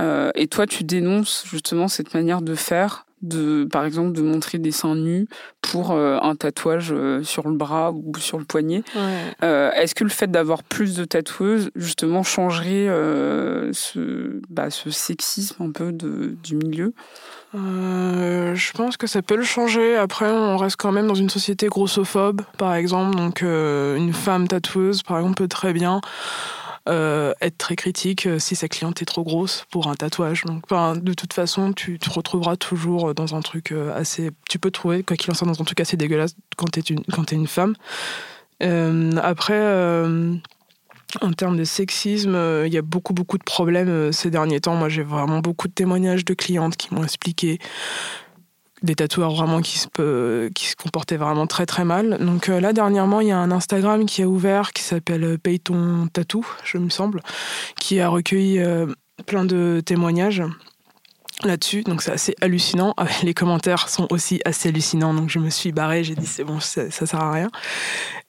Euh, 0.00 0.30
et 0.34 0.46
toi, 0.46 0.66
tu 0.66 0.84
dénonces 0.84 1.44
justement 1.46 1.88
cette 1.88 2.14
manière 2.14 2.42
de 2.42 2.54
faire, 2.54 3.06
de, 3.22 3.64
par 3.64 3.84
exemple, 3.84 4.12
de 4.12 4.22
montrer 4.22 4.58
des 4.58 4.72
seins 4.72 4.94
nus 4.94 5.26
pour 5.62 5.92
euh, 5.92 6.18
un 6.22 6.36
tatouage 6.36 6.92
euh, 6.92 7.22
sur 7.22 7.48
le 7.48 7.54
bras 7.54 7.92
ou 7.92 8.12
sur 8.18 8.38
le 8.38 8.44
poignet. 8.44 8.82
Est-ce 9.42 9.94
que 9.94 10.04
le 10.04 10.10
fait 10.10 10.30
d'avoir 10.30 10.62
plus 10.62 10.96
de 10.96 11.04
tatoueuses, 11.04 11.70
justement, 11.74 12.22
changerait 12.22 12.86
ce, 13.72 14.40
bah, 14.50 14.70
ce 14.70 14.90
sexisme 14.90 15.62
un 15.62 15.70
peu 15.70 15.92
de, 15.92 16.36
du 16.42 16.56
milieu? 16.56 16.92
Euh, 17.54 18.54
je 18.54 18.72
pense 18.72 18.96
que 18.96 19.06
ça 19.06 19.22
peut 19.22 19.36
le 19.36 19.42
changer. 19.42 19.96
Après, 19.96 20.30
on 20.30 20.56
reste 20.56 20.76
quand 20.76 20.92
même 20.92 21.06
dans 21.06 21.14
une 21.14 21.30
société 21.30 21.66
grossophobe, 21.66 22.42
par 22.58 22.74
exemple. 22.74 23.16
Donc, 23.16 23.42
euh, 23.42 23.96
une 23.96 24.12
femme 24.12 24.48
tatoueuse, 24.48 25.02
par 25.02 25.18
exemple, 25.18 25.36
peut 25.36 25.48
très 25.48 25.72
bien 25.72 26.00
euh, 26.88 27.32
être 27.40 27.58
très 27.58 27.76
critique 27.76 28.28
si 28.38 28.56
sa 28.56 28.68
cliente 28.68 29.02
est 29.02 29.06
trop 29.06 29.22
grosse 29.22 29.66
pour 29.70 29.88
un 29.88 29.94
tatouage. 29.94 30.44
Donc, 30.44 30.64
de 30.70 31.12
toute 31.14 31.32
façon, 31.32 31.72
tu 31.72 31.98
te 31.98 32.10
retrouveras 32.10 32.56
toujours 32.56 33.14
dans 33.14 33.34
un 33.34 33.40
truc 33.40 33.72
assez. 33.94 34.30
Tu 34.48 34.58
peux 34.58 34.70
trouver, 34.70 35.02
quoi 35.02 35.16
qu'il 35.16 35.30
en 35.30 35.34
soit, 35.34 35.46
dans 35.46 35.60
un 35.60 35.64
truc 35.64 35.80
assez 35.80 35.96
dégueulasse 35.96 36.34
quand 36.56 36.70
t'es 36.70 36.80
une, 36.80 37.00
es 37.00 37.34
une 37.34 37.46
femme. 37.46 37.74
après 38.60 39.62
en 41.22 41.32
termes 41.32 41.56
de 41.56 41.64
sexisme, 41.64 42.34
euh, 42.34 42.66
il 42.66 42.72
y 42.72 42.78
a 42.78 42.82
beaucoup, 42.82 43.14
beaucoup 43.14 43.38
de 43.38 43.44
problèmes 43.44 43.88
euh, 43.88 44.12
ces 44.12 44.30
derniers 44.30 44.60
temps. 44.60 44.76
Moi, 44.76 44.88
j'ai 44.88 45.02
vraiment 45.02 45.38
beaucoup 45.38 45.68
de 45.68 45.72
témoignages 45.72 46.24
de 46.24 46.34
clientes 46.34 46.76
qui 46.76 46.94
m'ont 46.94 47.02
expliqué 47.02 47.58
des 48.82 48.94
tatoueurs 48.94 49.34
vraiment 49.34 49.60
qui 49.60 49.78
se, 49.78 50.48
qui 50.48 50.66
se 50.66 50.76
comportaient 50.76 51.16
vraiment 51.16 51.46
très 51.46 51.66
très 51.66 51.84
mal. 51.84 52.18
Donc 52.24 52.48
euh, 52.48 52.60
là 52.60 52.72
dernièrement, 52.72 53.20
il 53.20 53.28
y 53.28 53.32
a 53.32 53.38
un 53.38 53.50
Instagram 53.50 54.06
qui 54.06 54.22
a 54.22 54.28
ouvert 54.28 54.72
qui 54.72 54.82
s'appelle 54.82 55.38
Payton 55.38 56.08
Tattoo, 56.12 56.44
je 56.64 56.78
me 56.78 56.90
semble, 56.90 57.20
qui 57.78 58.00
a 58.00 58.08
recueilli 58.08 58.60
plein 59.26 59.44
de 59.44 59.82
témoignages 59.84 60.42
là-dessus. 61.44 61.82
Donc 61.82 62.02
c'est 62.02 62.12
assez 62.12 62.34
hallucinant. 62.40 62.94
Ah, 62.96 63.06
les 63.22 63.34
commentaires 63.34 63.88
sont 63.88 64.06
aussi 64.10 64.40
assez 64.44 64.68
hallucinants. 64.68 65.14
Donc 65.14 65.30
je 65.30 65.38
me 65.38 65.50
suis 65.50 65.72
barrée, 65.72 66.04
j'ai 66.04 66.14
dit 66.14 66.26
c'est 66.26 66.44
bon, 66.44 66.60
ça, 66.60 66.90
ça, 66.90 67.06
sert 67.06 67.20
à 67.20 67.32
rien. 67.32 67.50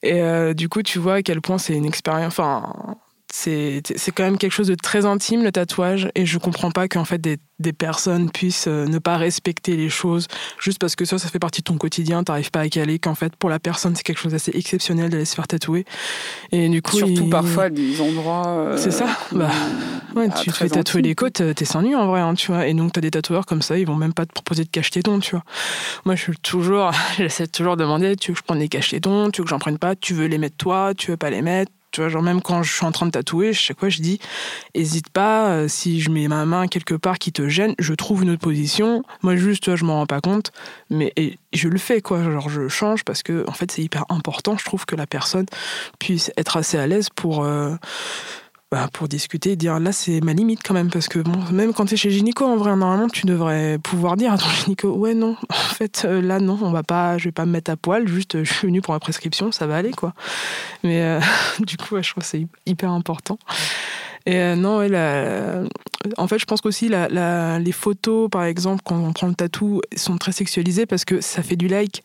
Et 0.02 0.20
euh, 0.20 0.54
du 0.54 0.68
coup, 0.68 0.82
tu 0.82 0.98
vois 0.98 1.14
à 1.14 1.22
quel 1.22 1.40
point 1.40 1.58
c'est 1.58 1.74
une 1.74 1.86
expérience. 1.86 2.32
Enfin, 2.38 2.96
c'est 3.32 3.82
quand 4.14 4.24
même 4.24 4.38
quelque 4.38 4.52
chose 4.52 4.66
de 4.66 4.74
très 4.74 5.06
intime 5.06 5.42
le 5.42 5.52
tatouage 5.52 6.10
et 6.14 6.26
je 6.26 6.38
comprends 6.38 6.70
pas 6.70 6.88
qu'en 6.88 7.04
fait 7.04 7.18
des, 7.18 7.38
des, 7.58 7.72
personnes 7.72 8.30
puissent 8.30 8.66
euh, 8.66 8.86
ne 8.86 8.98
pas 8.98 9.16
respecter 9.16 9.76
les 9.76 9.88
choses 9.88 10.26
juste 10.58 10.78
parce 10.78 10.96
que 10.96 11.04
ça 11.04 11.18
ça 11.18 11.28
fait 11.28 11.38
partie 11.38 11.60
de 11.60 11.64
ton 11.64 11.78
quotidien 11.78 12.24
t'arrives 12.24 12.50
pas 12.50 12.60
à 12.60 12.68
caler 12.68 12.98
qu'en 12.98 13.14
fait 13.14 13.36
pour 13.36 13.48
la 13.48 13.58
personne 13.58 13.94
c'est 13.94 14.02
quelque 14.02 14.18
chose 14.18 14.32
d'assez 14.32 14.50
exceptionnel 14.54 15.10
d'aller 15.10 15.24
se 15.24 15.34
faire 15.34 15.46
tatouer. 15.46 15.84
Et 16.50 16.68
du 16.68 16.82
coup 16.82 16.96
surtout 16.96 17.28
parfois 17.28 17.70
des 17.70 18.00
endroits 18.00 18.48
euh, 18.48 18.76
c'est 18.76 18.90
ça 18.90 19.06
bah 19.32 19.50
ouais, 20.16 20.28
tu 20.42 20.50
te 20.50 20.56
fais 20.56 20.68
tatouer 20.68 21.02
les 21.02 21.14
côtes 21.14 21.42
t'es 21.54 21.64
sans 21.64 21.82
nu 21.82 21.94
en 21.94 22.06
vrai 22.06 22.20
hein, 22.20 22.34
tu 22.34 22.48
vois 22.48 22.66
et 22.66 22.74
donc 22.74 22.92
t'as 22.92 23.00
des 23.00 23.12
tatoueurs 23.12 23.46
comme 23.46 23.62
ça 23.62 23.78
ils 23.78 23.86
vont 23.86 23.96
même 23.96 24.12
pas 24.12 24.26
te 24.26 24.32
proposer 24.32 24.64
de 24.64 24.70
cache 24.70 24.90
tétons 24.90 25.20
tu 25.20 25.32
vois. 25.32 25.44
Moi 26.04 26.16
je 26.16 26.22
suis 26.22 26.36
toujours 26.38 26.90
j'essaie 27.16 27.46
toujours 27.46 27.76
de 27.76 27.82
demander 27.82 28.16
tu 28.16 28.32
veux 28.32 28.34
que 28.34 28.40
je 28.40 28.44
prenne 28.44 28.58
des 28.58 28.68
cache 28.68 28.90
tétons 28.90 29.30
tu 29.30 29.40
veux 29.40 29.44
que 29.44 29.50
j'en 29.50 29.60
prenne 29.60 29.78
pas 29.78 29.94
tu 29.94 30.14
veux 30.14 30.26
les 30.26 30.38
mettre 30.38 30.56
toi 30.56 30.94
tu 30.96 31.12
veux 31.12 31.16
pas 31.16 31.30
les 31.30 31.42
mettre 31.42 31.70
tu 31.90 32.00
vois, 32.00 32.08
genre 32.08 32.22
même 32.22 32.40
quand 32.42 32.62
je 32.62 32.72
suis 32.72 32.84
en 32.84 32.92
train 32.92 33.06
de 33.06 33.10
tatouer, 33.10 33.52
je 33.52 33.60
sais 33.60 33.74
quoi, 33.74 33.88
je 33.88 34.00
dis, 34.00 34.20
hésite 34.74 35.10
pas, 35.10 35.50
euh, 35.50 35.68
si 35.68 36.00
je 36.00 36.10
mets 36.10 36.28
ma 36.28 36.44
main 36.44 36.68
quelque 36.68 36.94
part 36.94 37.18
qui 37.18 37.32
te 37.32 37.48
gêne, 37.48 37.74
je 37.78 37.94
trouve 37.94 38.22
une 38.22 38.30
autre 38.30 38.40
position. 38.40 39.02
Moi, 39.22 39.36
juste, 39.36 39.62
tu 39.62 39.70
vois, 39.70 39.76
je 39.76 39.84
m'en 39.84 39.94
rends 39.94 40.06
pas 40.06 40.20
compte, 40.20 40.52
mais 40.88 41.12
je 41.52 41.68
le 41.68 41.78
fais, 41.78 42.00
quoi. 42.00 42.22
Genre, 42.22 42.48
je 42.48 42.68
change 42.68 43.04
parce 43.04 43.22
que, 43.22 43.44
en 43.48 43.52
fait, 43.52 43.70
c'est 43.70 43.82
hyper 43.82 44.04
important, 44.08 44.56
je 44.56 44.64
trouve, 44.64 44.86
que 44.86 44.96
la 44.96 45.06
personne 45.06 45.46
puisse 45.98 46.30
être 46.36 46.56
assez 46.56 46.78
à 46.78 46.86
l'aise 46.86 47.08
pour. 47.14 47.44
Euh, 47.44 47.74
bah, 48.70 48.88
pour 48.92 49.08
discuter, 49.08 49.56
dire 49.56 49.80
là 49.80 49.90
c'est 49.90 50.20
ma 50.20 50.32
limite 50.32 50.60
quand 50.64 50.74
même 50.74 50.90
parce 50.90 51.08
que 51.08 51.18
bon, 51.18 51.40
même 51.50 51.72
quand 51.72 51.86
tu 51.86 51.94
es 51.94 51.96
chez 51.96 52.10
gynéco 52.12 52.44
en 52.44 52.56
vrai 52.56 52.76
normalement 52.76 53.08
tu 53.08 53.26
devrais 53.26 53.78
pouvoir 53.78 54.16
dire 54.16 54.32
à 54.32 54.38
ton 54.38 54.48
gynéco 54.64 54.90
ouais 54.92 55.12
non 55.12 55.36
en 55.48 55.74
fait 55.74 56.02
euh, 56.04 56.22
là 56.22 56.38
non 56.38 56.56
on 56.62 56.70
va 56.70 56.84
pas 56.84 57.18
je 57.18 57.24
vais 57.24 57.32
pas 57.32 57.46
me 57.46 57.50
mettre 57.50 57.72
à 57.72 57.76
poil 57.76 58.06
juste 58.06 58.44
je 58.44 58.52
suis 58.52 58.68
venu 58.68 58.80
pour 58.80 58.94
ma 58.94 59.00
prescription 59.00 59.50
ça 59.50 59.66
va 59.66 59.76
aller 59.76 59.90
quoi 59.90 60.14
mais 60.84 61.02
euh, 61.02 61.20
du 61.66 61.76
coup 61.78 62.00
je 62.00 62.10
trouve 62.10 62.22
c'est 62.22 62.46
hyper 62.64 62.90
important. 62.90 63.38
Et 64.26 64.36
euh, 64.36 64.54
non 64.54 64.80
en 66.16 66.28
fait 66.28 66.38
je 66.38 66.44
pense 66.44 66.60
qu'aussi 66.60 66.88
la, 66.88 67.58
les 67.58 67.72
photos 67.72 68.30
par 68.30 68.44
exemple 68.44 68.82
quand 68.84 68.96
on 68.96 69.12
prend 69.12 69.26
le 69.26 69.34
tatou 69.34 69.80
sont 69.96 70.16
très 70.16 70.32
sexualisées 70.32 70.86
parce 70.86 71.04
que 71.04 71.20
ça 71.20 71.42
fait 71.42 71.56
du 71.56 71.66
like 71.66 72.04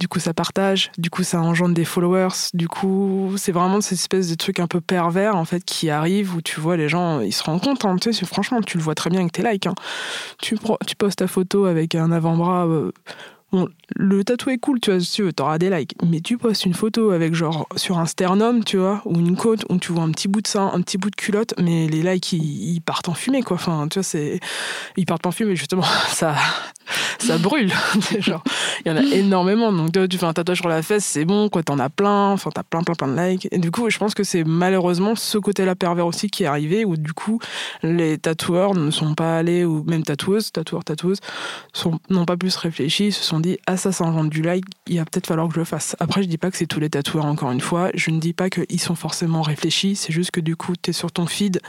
du 0.00 0.08
coup 0.08 0.18
ça 0.18 0.34
partage, 0.34 0.90
du 0.98 1.10
coup 1.10 1.22
ça 1.22 1.40
engendre 1.40 1.74
des 1.74 1.84
followers, 1.84 2.50
du 2.54 2.68
coup 2.68 3.34
c'est 3.36 3.52
vraiment 3.52 3.80
cette 3.80 3.98
espèce 3.98 4.28
de 4.28 4.34
truc 4.34 4.60
un 4.60 4.66
peu 4.66 4.80
pervers 4.80 5.36
en 5.36 5.44
fait 5.44 5.64
qui 5.64 5.90
arrive 5.90 6.34
où 6.34 6.42
tu 6.42 6.60
vois 6.60 6.76
les 6.76 6.88
gens, 6.88 7.20
ils 7.20 7.32
se 7.32 7.42
rendent 7.42 7.62
compte, 7.62 7.84
hein, 7.84 7.96
tu 8.00 8.12
sais, 8.12 8.26
franchement 8.26 8.60
tu 8.60 8.78
le 8.78 8.82
vois 8.82 8.94
très 8.94 9.10
bien 9.10 9.20
avec 9.20 9.32
tes 9.32 9.42
likes. 9.42 9.66
Hein. 9.66 9.74
Tu, 10.40 10.58
tu 10.86 10.96
postes 10.96 11.18
ta 11.18 11.26
photo 11.26 11.66
avec 11.66 11.94
un 11.94 12.10
avant-bras 12.12 12.66
euh, 12.66 12.92
Bon, 13.52 13.68
le 13.96 14.24
tatou 14.24 14.48
est 14.48 14.56
cool, 14.56 14.80
tu 14.80 14.90
vois, 14.90 15.00
si 15.00 15.22
t'auras 15.34 15.58
des 15.58 15.68
likes. 15.68 15.94
Mais 16.08 16.20
tu 16.20 16.38
postes 16.38 16.64
une 16.64 16.72
photo 16.72 17.10
avec 17.10 17.34
genre 17.34 17.68
sur 17.76 17.98
un 17.98 18.06
sternum, 18.06 18.64
tu 18.64 18.78
vois, 18.78 19.02
ou 19.04 19.18
une 19.18 19.36
côte 19.36 19.66
où 19.68 19.76
tu 19.76 19.92
vois 19.92 20.04
un 20.04 20.10
petit 20.10 20.26
bout 20.26 20.40
de 20.40 20.46
sein, 20.46 20.70
un 20.72 20.80
petit 20.80 20.96
bout 20.96 21.10
de 21.10 21.16
culotte, 21.16 21.52
mais 21.58 21.86
les 21.86 22.02
likes 22.02 22.32
ils, 22.32 22.80
partent 22.80 23.10
en 23.10 23.14
fumée, 23.14 23.42
quoi. 23.42 23.56
Enfin, 23.56 23.88
tu 23.88 23.98
vois, 23.98 24.04
c'est. 24.04 24.40
Ils 24.96 25.04
partent 25.04 25.26
en 25.26 25.32
fumée, 25.32 25.54
justement, 25.54 25.84
ça, 26.08 26.34
ça 27.18 27.36
brûle. 27.36 27.70
genre, 28.20 28.42
il 28.84 28.88
y 28.88 28.90
en 28.90 28.96
a 28.96 29.02
énormément. 29.02 29.70
Donc, 29.70 29.92
tu 30.08 30.16
fais 30.16 30.24
un 30.24 30.32
tatouage 30.32 30.60
sur 30.60 30.68
la 30.70 30.80
fesse, 30.80 31.04
c'est 31.04 31.26
bon, 31.26 31.50
quoi, 31.50 31.62
t'en 31.62 31.78
as 31.78 31.90
plein, 31.90 32.30
enfin, 32.30 32.50
t'as 32.54 32.62
plein, 32.62 32.82
plein, 32.82 32.94
plein 32.94 33.08
de 33.08 33.20
likes. 33.20 33.48
Et 33.50 33.58
du 33.58 33.70
coup, 33.70 33.90
je 33.90 33.98
pense 33.98 34.14
que 34.14 34.24
c'est 34.24 34.44
malheureusement 34.44 35.14
ce 35.14 35.36
côté-là 35.36 35.74
pervers 35.74 36.06
aussi 36.06 36.30
qui 36.30 36.44
est 36.44 36.46
arrivé, 36.46 36.86
où 36.86 36.96
du 36.96 37.12
coup, 37.12 37.38
les 37.82 38.16
tatoueurs 38.16 38.74
ne 38.74 38.90
sont 38.90 39.14
pas 39.14 39.36
allés, 39.36 39.66
ou 39.66 39.84
même 39.84 40.04
tatoueuses, 40.04 40.52
tatoueurs, 40.52 40.84
tatoueuses, 40.84 41.20
n'ont 42.08 42.24
pas 42.24 42.38
plus 42.38 42.56
réfléchi, 42.56 43.12
se 43.12 43.22
sont 43.22 43.41
ah 43.66 43.76
ça 43.76 43.92
ça 43.92 44.04
engendre 44.04 44.30
du 44.30 44.42
like 44.42 44.64
il 44.86 44.98
va 44.98 45.04
peut-être 45.04 45.26
falloir 45.26 45.48
que 45.48 45.54
je 45.54 45.58
le 45.58 45.64
fasse 45.64 45.96
après 46.00 46.22
je 46.22 46.28
dis 46.28 46.38
pas 46.38 46.50
que 46.50 46.56
c'est 46.56 46.66
tous 46.66 46.80
les 46.80 46.90
tatoueurs 46.90 47.26
encore 47.26 47.50
une 47.50 47.60
fois 47.60 47.90
je 47.94 48.10
ne 48.10 48.18
dis 48.18 48.32
pas 48.32 48.50
qu'ils 48.50 48.80
sont 48.80 48.94
forcément 48.94 49.42
réfléchis 49.42 49.96
c'est 49.96 50.12
juste 50.12 50.30
que 50.30 50.40
du 50.40 50.56
coup 50.56 50.74
tu 50.80 50.90
es 50.90 50.92
sur 50.92 51.12
ton 51.12 51.26
feed 51.26 51.60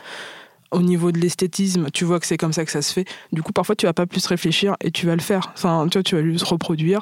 au 0.74 0.82
niveau 0.82 1.12
de 1.12 1.20
l'esthétisme, 1.20 1.90
tu 1.92 2.04
vois 2.04 2.20
que 2.20 2.26
c'est 2.26 2.38
comme 2.38 2.52
ça 2.52 2.66
que 2.66 2.72
ça 2.72 2.82
se 2.82 2.92
fait. 2.92 3.06
Du 3.32 3.44
coup, 3.44 3.54
parfois, 3.54 3.76
tu 3.76 3.86
vas 3.86 3.94
pas 3.94 4.08
plus 4.08 4.26
réfléchir 4.26 4.76
et 4.82 4.92
tu 4.92 5.06
vas 5.06 5.16
le 5.16 5.22
faire. 5.22 5.52
Enfin, 5.54 5.88
tu 5.90 6.00
vois, 6.00 6.04
tu 6.04 6.16
vas 6.16 6.24
juste 6.24 6.46
reproduire, 6.46 7.02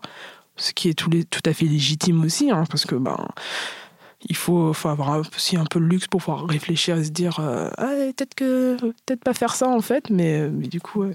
ce 0.58 0.74
qui 0.74 0.90
est 0.90 0.94
tout 0.94 1.10
à 1.46 1.54
fait 1.54 1.66
légitime 1.66 2.22
aussi, 2.24 2.52
hein, 2.52 2.66
parce 2.70 2.86
que 2.86 2.96
ben, 2.96 3.18
il 4.30 4.36
faut, 4.36 4.74
faut 4.74 4.90
avoir 4.90 5.20
aussi 5.20 5.58
un 5.58 5.66
peu 5.66 5.80
le 5.80 5.88
luxe 5.88 6.08
pour 6.08 6.22
pouvoir 6.22 6.48
réfléchir 6.48 6.98
et 6.98 7.04
se 7.04 7.10
dire 7.10 7.40
ah, 7.40 7.88
peut-être 8.16 8.36
que 8.36 8.78
peut-être 8.78 9.24
pas 9.24 9.34
faire 9.34 9.56
ça 9.56 9.68
en 9.68 9.82
fait, 9.82 10.10
mais, 10.10 10.50
mais 10.50 10.68
du 10.68 10.80
coup. 10.82 11.06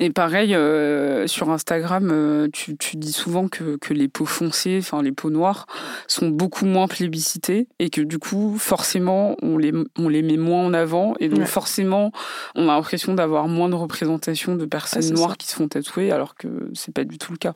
Et 0.00 0.10
pareil, 0.10 0.54
euh, 0.54 1.26
sur 1.26 1.50
Instagram, 1.50 2.10
euh, 2.10 2.48
tu, 2.52 2.76
tu, 2.76 2.96
dis 2.96 3.12
souvent 3.12 3.48
que, 3.48 3.76
que, 3.76 3.92
les 3.92 4.08
peaux 4.08 4.26
foncées, 4.26 4.78
enfin 4.80 5.02
les 5.02 5.12
peaux 5.12 5.30
noires, 5.30 5.66
sont 6.08 6.28
beaucoup 6.28 6.64
moins 6.64 6.88
plébiscitées 6.88 7.68
et 7.78 7.90
que 7.90 8.00
du 8.00 8.18
coup, 8.18 8.56
forcément, 8.58 9.36
on 9.42 9.58
les, 9.58 9.72
on 9.98 10.08
les 10.08 10.22
met 10.22 10.36
moins 10.36 10.64
en 10.64 10.74
avant 10.74 11.14
et 11.20 11.28
donc 11.28 11.44
forcément, 11.44 12.10
on 12.54 12.68
a 12.68 12.74
l'impression 12.74 13.14
d'avoir 13.14 13.48
moins 13.48 13.68
de 13.68 13.74
représentation 13.74 14.56
de 14.56 14.64
personnes 14.64 15.12
noires 15.14 15.36
qui 15.36 15.46
se 15.46 15.54
font 15.54 15.68
tatouer 15.68 16.10
alors 16.10 16.34
que 16.34 16.48
c'est 16.74 16.92
pas 16.92 17.04
du 17.04 17.18
tout 17.18 17.32
le 17.32 17.38
cas. 17.38 17.54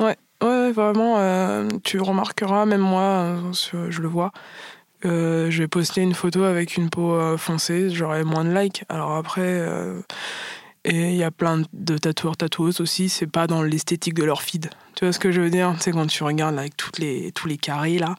Ouais, 0.00 0.16
ouais 0.42 0.72
vraiment, 0.72 1.16
euh, 1.18 1.68
tu 1.84 2.00
remarqueras, 2.00 2.66
même 2.66 2.80
moi, 2.80 3.36
je 3.52 4.00
le 4.00 4.08
vois. 4.08 4.32
je 5.02 5.58
vais 5.58 5.68
poster 5.68 6.00
une 6.00 6.14
photo 6.14 6.44
avec 6.44 6.76
une 6.76 6.90
peau 6.90 7.36
foncée, 7.36 7.90
j'aurai 7.90 8.24
moins 8.24 8.44
de 8.44 8.54
likes. 8.54 8.84
Alors 8.88 9.14
après, 9.14 9.62
et 10.84 11.10
il 11.10 11.16
y 11.16 11.24
a 11.24 11.30
plein 11.30 11.62
de 11.72 11.98
tatoueurs, 11.98 12.36
tatoueuses 12.36 12.80
aussi, 12.80 13.08
c'est 13.08 13.26
pas 13.26 13.46
dans 13.46 13.62
l'esthétique 13.62 14.14
de 14.14 14.24
leur 14.24 14.42
feed. 14.42 14.70
Tu 14.94 15.04
vois 15.04 15.12
ce 15.12 15.18
que 15.18 15.30
je 15.32 15.40
veux 15.40 15.50
dire? 15.50 15.74
C'est 15.80 15.92
quand 15.92 16.06
tu 16.06 16.22
regardes 16.22 16.58
avec 16.58 16.76
toutes 16.76 16.98
les, 16.98 17.30
tous 17.32 17.46
les 17.46 17.58
carrés 17.58 17.98
là, 17.98 18.14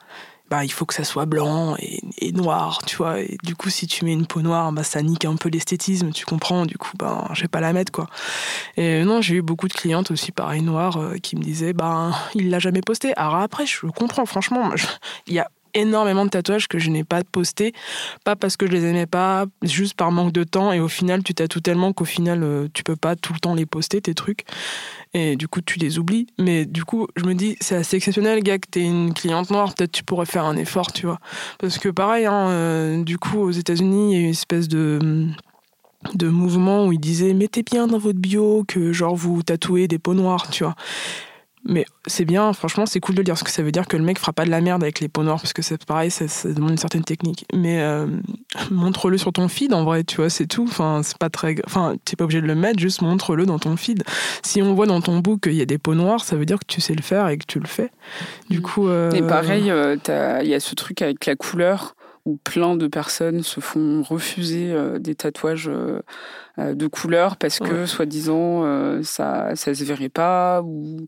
bah, 0.50 0.66
il 0.66 0.72
faut 0.72 0.86
que 0.86 0.94
ça 0.94 1.04
soit 1.04 1.26
blanc 1.26 1.76
et, 1.78 2.32
noir, 2.32 2.80
tu 2.86 2.96
vois. 2.98 3.20
Et 3.22 3.38
du 3.44 3.56
coup, 3.56 3.70
si 3.70 3.88
tu 3.88 4.06
mets 4.06 4.14
une 4.14 4.26
peau 4.26 4.42
noire, 4.42 4.72
bah, 4.72 4.84
ça 4.84 5.02
nique 5.02 5.26
un 5.26 5.36
peu 5.36 5.50
l'esthétisme, 5.50 6.12
tu 6.12 6.26
comprends. 6.26 6.66
Du 6.66 6.78
coup, 6.78 6.92
ben, 6.98 7.28
je 7.34 7.42
vais 7.42 7.48
pas 7.48 7.60
la 7.60 7.74
mettre, 7.74 7.92
quoi. 7.92 8.08
Et 8.78 9.04
non, 9.04 9.22
j'ai 9.22 9.36
eu 9.36 9.42
beaucoup 9.42 9.68
de 9.68 9.74
clientes 9.74 10.12
aussi, 10.12 10.32
pareil, 10.32 10.62
noires, 10.62 10.98
euh, 10.98 11.18
qui 11.18 11.36
me 11.36 11.42
disaient, 11.42 11.74
ben, 11.74 12.14
il 12.36 12.50
l'a 12.50 12.60
jamais 12.60 12.82
posté. 12.82 13.14
Alors 13.16 13.36
après, 13.36 13.66
je 13.66 13.88
comprends, 13.88 14.26
franchement, 14.26 14.72
il 15.28 15.34
y 15.34 15.40
a 15.40 15.50
énormément 15.74 16.26
de 16.26 16.30
tatouages 16.30 16.68
que 16.68 16.80
je 16.80 16.90
n'ai 16.90 17.04
pas 17.04 17.24
posté, 17.24 17.74
pas 18.24 18.36
parce 18.36 18.58
que 18.58 18.68
je 18.68 18.72
les 18.72 18.86
aimais 18.86 19.06
pas, 19.06 19.46
juste 19.62 19.96
par 19.96 20.12
manque 20.12 20.32
de 20.32 20.44
temps. 20.44 20.72
Et 20.72 20.80
au 20.80 20.88
final, 20.88 21.24
tu 21.24 21.34
tatoues 21.34 21.62
tellement 21.62 21.94
qu'au 21.94 22.06
final, 22.06 22.44
euh, 22.44 22.68
tu 22.74 22.84
peux 22.84 22.96
pas 22.96 23.16
tout 23.16 23.34
le 23.34 23.40
temps 23.40 23.56
les 23.56 23.66
poster, 23.66 24.02
tes 24.02 24.14
trucs. 24.14 24.46
Et 25.14 25.36
du 25.36 25.48
coup, 25.48 25.62
tu 25.62 25.80
les 25.80 26.00
oublies. 26.00 26.28
Mais 26.38 26.66
du 26.66 26.84
coup, 26.84 27.08
je 27.16 27.26
me 27.26 27.34
dis, 27.34 27.56
c'est 27.60 27.76
assez 27.76 27.98
exceptionnel, 27.98 28.42
gars, 28.44 28.60
que 28.60 28.68
t'es 28.70 28.84
une 28.84 29.14
cliente 29.14 29.50
noire. 29.50 29.74
Peut-être 29.74 29.92
tu 29.92 30.04
pourrais 30.04 30.26
faire 30.26 30.46
un 30.46 30.56
effort, 30.56 30.92
tu 30.92 31.06
vois. 31.06 31.20
Parce 31.60 31.78
que 31.78 31.90
pareil, 31.90 32.26
hein, 32.26 32.50
euh, 32.50 33.04
du 33.04 33.18
coup, 33.18 33.40
aux 33.40 33.52
États-Unis, 33.52 34.14
il 34.14 34.16
y 34.16 34.18
a 34.18 34.24
une 34.26 34.32
espèce 34.32 34.68
de 34.68 35.28
de 36.14 36.30
mouvement 36.30 36.88
où 36.88 36.94
ils 36.94 37.00
disaient 37.00 37.34
mettez 37.34 37.62
bien 37.62 37.88
dans 37.88 37.98
votre 37.98 38.20
bio 38.20 38.64
que 38.68 38.94
genre 38.94 39.16
vous 39.16 39.44
tatouez 39.44 39.88
des 39.88 40.00
peaux 40.00 40.14
noires, 40.14 40.50
tu 40.50 40.64
vois. 40.64 40.76
Mais 41.70 41.86
c'est 42.08 42.26
bien, 42.26 42.52
franchement, 42.52 42.88
c'est 42.88 43.00
cool 43.00 43.14
de 43.14 43.20
le 43.20 43.24
dire, 43.24 43.36
parce 43.36 43.44
que 43.44 43.52
ça 43.52 43.62
veut 43.62 43.72
dire 43.72 43.88
que 43.88 43.96
le 43.96 44.04
mec 44.04 44.18
fera 44.18 44.34
pas 44.34 44.44
de 44.44 44.50
la 44.50 44.60
merde 44.60 44.82
avec 44.82 45.00
les 45.00 45.08
peaux 45.08 45.24
noires, 45.24 45.40
parce 45.40 45.54
que 45.54 45.62
c'est 45.62 45.86
pareil, 45.86 46.10
ça, 46.10 46.26
demande 46.50 46.72
une 46.72 46.78
certaine 46.78 47.04
technique. 47.04 47.46
Mais 47.54 47.80
euh, 47.82 48.08
montre-le 48.72 49.20
sur 49.20 49.32
ton 49.32 49.48
feed, 49.48 49.72
en 49.74 49.84
vrai, 49.84 50.04
tu 50.04 50.18
vois, 50.18 50.32
c'est 50.32 50.48
tout. 50.48 50.66
Enfin, 50.68 51.02
c'est 51.04 51.18
pas 51.18 51.30
très. 51.30 51.56
Enfin, 51.68 51.96
t'es 52.04 52.16
pas 52.16 52.24
obligé 52.24 52.42
de 52.42 52.48
le 52.48 52.56
mettre, 52.56 52.80
juste 52.80 53.04
montre-le 53.04 53.46
dans 53.46 53.60
ton 53.60 53.78
feed. 53.78 54.04
Si 54.44 54.64
on 54.64 54.74
voit 54.74 54.88
dans 54.88 55.00
ton 55.00 55.20
book 55.20 55.42
qu'il 55.42 55.54
y 55.54 55.62
a 55.62 55.66
des 55.66 55.78
peaux 55.78 55.96
noires, 55.96 56.24
ça 56.24 56.36
veut 56.36 56.46
dire 56.46 56.58
que 56.58 56.66
tu 56.68 56.82
sais 56.82 56.96
le 56.96 57.04
faire 57.04 57.30
et 57.30 57.38
que 57.38 57.46
tu 57.48 57.60
le 57.60 57.68
fais. 57.68 57.92
Du 58.50 58.60
mm. 58.60 58.62
coup. 58.64 58.88
Euh... 58.88 59.12
Et 59.12 59.22
pareil, 59.22 59.70
euh, 59.70 59.96
il 60.44 60.50
y 60.50 60.56
a 60.56 60.60
ce 60.60 60.74
truc 60.74 61.04
avec 61.04 61.26
la 61.28 61.36
couleur 61.36 61.96
où 62.30 62.38
plein 62.44 62.76
de 62.76 62.88
personnes 62.88 63.44
se 63.44 63.60
font 63.60 64.04
refuser 64.04 64.72
euh, 64.72 65.00
des 65.00 65.16
tatouages 65.16 65.70
euh, 66.60 66.74
de 66.74 66.88
couleurs 66.88 67.38
parce 67.38 67.60
que, 67.60 67.86
soi-disant, 67.86 68.64
euh, 68.64 69.02
ça, 69.04 69.56
ça 69.56 69.74
se 69.74 69.84
verrait 69.84 70.10
pas, 70.10 70.62
ou, 70.62 71.06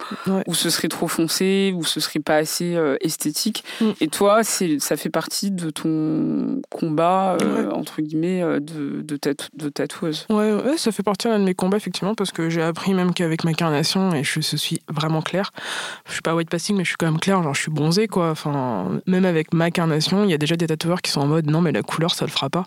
ou 0.47 0.53
ce 0.53 0.69
serait 0.69 0.87
trop 0.87 1.07
foncé, 1.07 1.73
ou 1.75 1.83
ce 1.83 1.99
serait 1.99 2.19
pas 2.19 2.37
assez 2.37 2.75
euh, 2.75 2.95
esthétique. 3.01 3.63
Mm. 3.81 3.89
Et 4.01 4.07
toi, 4.07 4.43
c'est, 4.43 4.79
ça 4.79 4.95
fait 4.97 5.09
partie 5.09 5.51
de 5.51 5.69
ton 5.69 6.61
combat, 6.69 7.37
entre 7.73 8.01
guillemets, 8.01 8.41
de, 8.61 9.01
de, 9.01 9.19
de 9.55 9.69
tatoueuse. 9.69 10.25
Ouais, 10.29 10.53
ouais, 10.53 10.77
ça 10.77 10.91
fait 10.91 11.03
partie 11.03 11.27
de 11.27 11.37
mes 11.37 11.55
combats, 11.55 11.77
effectivement, 11.77 12.15
parce 12.15 12.31
que 12.31 12.49
j'ai 12.49 12.61
appris 12.61 12.93
même 12.93 13.13
qu'avec 13.13 13.43
ma 13.43 13.53
carnation, 13.53 14.13
et 14.13 14.23
je, 14.23 14.39
suis 14.39 14.79
vraiment 14.89 15.21
claire, 15.21 15.51
je 16.07 16.13
suis 16.13 16.21
pas 16.21 16.35
white 16.35 16.49
passing, 16.49 16.77
mais 16.77 16.83
je 16.83 16.89
suis 16.89 16.97
quand 16.97 17.07
même 17.07 17.19
claire, 17.19 17.43
genre 17.43 17.55
je 17.55 17.61
suis 17.61 17.71
bronzée, 17.71 18.07
quoi. 18.07 18.29
Enfin, 18.29 19.01
même 19.05 19.25
avec 19.25 19.53
ma 19.53 19.69
carnation, 19.71 20.23
il 20.23 20.29
y 20.29 20.33
a 20.33 20.37
déjà 20.37 20.55
des 20.55 20.67
tatoueurs 20.67 21.01
qui 21.01 21.10
sont 21.11 21.21
en 21.21 21.27
mode 21.27 21.49
non, 21.49 21.61
mais 21.61 21.71
la 21.71 21.83
couleur, 21.83 22.13
ça 22.13 22.25
le 22.25 22.31
fera 22.31 22.49
pas. 22.49 22.65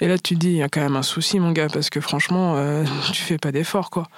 Et 0.00 0.08
là, 0.08 0.18
tu 0.18 0.34
te 0.34 0.40
dis, 0.40 0.50
il 0.50 0.56
y 0.56 0.62
a 0.62 0.68
quand 0.68 0.80
même 0.80 0.96
un 0.96 1.02
souci, 1.02 1.40
mon 1.40 1.52
gars, 1.52 1.68
parce 1.68 1.90
que 1.90 2.00
franchement, 2.00 2.54
euh, 2.56 2.84
tu 3.12 3.22
fais 3.22 3.38
pas 3.38 3.52
d'effort, 3.52 3.90
quoi. 3.90 4.08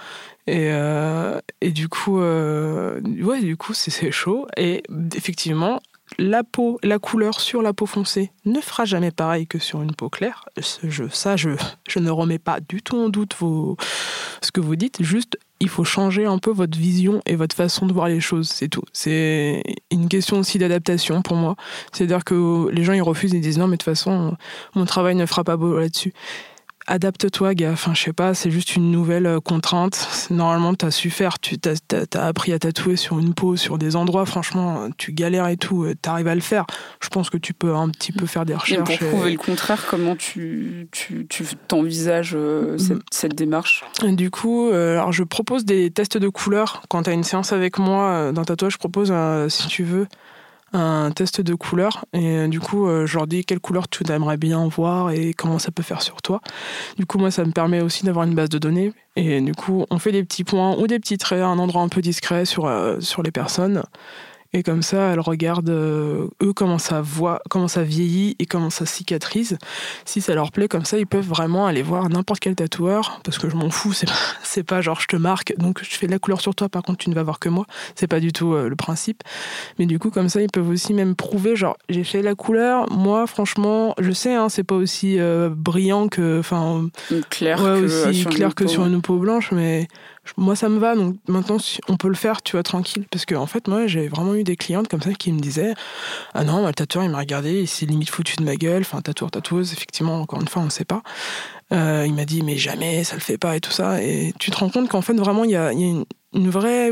Et, 0.46 0.68
euh, 0.72 1.40
et 1.60 1.70
du 1.70 1.88
coup, 1.88 2.20
euh, 2.20 3.00
ouais, 3.22 3.40
du 3.40 3.56
coup, 3.56 3.72
c'est 3.72 4.10
chaud. 4.10 4.46
Et 4.56 4.82
effectivement, 5.14 5.80
la 6.18 6.44
peau, 6.44 6.78
la 6.82 6.98
couleur 6.98 7.40
sur 7.40 7.62
la 7.62 7.72
peau 7.72 7.86
foncée 7.86 8.30
ne 8.44 8.60
fera 8.60 8.84
jamais 8.84 9.10
pareil 9.10 9.46
que 9.46 9.58
sur 9.58 9.82
une 9.82 9.94
peau 9.94 10.10
claire. 10.10 10.44
Je, 10.82 11.08
ça, 11.08 11.36
je, 11.36 11.50
je 11.88 11.98
ne 11.98 12.10
remets 12.10 12.38
pas 12.38 12.60
du 12.60 12.82
tout 12.82 12.96
en 12.96 13.08
doute 13.08 13.34
vos, 13.38 13.76
ce 14.42 14.52
que 14.52 14.60
vous 14.60 14.76
dites. 14.76 15.02
Juste, 15.02 15.38
il 15.64 15.70
faut 15.70 15.84
changer 15.84 16.26
un 16.26 16.38
peu 16.38 16.50
votre 16.50 16.78
vision 16.78 17.22
et 17.24 17.36
votre 17.36 17.56
façon 17.56 17.86
de 17.86 17.92
voir 17.92 18.08
les 18.08 18.20
choses, 18.20 18.48
c'est 18.48 18.68
tout. 18.68 18.84
C'est 18.92 19.62
une 19.90 20.08
question 20.08 20.38
aussi 20.38 20.58
d'adaptation 20.58 21.22
pour 21.22 21.36
moi. 21.36 21.56
C'est-à-dire 21.90 22.22
que 22.22 22.68
les 22.70 22.84
gens, 22.84 22.92
ils 22.92 23.02
refusent, 23.02 23.32
ils 23.32 23.40
disent 23.40 23.58
non, 23.58 23.66
mais 23.66 23.76
de 23.76 23.82
toute 23.82 23.84
façon, 23.84 24.36
mon 24.74 24.84
travail 24.84 25.14
ne 25.14 25.24
fera 25.24 25.42
pas 25.42 25.56
beau 25.56 25.78
là-dessus 25.78 26.12
adapte-toi, 26.86 27.54
gars. 27.54 27.72
Enfin, 27.72 27.94
je 27.94 28.02
sais 28.02 28.12
pas, 28.12 28.34
c'est 28.34 28.50
juste 28.50 28.76
une 28.76 28.90
nouvelle 28.90 29.26
euh, 29.26 29.40
contrainte. 29.40 30.28
Normalement, 30.30 30.74
t'as 30.74 30.90
su 30.90 31.10
faire, 31.10 31.38
tu 31.38 31.56
as, 31.64 32.18
appris 32.18 32.52
à 32.52 32.58
tatouer 32.58 32.96
sur 32.96 33.18
une 33.18 33.34
peau, 33.34 33.56
sur 33.56 33.78
des 33.78 33.96
endroits. 33.96 34.26
Franchement, 34.26 34.88
tu 34.96 35.12
galères 35.12 35.48
et 35.48 35.56
tout, 35.56 35.84
euh, 35.84 35.94
t'arrives 35.94 36.28
à 36.28 36.34
le 36.34 36.40
faire. 36.40 36.66
Je 37.00 37.08
pense 37.08 37.30
que 37.30 37.38
tu 37.38 37.54
peux 37.54 37.74
un 37.74 37.88
petit 37.88 38.12
peu 38.12 38.26
faire 38.26 38.44
des 38.44 38.54
recherches. 38.54 38.90
Et 38.90 38.98
pour 38.98 39.08
prouver 39.08 39.32
le 39.32 39.38
contraire, 39.38 39.86
comment 39.88 40.16
tu, 40.16 40.88
tu, 40.92 41.26
t'envisages 41.68 42.34
euh, 42.34 42.76
mm. 42.76 43.00
cette, 43.10 43.34
démarche? 43.34 43.84
Du 44.02 44.30
coup, 44.30 44.68
alors 44.68 45.12
je 45.12 45.24
propose 45.24 45.64
des 45.64 45.90
tests 45.90 46.18
de 46.18 46.28
couleurs. 46.28 46.82
Quand 46.88 47.04
tu 47.04 47.10
as 47.10 47.12
une 47.12 47.24
séance 47.24 47.52
avec 47.52 47.78
moi 47.78 48.32
d'un 48.32 48.44
tatouage, 48.44 48.74
je 48.74 48.78
propose, 48.78 49.12
si 49.48 49.68
tu 49.68 49.82
veux, 49.84 50.06
un 50.74 51.10
test 51.10 51.40
de 51.40 51.54
couleur. 51.54 52.04
Et 52.12 52.38
euh, 52.38 52.48
du 52.48 52.60
coup 52.60 52.86
euh, 52.86 53.06
je 53.06 53.16
leur 53.16 53.26
dis 53.26 53.44
quelle 53.44 53.60
couleur 53.60 53.88
tu 53.88 54.04
aimerais 54.10 54.36
bien 54.36 54.66
voir 54.68 55.10
et 55.10 55.34
comment 55.34 55.58
ça 55.58 55.70
peut 55.70 55.82
faire 55.82 56.02
sur 56.02 56.22
toi. 56.22 56.40
Du 56.98 57.06
coup 57.06 57.18
moi 57.18 57.30
ça 57.30 57.44
me 57.44 57.52
permet 57.52 57.80
aussi 57.80 58.04
d'avoir 58.04 58.26
une 58.26 58.34
base 58.34 58.48
de 58.48 58.58
données. 58.58 58.92
Et 59.16 59.40
du 59.40 59.54
coup 59.54 59.86
on 59.90 59.98
fait 59.98 60.12
des 60.12 60.24
petits 60.24 60.44
points 60.44 60.76
ou 60.76 60.86
des 60.86 60.98
petits 60.98 61.18
traits 61.18 61.40
à 61.40 61.46
un 61.46 61.58
endroit 61.58 61.82
un 61.82 61.88
peu 61.88 62.02
discret 62.02 62.44
sur, 62.44 62.66
euh, 62.66 63.00
sur 63.00 63.22
les 63.22 63.30
personnes 63.30 63.82
et 64.54 64.62
comme 64.62 64.82
ça, 64.82 65.12
elle 65.12 65.18
regarde 65.18 65.68
euh, 65.68 66.28
eux 66.40 66.52
comment 66.52 66.78
ça 66.78 67.02
voit, 67.02 67.42
comment 67.50 67.66
ça 67.66 67.82
vieillit 67.82 68.36
et 68.38 68.46
comment 68.46 68.70
ça 68.70 68.86
cicatrise. 68.86 69.58
Si 70.04 70.20
ça 70.20 70.36
leur 70.36 70.52
plaît, 70.52 70.68
comme 70.68 70.84
ça, 70.84 70.96
ils 70.96 71.08
peuvent 71.08 71.26
vraiment 71.26 71.66
aller 71.66 71.82
voir 71.82 72.08
n'importe 72.08 72.38
quel 72.38 72.54
tatoueur, 72.54 73.20
parce 73.24 73.36
que 73.36 73.50
je 73.50 73.56
m'en 73.56 73.68
fous. 73.68 73.92
C'est 73.92 74.06
pas, 74.06 74.12
c'est 74.44 74.62
pas 74.62 74.80
genre 74.80 75.00
je 75.00 75.08
te 75.08 75.16
marque, 75.16 75.54
donc 75.58 75.80
je 75.82 75.96
fais 75.96 76.06
de 76.06 76.12
la 76.12 76.20
couleur 76.20 76.40
sur 76.40 76.54
toi. 76.54 76.68
Par 76.68 76.84
contre, 76.84 76.98
tu 76.98 77.10
ne 77.10 77.16
vas 77.16 77.24
voir 77.24 77.40
que 77.40 77.48
moi. 77.48 77.66
C'est 77.96 78.06
pas 78.06 78.20
du 78.20 78.32
tout 78.32 78.54
euh, 78.54 78.68
le 78.68 78.76
principe. 78.76 79.24
Mais 79.80 79.86
du 79.86 79.98
coup, 79.98 80.10
comme 80.10 80.28
ça, 80.28 80.40
ils 80.40 80.50
peuvent 80.50 80.68
aussi 80.68 80.94
même 80.94 81.16
prouver, 81.16 81.56
genre 81.56 81.76
j'ai 81.88 82.04
fait 82.04 82.22
la 82.22 82.36
couleur. 82.36 82.88
Moi, 82.92 83.26
franchement, 83.26 83.96
je 83.98 84.12
sais, 84.12 84.34
hein, 84.34 84.48
c'est 84.48 84.62
pas 84.62 84.76
aussi 84.76 85.18
euh, 85.18 85.50
brillant 85.50 86.06
que, 86.06 86.38
enfin, 86.38 86.88
clair, 87.28 87.58
que, 87.58 88.08
aussi 88.08 88.24
clair 88.26 88.54
que 88.54 88.68
sur 88.68 88.86
une 88.86 89.02
peau 89.02 89.18
blanche, 89.18 89.50
mais 89.50 89.88
moi 90.36 90.56
ça 90.56 90.68
me 90.68 90.78
va 90.78 90.94
donc 90.94 91.16
maintenant 91.28 91.58
on 91.88 91.96
peut 91.96 92.08
le 92.08 92.14
faire 92.14 92.42
tu 92.42 92.52
vois 92.52 92.62
tranquille. 92.62 93.06
Parce 93.10 93.24
que 93.24 93.34
en 93.34 93.46
fait 93.46 93.68
moi 93.68 93.86
j'ai 93.86 94.08
vraiment 94.08 94.34
eu 94.34 94.44
des 94.44 94.56
clientes 94.56 94.88
comme 94.88 95.02
ça 95.02 95.12
qui 95.12 95.32
me 95.32 95.40
disaient 95.40 95.74
ah 96.34 96.44
non 96.44 96.66
le 96.66 96.72
tatoueur 96.72 97.04
il 97.04 97.10
m'a 97.10 97.18
regardé 97.18 97.60
il 97.60 97.68
s'est 97.68 97.86
limite 97.86 98.10
foutu 98.10 98.36
de 98.36 98.44
ma 98.44 98.56
gueule 98.56 98.82
enfin 98.82 99.00
tatoueur 99.00 99.30
tatoueuse 99.30 99.72
effectivement 99.72 100.20
encore 100.20 100.40
une 100.40 100.48
fois 100.48 100.62
on 100.62 100.66
ne 100.66 100.70
sait 100.70 100.84
pas. 100.84 101.02
Euh, 101.72 102.04
il 102.06 102.14
m'a 102.14 102.24
dit 102.24 102.42
mais 102.42 102.56
jamais 102.56 103.04
ça 103.04 103.14
le 103.14 103.20
fait 103.20 103.38
pas 103.38 103.56
et 103.56 103.60
tout 103.60 103.70
ça. 103.70 104.02
Et 104.02 104.32
tu 104.38 104.50
te 104.50 104.56
rends 104.56 104.70
compte 104.70 104.88
qu'en 104.88 105.02
fait 105.02 105.14
vraiment 105.14 105.44
il 105.44 105.50
y 105.50 105.56
a, 105.56 105.72
une, 105.72 106.04
vraie 106.34 106.90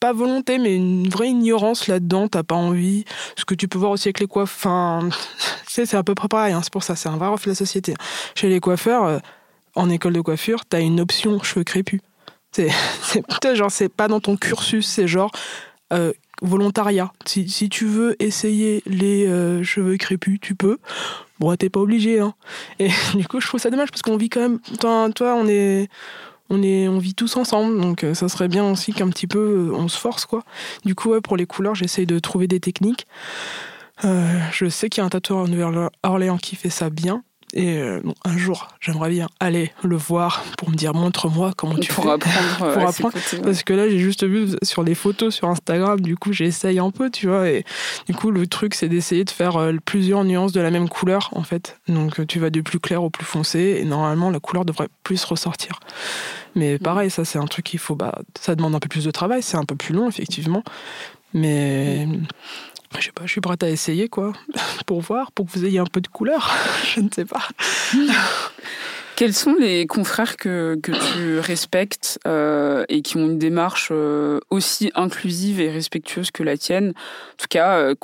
pas 0.00 0.12
volonté 0.12 0.58
mais 0.58 0.76
une 0.76 1.08
vraie 1.08 1.28
ignorance 1.28 1.86
là-dedans. 1.88 2.28
T'as 2.28 2.42
pas 2.42 2.54
envie. 2.54 3.04
Ce 3.36 3.44
que 3.44 3.54
tu 3.54 3.68
peux 3.68 3.78
voir 3.78 3.92
aussi 3.92 4.08
avec 4.08 4.20
les 4.20 4.26
coiffeurs 4.26 4.72
enfin 4.72 5.08
c'est 5.68 5.94
à 5.94 6.02
peu 6.02 6.14
près 6.14 6.28
pareil 6.28 6.52
hein, 6.52 6.60
c'est 6.62 6.72
pour 6.72 6.82
ça 6.82 6.96
c'est 6.96 7.08
un 7.08 7.16
vrai 7.16 7.28
reflet 7.28 7.50
de 7.50 7.54
la 7.54 7.58
société. 7.58 7.94
Chez 8.34 8.48
les 8.48 8.60
coiffeurs 8.60 9.04
euh, 9.04 9.18
en 9.74 9.88
école 9.90 10.12
de 10.12 10.20
coiffure 10.20 10.64
t'as 10.68 10.80
une 10.80 11.00
option 11.00 11.42
cheveux 11.42 11.64
crépus 11.64 12.00
c'est, 12.52 12.68
c'est 13.42 13.56
genre, 13.56 13.70
c'est 13.70 13.88
pas 13.88 14.08
dans 14.08 14.20
ton 14.20 14.36
cursus, 14.36 14.86
c'est 14.86 15.08
genre 15.08 15.32
euh, 15.92 16.12
volontariat. 16.40 17.12
Si, 17.26 17.48
si, 17.48 17.68
tu 17.68 17.86
veux 17.86 18.16
essayer 18.20 18.82
les 18.86 19.26
euh, 19.26 19.62
cheveux 19.62 19.96
crépus, 19.96 20.38
tu 20.40 20.54
peux. 20.54 20.78
Bon, 21.38 21.54
t'es 21.56 21.70
pas 21.70 21.80
obligé. 21.80 22.20
Hein. 22.20 22.34
Et 22.78 22.88
du 23.14 23.26
coup, 23.26 23.40
je 23.40 23.46
trouve 23.46 23.60
ça 23.60 23.70
dommage 23.70 23.90
parce 23.90 24.02
qu'on 24.02 24.16
vit 24.16 24.28
quand 24.28 24.40
même. 24.40 24.58
Toi, 24.80 25.10
toi 25.14 25.34
on 25.34 25.46
est. 25.48 25.88
On, 26.54 26.62
est, 26.62 26.86
on 26.86 26.98
vit 26.98 27.14
tous 27.14 27.36
ensemble, 27.36 27.80
donc 27.80 28.04
euh, 28.04 28.12
ça 28.12 28.28
serait 28.28 28.48
bien 28.48 28.70
aussi 28.70 28.92
qu'un 28.92 29.08
petit 29.08 29.26
peu 29.26 29.72
on 29.74 29.88
se 29.88 29.98
force 29.98 30.26
quoi. 30.26 30.42
Du 30.84 30.94
coup, 30.94 31.18
pour 31.22 31.38
les 31.38 31.46
couleurs, 31.46 31.74
j'essaye 31.74 32.04
de 32.04 32.18
trouver 32.18 32.46
des 32.46 32.60
techniques. 32.60 33.06
je 34.02 34.68
sais 34.68 34.90
qu'il 34.90 35.00
y 35.00 35.02
a 35.02 35.06
un 35.06 35.08
tatoueur 35.08 35.46
en 35.46 35.88
Orléans 36.02 36.36
qui 36.36 36.56
fait 36.56 36.68
ça 36.68 36.90
bien. 36.90 37.24
Et 37.54 37.76
euh, 37.76 38.00
bon, 38.02 38.14
un 38.24 38.36
jour, 38.38 38.68
j'aimerais 38.80 39.10
bien 39.10 39.28
aller 39.38 39.72
le 39.82 39.96
voir 39.96 40.42
pour 40.56 40.70
me 40.70 40.74
dire 40.74 40.94
montre-moi 40.94 41.52
comment 41.54 41.74
tu 41.76 41.92
pour 41.92 42.04
fais. 42.04 42.10
apprendre, 42.10 42.56
Pour 42.74 42.88
apprendre, 42.88 43.14
côtés. 43.14 43.42
Parce 43.42 43.62
que 43.62 43.74
là, 43.74 43.90
j'ai 43.90 43.98
juste 43.98 44.24
vu 44.24 44.56
sur 44.62 44.82
les 44.82 44.94
photos 44.94 45.34
sur 45.34 45.48
Instagram, 45.48 46.00
du 46.00 46.16
coup, 46.16 46.32
j'essaye 46.32 46.78
un 46.78 46.90
peu, 46.90 47.10
tu 47.10 47.28
vois. 47.28 47.50
Et 47.50 47.64
du 48.06 48.14
coup, 48.14 48.30
le 48.30 48.46
truc, 48.46 48.74
c'est 48.74 48.88
d'essayer 48.88 49.24
de 49.24 49.30
faire 49.30 49.56
euh, 49.56 49.74
plusieurs 49.84 50.24
nuances 50.24 50.52
de 50.52 50.60
la 50.62 50.70
même 50.70 50.88
couleur, 50.88 51.28
en 51.32 51.42
fait. 51.42 51.78
Donc, 51.88 52.20
euh, 52.20 52.26
tu 52.26 52.38
vas 52.38 52.48
du 52.48 52.62
plus 52.62 52.80
clair 52.80 53.02
au 53.02 53.10
plus 53.10 53.26
foncé, 53.26 53.78
et 53.80 53.84
normalement, 53.84 54.30
la 54.30 54.40
couleur 54.40 54.64
devrait 54.64 54.88
plus 55.02 55.22
ressortir. 55.24 55.78
Mais 56.54 56.78
pareil, 56.78 57.10
ça, 57.10 57.24
c'est 57.26 57.38
un 57.38 57.46
truc 57.46 57.66
qu'il 57.66 57.78
faut. 57.78 57.96
Bah, 57.96 58.14
ça 58.40 58.54
demande 58.54 58.74
un 58.74 58.80
peu 58.80 58.88
plus 58.88 59.04
de 59.04 59.10
travail, 59.10 59.42
c'est 59.42 59.58
un 59.58 59.64
peu 59.64 59.76
plus 59.76 59.94
long, 59.94 60.08
effectivement. 60.08 60.62
Mais. 61.34 62.08
Je 62.98 63.06
sais 63.06 63.12
pas, 63.12 63.26
je 63.26 63.32
suis 63.32 63.40
prête 63.40 63.62
à 63.62 63.70
essayer, 63.70 64.08
quoi, 64.08 64.32
pour 64.86 65.00
voir, 65.00 65.32
pour 65.32 65.46
que 65.46 65.52
vous 65.52 65.64
ayez 65.64 65.78
un 65.78 65.86
peu 65.86 66.00
de 66.00 66.08
couleur. 66.08 66.50
je 66.94 67.00
ne 67.00 67.08
sais 67.12 67.24
pas. 67.24 67.48
Quels 69.14 69.34
sont 69.34 69.54
les 69.60 69.86
confrères 69.86 70.36
que, 70.38 70.76
que 70.82 70.90
tu 71.12 71.38
respectes 71.38 72.18
euh, 72.26 72.84
et 72.88 73.02
qui 73.02 73.18
ont 73.18 73.26
une 73.26 73.38
démarche 73.38 73.90
euh, 73.92 74.40
aussi 74.48 74.90
inclusive 74.94 75.60
et 75.60 75.70
respectueuse 75.70 76.30
que 76.30 76.42
la 76.42 76.56
tienne? 76.56 76.88
En 76.88 77.36
tout 77.36 77.46
cas, 77.50 77.76
euh, 77.78 77.94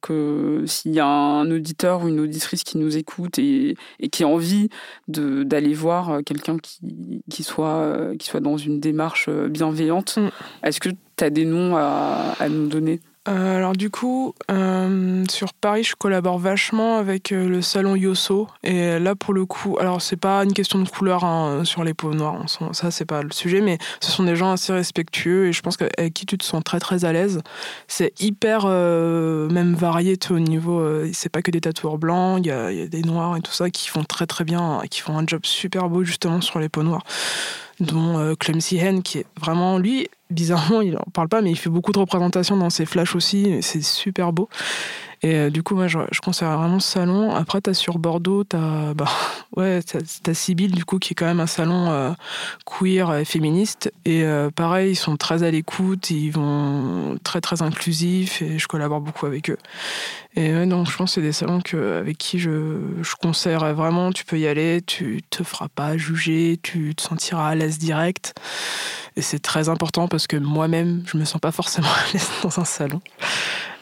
que 0.00 0.64
s'il 0.66 0.94
y 0.94 1.00
a 1.00 1.06
un 1.06 1.48
auditeur 1.50 2.02
ou 2.02 2.08
une 2.08 2.18
auditrice 2.18 2.64
qui 2.64 2.78
nous 2.78 2.96
écoute 2.96 3.38
et, 3.38 3.76
et 4.00 4.08
qui 4.08 4.24
a 4.24 4.28
envie 4.28 4.70
d'aller 5.06 5.74
voir 5.74 6.10
euh, 6.10 6.22
quelqu'un 6.22 6.56
qui, 6.58 7.22
qui, 7.30 7.42
soit, 7.44 8.16
qui 8.18 8.26
soit 8.26 8.40
dans 8.40 8.56
une 8.56 8.80
démarche 8.80 9.28
bienveillante, 9.28 10.16
Mm. 10.16 10.30
est-ce 10.64 10.80
que 10.80 10.88
tu 10.88 11.24
as 11.24 11.30
des 11.30 11.44
noms 11.44 11.76
à, 11.76 12.34
à 12.40 12.48
nous 12.48 12.68
donner? 12.68 13.00
Euh, 13.28 13.56
alors 13.56 13.74
du 13.74 13.90
coup, 13.90 14.34
euh, 14.50 15.24
sur 15.28 15.52
Paris, 15.52 15.84
je 15.84 15.94
collabore 15.94 16.38
vachement 16.38 16.96
avec 16.96 17.32
euh, 17.32 17.46
le 17.48 17.60
salon 17.60 17.94
Yosso. 17.94 18.48
Et 18.62 18.98
là, 18.98 19.14
pour 19.14 19.34
le 19.34 19.44
coup, 19.44 19.76
alors 19.78 20.00
c'est 20.00 20.16
pas 20.16 20.42
une 20.44 20.54
question 20.54 20.78
de 20.78 20.88
couleur 20.88 21.24
hein, 21.24 21.64
sur 21.64 21.84
les 21.84 21.94
peaux 21.94 22.14
noires, 22.14 22.44
ça 22.72 22.90
c'est 22.90 23.04
pas 23.04 23.22
le 23.22 23.30
sujet, 23.32 23.60
mais 23.60 23.78
ce 24.00 24.10
sont 24.10 24.24
des 24.24 24.36
gens 24.36 24.52
assez 24.52 24.72
respectueux 24.72 25.48
et 25.48 25.52
je 25.52 25.60
pense 25.60 25.76
qu'avec 25.76 26.14
qui 26.14 26.26
tu 26.26 26.38
te 26.38 26.44
sens 26.44 26.62
très 26.64 26.80
très 26.80 27.04
à 27.04 27.12
l'aise. 27.12 27.42
C'est 27.86 28.18
hyper 28.20 28.66
même 28.66 29.74
varié 29.74 30.18
au 30.30 30.38
niveau, 30.38 30.84
c'est 31.12 31.28
pas 31.28 31.42
que 31.42 31.50
des 31.50 31.60
tatoueurs 31.60 31.98
blancs, 31.98 32.40
il 32.42 32.46
y 32.46 32.50
a, 32.50 32.86
des 32.86 33.02
noirs 33.02 33.36
et 33.36 33.40
tout 33.40 33.52
ça 33.52 33.70
qui 33.70 33.88
font 33.88 34.04
très 34.04 34.26
très 34.26 34.44
bien, 34.44 34.80
qui 34.90 35.00
font 35.00 35.18
un 35.18 35.26
job 35.26 35.40
super 35.44 35.88
beau 35.88 36.04
justement 36.04 36.40
sur 36.40 36.58
les 36.58 36.68
peaux 36.68 36.82
noires 36.82 37.04
dont 37.80 38.34
Clemcy 38.40 38.76
Hen, 38.78 39.02
qui 39.02 39.18
est 39.18 39.26
vraiment, 39.40 39.78
lui, 39.78 40.08
bizarrement, 40.30 40.80
il 40.80 40.96
en 40.96 41.10
parle 41.12 41.28
pas, 41.28 41.40
mais 41.40 41.50
il 41.50 41.56
fait 41.56 41.70
beaucoup 41.70 41.92
de 41.92 41.98
représentations 41.98 42.56
dans 42.56 42.70
ses 42.70 42.86
flashs 42.86 43.14
aussi, 43.14 43.58
c'est 43.62 43.82
super 43.82 44.32
beau. 44.32 44.48
Et 45.22 45.34
euh, 45.34 45.50
du 45.50 45.62
coup, 45.62 45.74
moi, 45.74 45.88
je, 45.88 45.98
je 46.12 46.20
conseille 46.20 46.48
vraiment 46.48 46.78
ce 46.78 46.92
salon. 46.92 47.34
Après, 47.34 47.60
t'as 47.60 47.74
sur 47.74 47.98
Bordeaux, 47.98 48.44
t'as 48.44 48.94
bah, 48.94 49.08
ouais, 49.56 49.80
t'as, 49.82 50.34
Sibyl, 50.34 50.72
du 50.72 50.84
coup, 50.84 50.98
qui 50.98 51.12
est 51.12 51.14
quand 51.14 51.26
même 51.26 51.40
un 51.40 51.46
salon 51.46 51.90
euh, 51.90 52.12
queer 52.64 53.14
et 53.14 53.24
féministe. 53.24 53.92
Et 54.04 54.22
euh, 54.22 54.50
pareil, 54.50 54.92
ils 54.92 54.96
sont 54.96 55.16
très 55.16 55.42
à 55.42 55.50
l'écoute, 55.50 56.10
ils 56.10 56.30
vont 56.30 57.18
très, 57.24 57.40
très 57.40 57.62
inclusifs, 57.62 58.42
et 58.42 58.58
je 58.58 58.68
collabore 58.68 59.00
beaucoup 59.00 59.26
avec 59.26 59.50
eux. 59.50 59.58
Et 60.36 60.66
donc, 60.66 60.88
je 60.88 60.96
pense 60.96 61.10
que 61.10 61.14
c'est 61.16 61.26
des 61.26 61.32
salons 61.32 61.60
avec 61.74 62.16
qui 62.16 62.38
je, 62.38 62.78
je 63.02 63.72
vraiment. 63.72 64.12
Tu 64.12 64.24
peux 64.24 64.38
y 64.38 64.46
aller, 64.46 64.82
tu 64.86 65.20
te 65.30 65.42
feras 65.42 65.68
pas 65.68 65.96
juger, 65.96 66.60
tu 66.62 66.94
te 66.94 67.02
sentiras 67.02 67.48
à 67.48 67.54
l'aise 67.56 67.78
direct. 67.78 68.34
Et 69.16 69.22
c'est 69.22 69.40
très 69.40 69.68
important 69.68 70.06
parce 70.06 70.28
que 70.28 70.36
moi-même, 70.36 71.02
je 71.06 71.16
me 71.16 71.24
sens 71.24 71.40
pas 71.40 71.50
forcément 71.50 71.88
à 72.08 72.12
l'aise 72.12 72.30
dans 72.44 72.60
un 72.60 72.64
salon. 72.64 73.00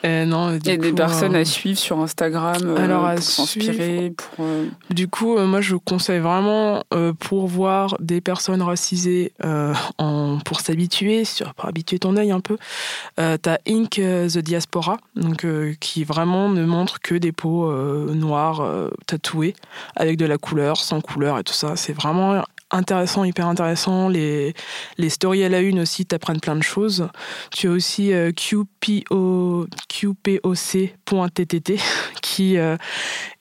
Non, 0.05 0.53
du 0.53 0.59
Il 0.65 0.69
y 0.69 0.71
a 0.73 0.77
des 0.77 0.93
personnes 0.93 1.35
euh, 1.35 1.41
à 1.41 1.45
suivre 1.45 1.79
sur 1.79 1.99
Instagram 2.01 2.57
euh, 2.65 2.77
Alors, 2.77 3.05
à 3.07 3.15
pour 3.15 3.23
s'inspirer, 3.25 4.13
pour... 4.17 4.45
euh, 4.45 4.67
Du 4.91 5.09
coup, 5.09 5.37
euh, 5.37 5.47
moi, 5.47 5.61
je 5.61 5.75
conseille 5.77 6.21
vraiment 6.21 6.85
euh, 6.95 7.13
pour 7.13 7.47
voir 7.49 7.97
des 8.01 8.21
personnes 8.21 8.63
racisées 8.63 9.33
euh, 9.45 9.75
en, 9.99 10.39
pour 10.45 10.61
s'habituer, 10.61 11.25
pour 11.57 11.67
habituer 11.67 11.99
ton 11.99 12.17
œil 12.17 12.31
un 12.31 12.41
peu. 12.41 12.57
Euh, 13.19 13.37
T'as 13.41 13.59
Ink 13.69 13.99
euh, 13.99 14.29
the 14.29 14.39
Diaspora, 14.39 14.99
donc 15.17 15.45
euh, 15.45 15.75
qui 15.81 16.05
vraiment 16.05 16.49
ne 16.51 16.65
montre 16.65 17.01
que 17.01 17.15
des 17.15 17.33
peaux 17.33 17.69
euh, 17.71 18.15
noires 18.15 18.61
euh, 18.61 18.91
tatouées 19.07 19.55
avec 19.97 20.19
de 20.19 20.27
la 20.27 20.39
couleur, 20.39 20.77
sans 20.77 21.01
couleur 21.01 21.39
et 21.39 21.45
tout 21.45 21.53
ça. 21.53 21.75
C'est 21.77 21.93
vraiment 21.93 22.43
intéressant, 22.71 23.25
hyper 23.25 23.47
intéressant. 23.47 24.09
Les, 24.09 24.55
les 24.99 25.09
stories 25.09 25.45
à 25.45 25.49
la 25.49 25.61
une 25.61 25.81
aussi 25.81 26.07
t'apprennent 26.07 26.41
plein 26.41 26.57
de 26.57 26.63
choses. 26.63 27.09
Tu 27.53 27.69
as 27.69 27.71
aussi 27.71 28.13
euh, 28.13 28.33
QPO, 28.33 29.67
QPOC.ttt 29.89 31.73
qui 32.23 32.59
euh, 32.59 32.77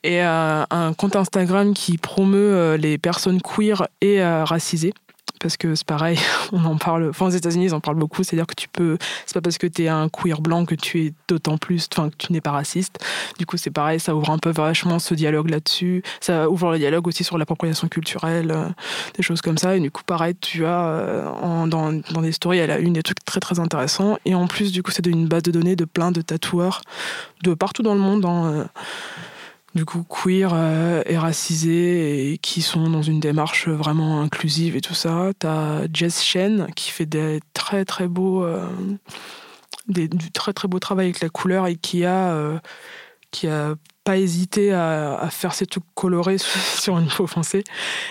est 0.02 0.22
euh, 0.22 0.64
un 0.70 0.94
compte 0.94 1.16
Instagram 1.16 1.74
qui 1.74 1.98
promeut 1.98 2.76
les 2.76 2.98
personnes 2.98 3.40
queer 3.40 3.86
et 4.00 4.22
racisées. 4.22 4.92
Parce 5.40 5.56
que 5.56 5.74
c'est 5.74 5.86
pareil, 5.86 6.18
on 6.52 6.64
en 6.64 6.76
parle, 6.76 7.10
enfin 7.10 7.26
aux 7.26 7.30
États-Unis 7.30 7.66
ils 7.66 7.74
en 7.74 7.80
parlent 7.80 7.96
beaucoup, 7.96 8.22
c'est-à-dire 8.24 8.46
que 8.46 8.54
tu 8.54 8.68
peux, 8.68 8.98
c'est 9.26 9.34
pas 9.34 9.40
parce 9.40 9.58
que 9.58 9.66
tu 9.66 9.84
es 9.84 9.88
un 9.88 10.08
queer 10.08 10.40
blanc 10.40 10.64
que 10.64 10.74
tu 10.74 11.04
es 11.04 11.12
d'autant 11.28 11.58
plus, 11.58 11.88
enfin 11.92 12.10
que 12.10 12.16
tu 12.16 12.32
n'es 12.32 12.40
pas 12.40 12.52
raciste. 12.52 12.98
Du 13.38 13.46
coup 13.46 13.56
c'est 13.56 13.70
pareil, 13.70 14.00
ça 14.00 14.14
ouvre 14.14 14.30
un 14.30 14.38
peu 14.38 14.50
vachement 14.50 14.98
ce 14.98 15.14
dialogue 15.14 15.50
là-dessus, 15.50 16.02
ça 16.20 16.48
ouvre 16.48 16.72
le 16.72 16.78
dialogue 16.78 17.06
aussi 17.06 17.24
sur 17.24 17.38
l'appropriation 17.38 17.88
culturelle, 17.88 18.50
euh, 18.50 18.68
des 19.16 19.22
choses 19.22 19.40
comme 19.40 19.58
ça. 19.58 19.76
Et 19.76 19.80
du 19.80 19.90
coup 19.90 20.02
pareil, 20.04 20.34
tu 20.40 20.64
as 20.64 20.86
euh, 20.86 21.66
dans, 21.66 21.92
dans 21.92 22.22
des 22.22 22.32
stories 22.32 22.58
elle 22.58 22.70
a 22.70 22.78
une 22.78 22.94
des 22.94 23.02
trucs 23.02 23.24
très 23.24 23.40
très 23.40 23.60
intéressants. 23.60 24.18
Et 24.24 24.34
en 24.34 24.46
plus 24.46 24.72
du 24.72 24.82
coup 24.82 24.90
c'est 24.90 25.06
une 25.06 25.26
base 25.28 25.42
de 25.42 25.50
données 25.50 25.76
de 25.76 25.84
plein 25.84 26.12
de 26.12 26.22
tatoueurs 26.22 26.80
de 27.42 27.54
partout 27.54 27.82
dans 27.82 27.94
le 27.94 28.00
monde. 28.00 28.24
hein, 28.24 28.46
euh, 28.46 28.64
du 29.76 29.84
coup 29.84 30.02
queer 30.02 30.52
euh, 30.54 31.02
et 31.06 31.18
racisés 31.18 32.38
qui 32.42 32.62
sont 32.62 32.88
dans 32.88 33.02
une 33.02 33.20
démarche 33.20 33.68
vraiment 33.68 34.22
inclusive 34.22 34.74
et 34.74 34.80
tout 34.80 34.94
ça. 34.94 35.30
T'as 35.38 35.82
Jess 35.92 36.24
Shen 36.24 36.66
qui 36.74 36.90
fait 36.90 37.06
des 37.06 37.40
très 37.52 37.84
très 37.84 38.08
beaux 38.08 38.42
euh, 38.42 38.66
des, 39.86 40.08
du 40.08 40.32
très 40.32 40.54
très 40.54 40.66
beau 40.66 40.78
travail 40.78 41.06
avec 41.06 41.20
la 41.20 41.28
couleur 41.28 41.66
et 41.66 41.76
qui 41.76 42.04
a 42.06 42.32
euh, 42.32 42.58
qui 43.30 43.48
a 43.48 43.74
pas 44.02 44.16
hésité 44.16 44.72
à, 44.72 45.18
à 45.18 45.28
faire 45.28 45.52
ces 45.52 45.66
trucs 45.66 45.84
colorés 45.94 46.38
sur, 46.78 46.98
une 46.98 47.08
peau 47.08 47.26
foncée 47.26 47.62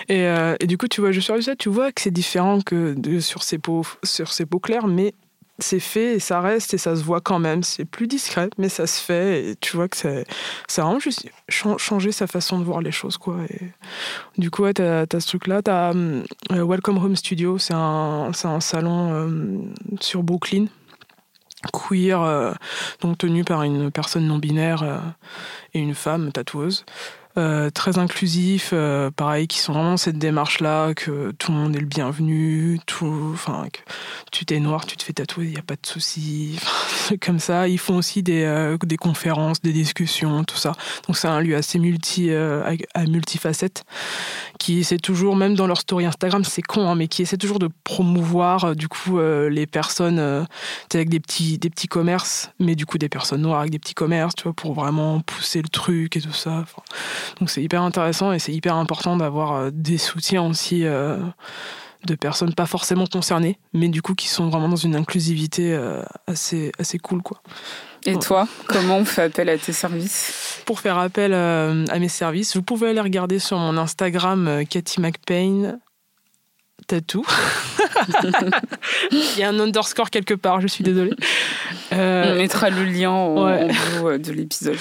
et, 0.08 0.22
euh, 0.26 0.54
et 0.60 0.68
du 0.68 0.78
coup 0.78 0.86
tu 0.86 1.00
vois 1.00 1.10
je 1.10 1.20
sur 1.20 1.42
ça 1.42 1.56
tu 1.56 1.68
vois 1.68 1.90
que 1.90 2.00
c'est 2.00 2.12
différent 2.12 2.60
que 2.60 2.94
sur 3.20 3.42
ces 3.42 3.58
peaux 3.58 3.84
sur 4.04 4.32
ces 4.32 4.46
peaux 4.46 4.60
claires 4.60 4.86
mais 4.86 5.14
c'est 5.58 5.80
fait 5.80 6.16
et 6.16 6.20
ça 6.20 6.40
reste 6.40 6.74
et 6.74 6.78
ça 6.78 6.96
se 6.96 7.02
voit 7.02 7.20
quand 7.20 7.38
même. 7.38 7.62
C'est 7.62 7.84
plus 7.84 8.06
discret, 8.06 8.50
mais 8.58 8.68
ça 8.68 8.86
se 8.86 9.00
fait 9.00 9.50
et 9.50 9.56
tu 9.56 9.76
vois 9.76 9.88
que 9.88 9.96
c'est 9.96 10.24
ça 10.68 10.82
vraiment 10.82 10.98
juste 11.00 11.28
chan- 11.48 11.78
changé 11.78 12.12
sa 12.12 12.26
façon 12.26 12.58
de 12.58 12.64
voir 12.64 12.80
les 12.80 12.92
choses 12.92 13.16
quoi. 13.16 13.38
Du 14.38 14.50
coup, 14.50 14.62
ouais, 14.62 14.74
t'as 14.74 15.02
as 15.02 15.20
ce 15.20 15.26
truc-là. 15.28 15.62
T'as 15.62 15.90
hum, 15.90 16.24
euh, 16.52 16.64
Welcome 16.64 16.98
Home 16.98 17.16
Studio, 17.16 17.58
c'est 17.58 17.74
un, 17.74 18.30
un 18.44 18.60
salon 18.60 19.12
euh, 19.12 19.58
sur 20.00 20.22
Brooklyn 20.22 20.66
queer, 21.72 22.20
euh, 22.20 22.52
donc 23.00 23.18
tenu 23.18 23.42
par 23.42 23.62
une 23.62 23.90
personne 23.90 24.26
non 24.26 24.38
binaire 24.38 25.02
et 25.74 25.80
une 25.80 25.94
femme 25.94 26.30
tatoueuse. 26.30 26.84
Euh, 27.38 27.68
très 27.68 27.98
inclusif, 27.98 28.70
euh, 28.72 29.10
pareil, 29.10 29.46
qui 29.46 29.58
sont 29.58 29.74
vraiment 29.74 29.90
dans 29.90 29.96
cette 29.98 30.16
démarche-là, 30.16 30.94
que 30.94 31.32
tout 31.32 31.52
le 31.52 31.58
monde 31.58 31.76
est 31.76 31.80
le 31.80 31.86
bienvenu, 31.86 32.80
tout, 32.86 33.30
enfin, 33.34 33.66
que 33.70 33.80
tu 34.32 34.46
t'es 34.46 34.58
noir, 34.58 34.86
tu 34.86 34.96
te 34.96 35.02
fais 35.02 35.12
tatouer, 35.12 35.44
il 35.44 35.50
n'y 35.50 35.58
a 35.58 35.62
pas 35.62 35.74
de 35.74 35.86
souci, 35.86 36.58
comme 37.20 37.38
ça. 37.38 37.68
Ils 37.68 37.78
font 37.78 37.96
aussi 37.96 38.22
des, 38.22 38.44
euh, 38.44 38.78
des 38.78 38.96
conférences, 38.96 39.60
des 39.60 39.74
discussions, 39.74 40.44
tout 40.44 40.56
ça. 40.56 40.72
Donc 41.06 41.18
c'est 41.18 41.28
un 41.28 41.40
lieu 41.40 41.56
assez 41.56 41.78
multi, 41.78 42.32
à, 42.32 42.72
à 42.94 43.04
multifacette, 43.04 43.84
qui 44.58 44.78
essaie 44.78 44.96
toujours, 44.96 45.36
même 45.36 45.54
dans 45.54 45.66
leur 45.66 45.80
story 45.80 46.06
Instagram, 46.06 46.42
c'est 46.42 46.62
con, 46.62 46.88
hein, 46.88 46.94
mais 46.94 47.06
qui 47.06 47.20
essaie 47.20 47.36
toujours 47.36 47.58
de 47.58 47.68
promouvoir, 47.84 48.74
du 48.74 48.88
coup, 48.88 49.18
les 49.18 49.66
personnes, 49.66 50.46
avec 50.94 51.10
des 51.10 51.20
petits, 51.20 51.58
des 51.58 51.68
petits 51.68 51.88
commerces, 51.88 52.50
mais 52.58 52.74
du 52.74 52.86
coup 52.86 52.96
des 52.96 53.10
personnes 53.10 53.42
noires 53.42 53.60
avec 53.60 53.72
des 53.72 53.78
petits 53.78 53.94
commerces, 53.94 54.34
tu 54.34 54.44
vois, 54.44 54.54
pour 54.54 54.72
vraiment 54.72 55.20
pousser 55.20 55.60
le 55.60 55.68
truc 55.68 56.16
et 56.16 56.20
tout 56.22 56.32
ça. 56.32 56.64
Donc 57.40 57.50
c'est 57.50 57.62
hyper 57.62 57.82
intéressant 57.82 58.32
et 58.32 58.38
c'est 58.38 58.52
hyper 58.52 58.74
important 58.76 59.16
d'avoir 59.16 59.52
euh, 59.52 59.70
des 59.72 59.98
soutiens 59.98 60.42
aussi 60.44 60.84
euh, 60.84 61.18
de 62.06 62.14
personnes 62.14 62.54
pas 62.54 62.66
forcément 62.66 63.06
concernées, 63.06 63.58
mais 63.72 63.88
du 63.88 64.02
coup 64.02 64.14
qui 64.14 64.28
sont 64.28 64.48
vraiment 64.48 64.68
dans 64.68 64.76
une 64.76 64.96
inclusivité 64.96 65.74
euh, 65.74 66.02
assez, 66.26 66.72
assez 66.78 66.98
cool. 66.98 67.22
Quoi. 67.22 67.40
Et 68.04 68.14
Ouais. 68.14 68.20
toi, 68.20 68.46
comment 68.68 68.98
on 68.98 69.04
fait 69.04 69.22
appel 69.22 69.48
à 69.48 69.58
tes 69.58 69.72
services? 69.72 70.62
Pour 70.64 70.80
faire 70.80 70.98
appel 70.98 71.34
à 71.34 71.98
mes 71.98 72.08
services, 72.08 72.56
vous 72.56 72.62
pouvez 72.62 72.90
aller 72.90 73.00
regarder 73.00 73.38
sur 73.38 73.58
mon 73.58 73.76
Instagram 73.76 74.62
Cathy 74.68 75.00
McPain 75.00 75.78
Tattoo. 76.86 77.24
Il 79.10 79.38
y 79.38 79.42
a 79.42 79.48
un 79.48 79.58
underscore 79.58 80.10
quelque 80.10 80.34
part, 80.34 80.60
je 80.60 80.66
suis 80.66 80.84
désolée. 80.84 81.14
Euh, 81.92 82.32
On 82.32 82.36
mettra 82.36 82.70
le 82.70 82.84
lien 82.84 83.10
en, 83.10 83.44
ouais. 83.44 83.68
en 84.00 84.06
euh, 84.08 84.18
de 84.18 84.32
l'épisode. 84.32 84.76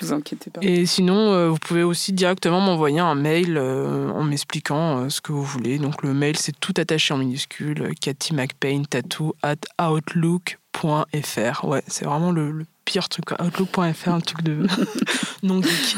Vous 0.00 0.12
inquiétez 0.12 0.50
pas. 0.50 0.60
Et 0.62 0.86
sinon, 0.86 1.32
euh, 1.32 1.48
vous 1.48 1.58
pouvez 1.58 1.82
aussi 1.82 2.12
directement 2.12 2.60
m'envoyer 2.60 3.00
un 3.00 3.14
mail 3.14 3.58
en 3.58 4.22
m'expliquant 4.22 5.08
ce 5.08 5.20
que 5.20 5.32
vous 5.32 5.44
voulez. 5.44 5.78
Donc 5.78 6.02
le 6.02 6.14
mail, 6.14 6.36
c'est 6.36 6.58
tout 6.58 6.74
attaché 6.76 7.14
en 7.14 7.18
minuscule, 7.18 7.92
Cathy 8.00 8.34
McPain 8.34 8.82
Tattoo 8.88 9.34
at 9.42 9.56
outlook.fr. 9.82 11.64
Ouais, 11.64 11.82
c'est 11.86 12.04
vraiment 12.04 12.30
le, 12.30 12.50
le 12.50 12.66
pire 12.84 13.08
truc, 13.08 13.30
Outlook.fr, 13.40 14.08
un 14.08 14.20
truc 14.20 14.42
de 14.42 14.66
non 15.42 15.62
geek. 15.62 15.96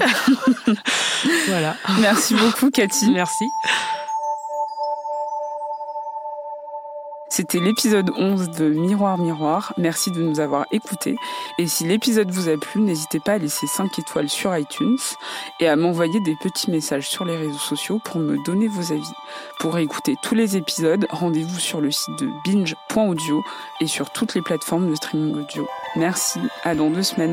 voilà. 1.48 1.74
Merci 2.00 2.34
beaucoup, 2.34 2.70
Cathy. 2.70 3.10
Merci. 3.10 3.44
C'était 7.34 7.60
l'épisode 7.60 8.10
11 8.14 8.50
de 8.50 8.68
Miroir 8.68 9.16
Miroir. 9.16 9.72
Merci 9.78 10.10
de 10.10 10.20
nous 10.20 10.38
avoir 10.38 10.66
écoutés. 10.70 11.16
Et 11.56 11.66
si 11.66 11.84
l'épisode 11.84 12.30
vous 12.30 12.50
a 12.50 12.58
plu, 12.58 12.82
n'hésitez 12.82 13.20
pas 13.20 13.32
à 13.32 13.38
laisser 13.38 13.66
5 13.66 13.98
étoiles 13.98 14.28
sur 14.28 14.54
iTunes 14.54 14.98
et 15.58 15.66
à 15.66 15.74
m'envoyer 15.74 16.20
des 16.26 16.36
petits 16.42 16.70
messages 16.70 17.08
sur 17.08 17.24
les 17.24 17.34
réseaux 17.34 17.56
sociaux 17.56 18.02
pour 18.04 18.20
me 18.20 18.36
donner 18.44 18.68
vos 18.68 18.92
avis. 18.92 19.14
Pour 19.60 19.78
écouter 19.78 20.16
tous 20.22 20.34
les 20.34 20.58
épisodes, 20.58 21.06
rendez-vous 21.08 21.58
sur 21.58 21.80
le 21.80 21.90
site 21.90 22.18
de 22.18 22.28
binge.audio 22.44 23.42
et 23.80 23.86
sur 23.86 24.10
toutes 24.10 24.34
les 24.34 24.42
plateformes 24.42 24.90
de 24.90 24.94
streaming 24.94 25.34
audio. 25.36 25.66
Merci, 25.96 26.38
à 26.64 26.74
dans 26.74 26.90
deux 26.90 27.02
semaines. 27.02 27.32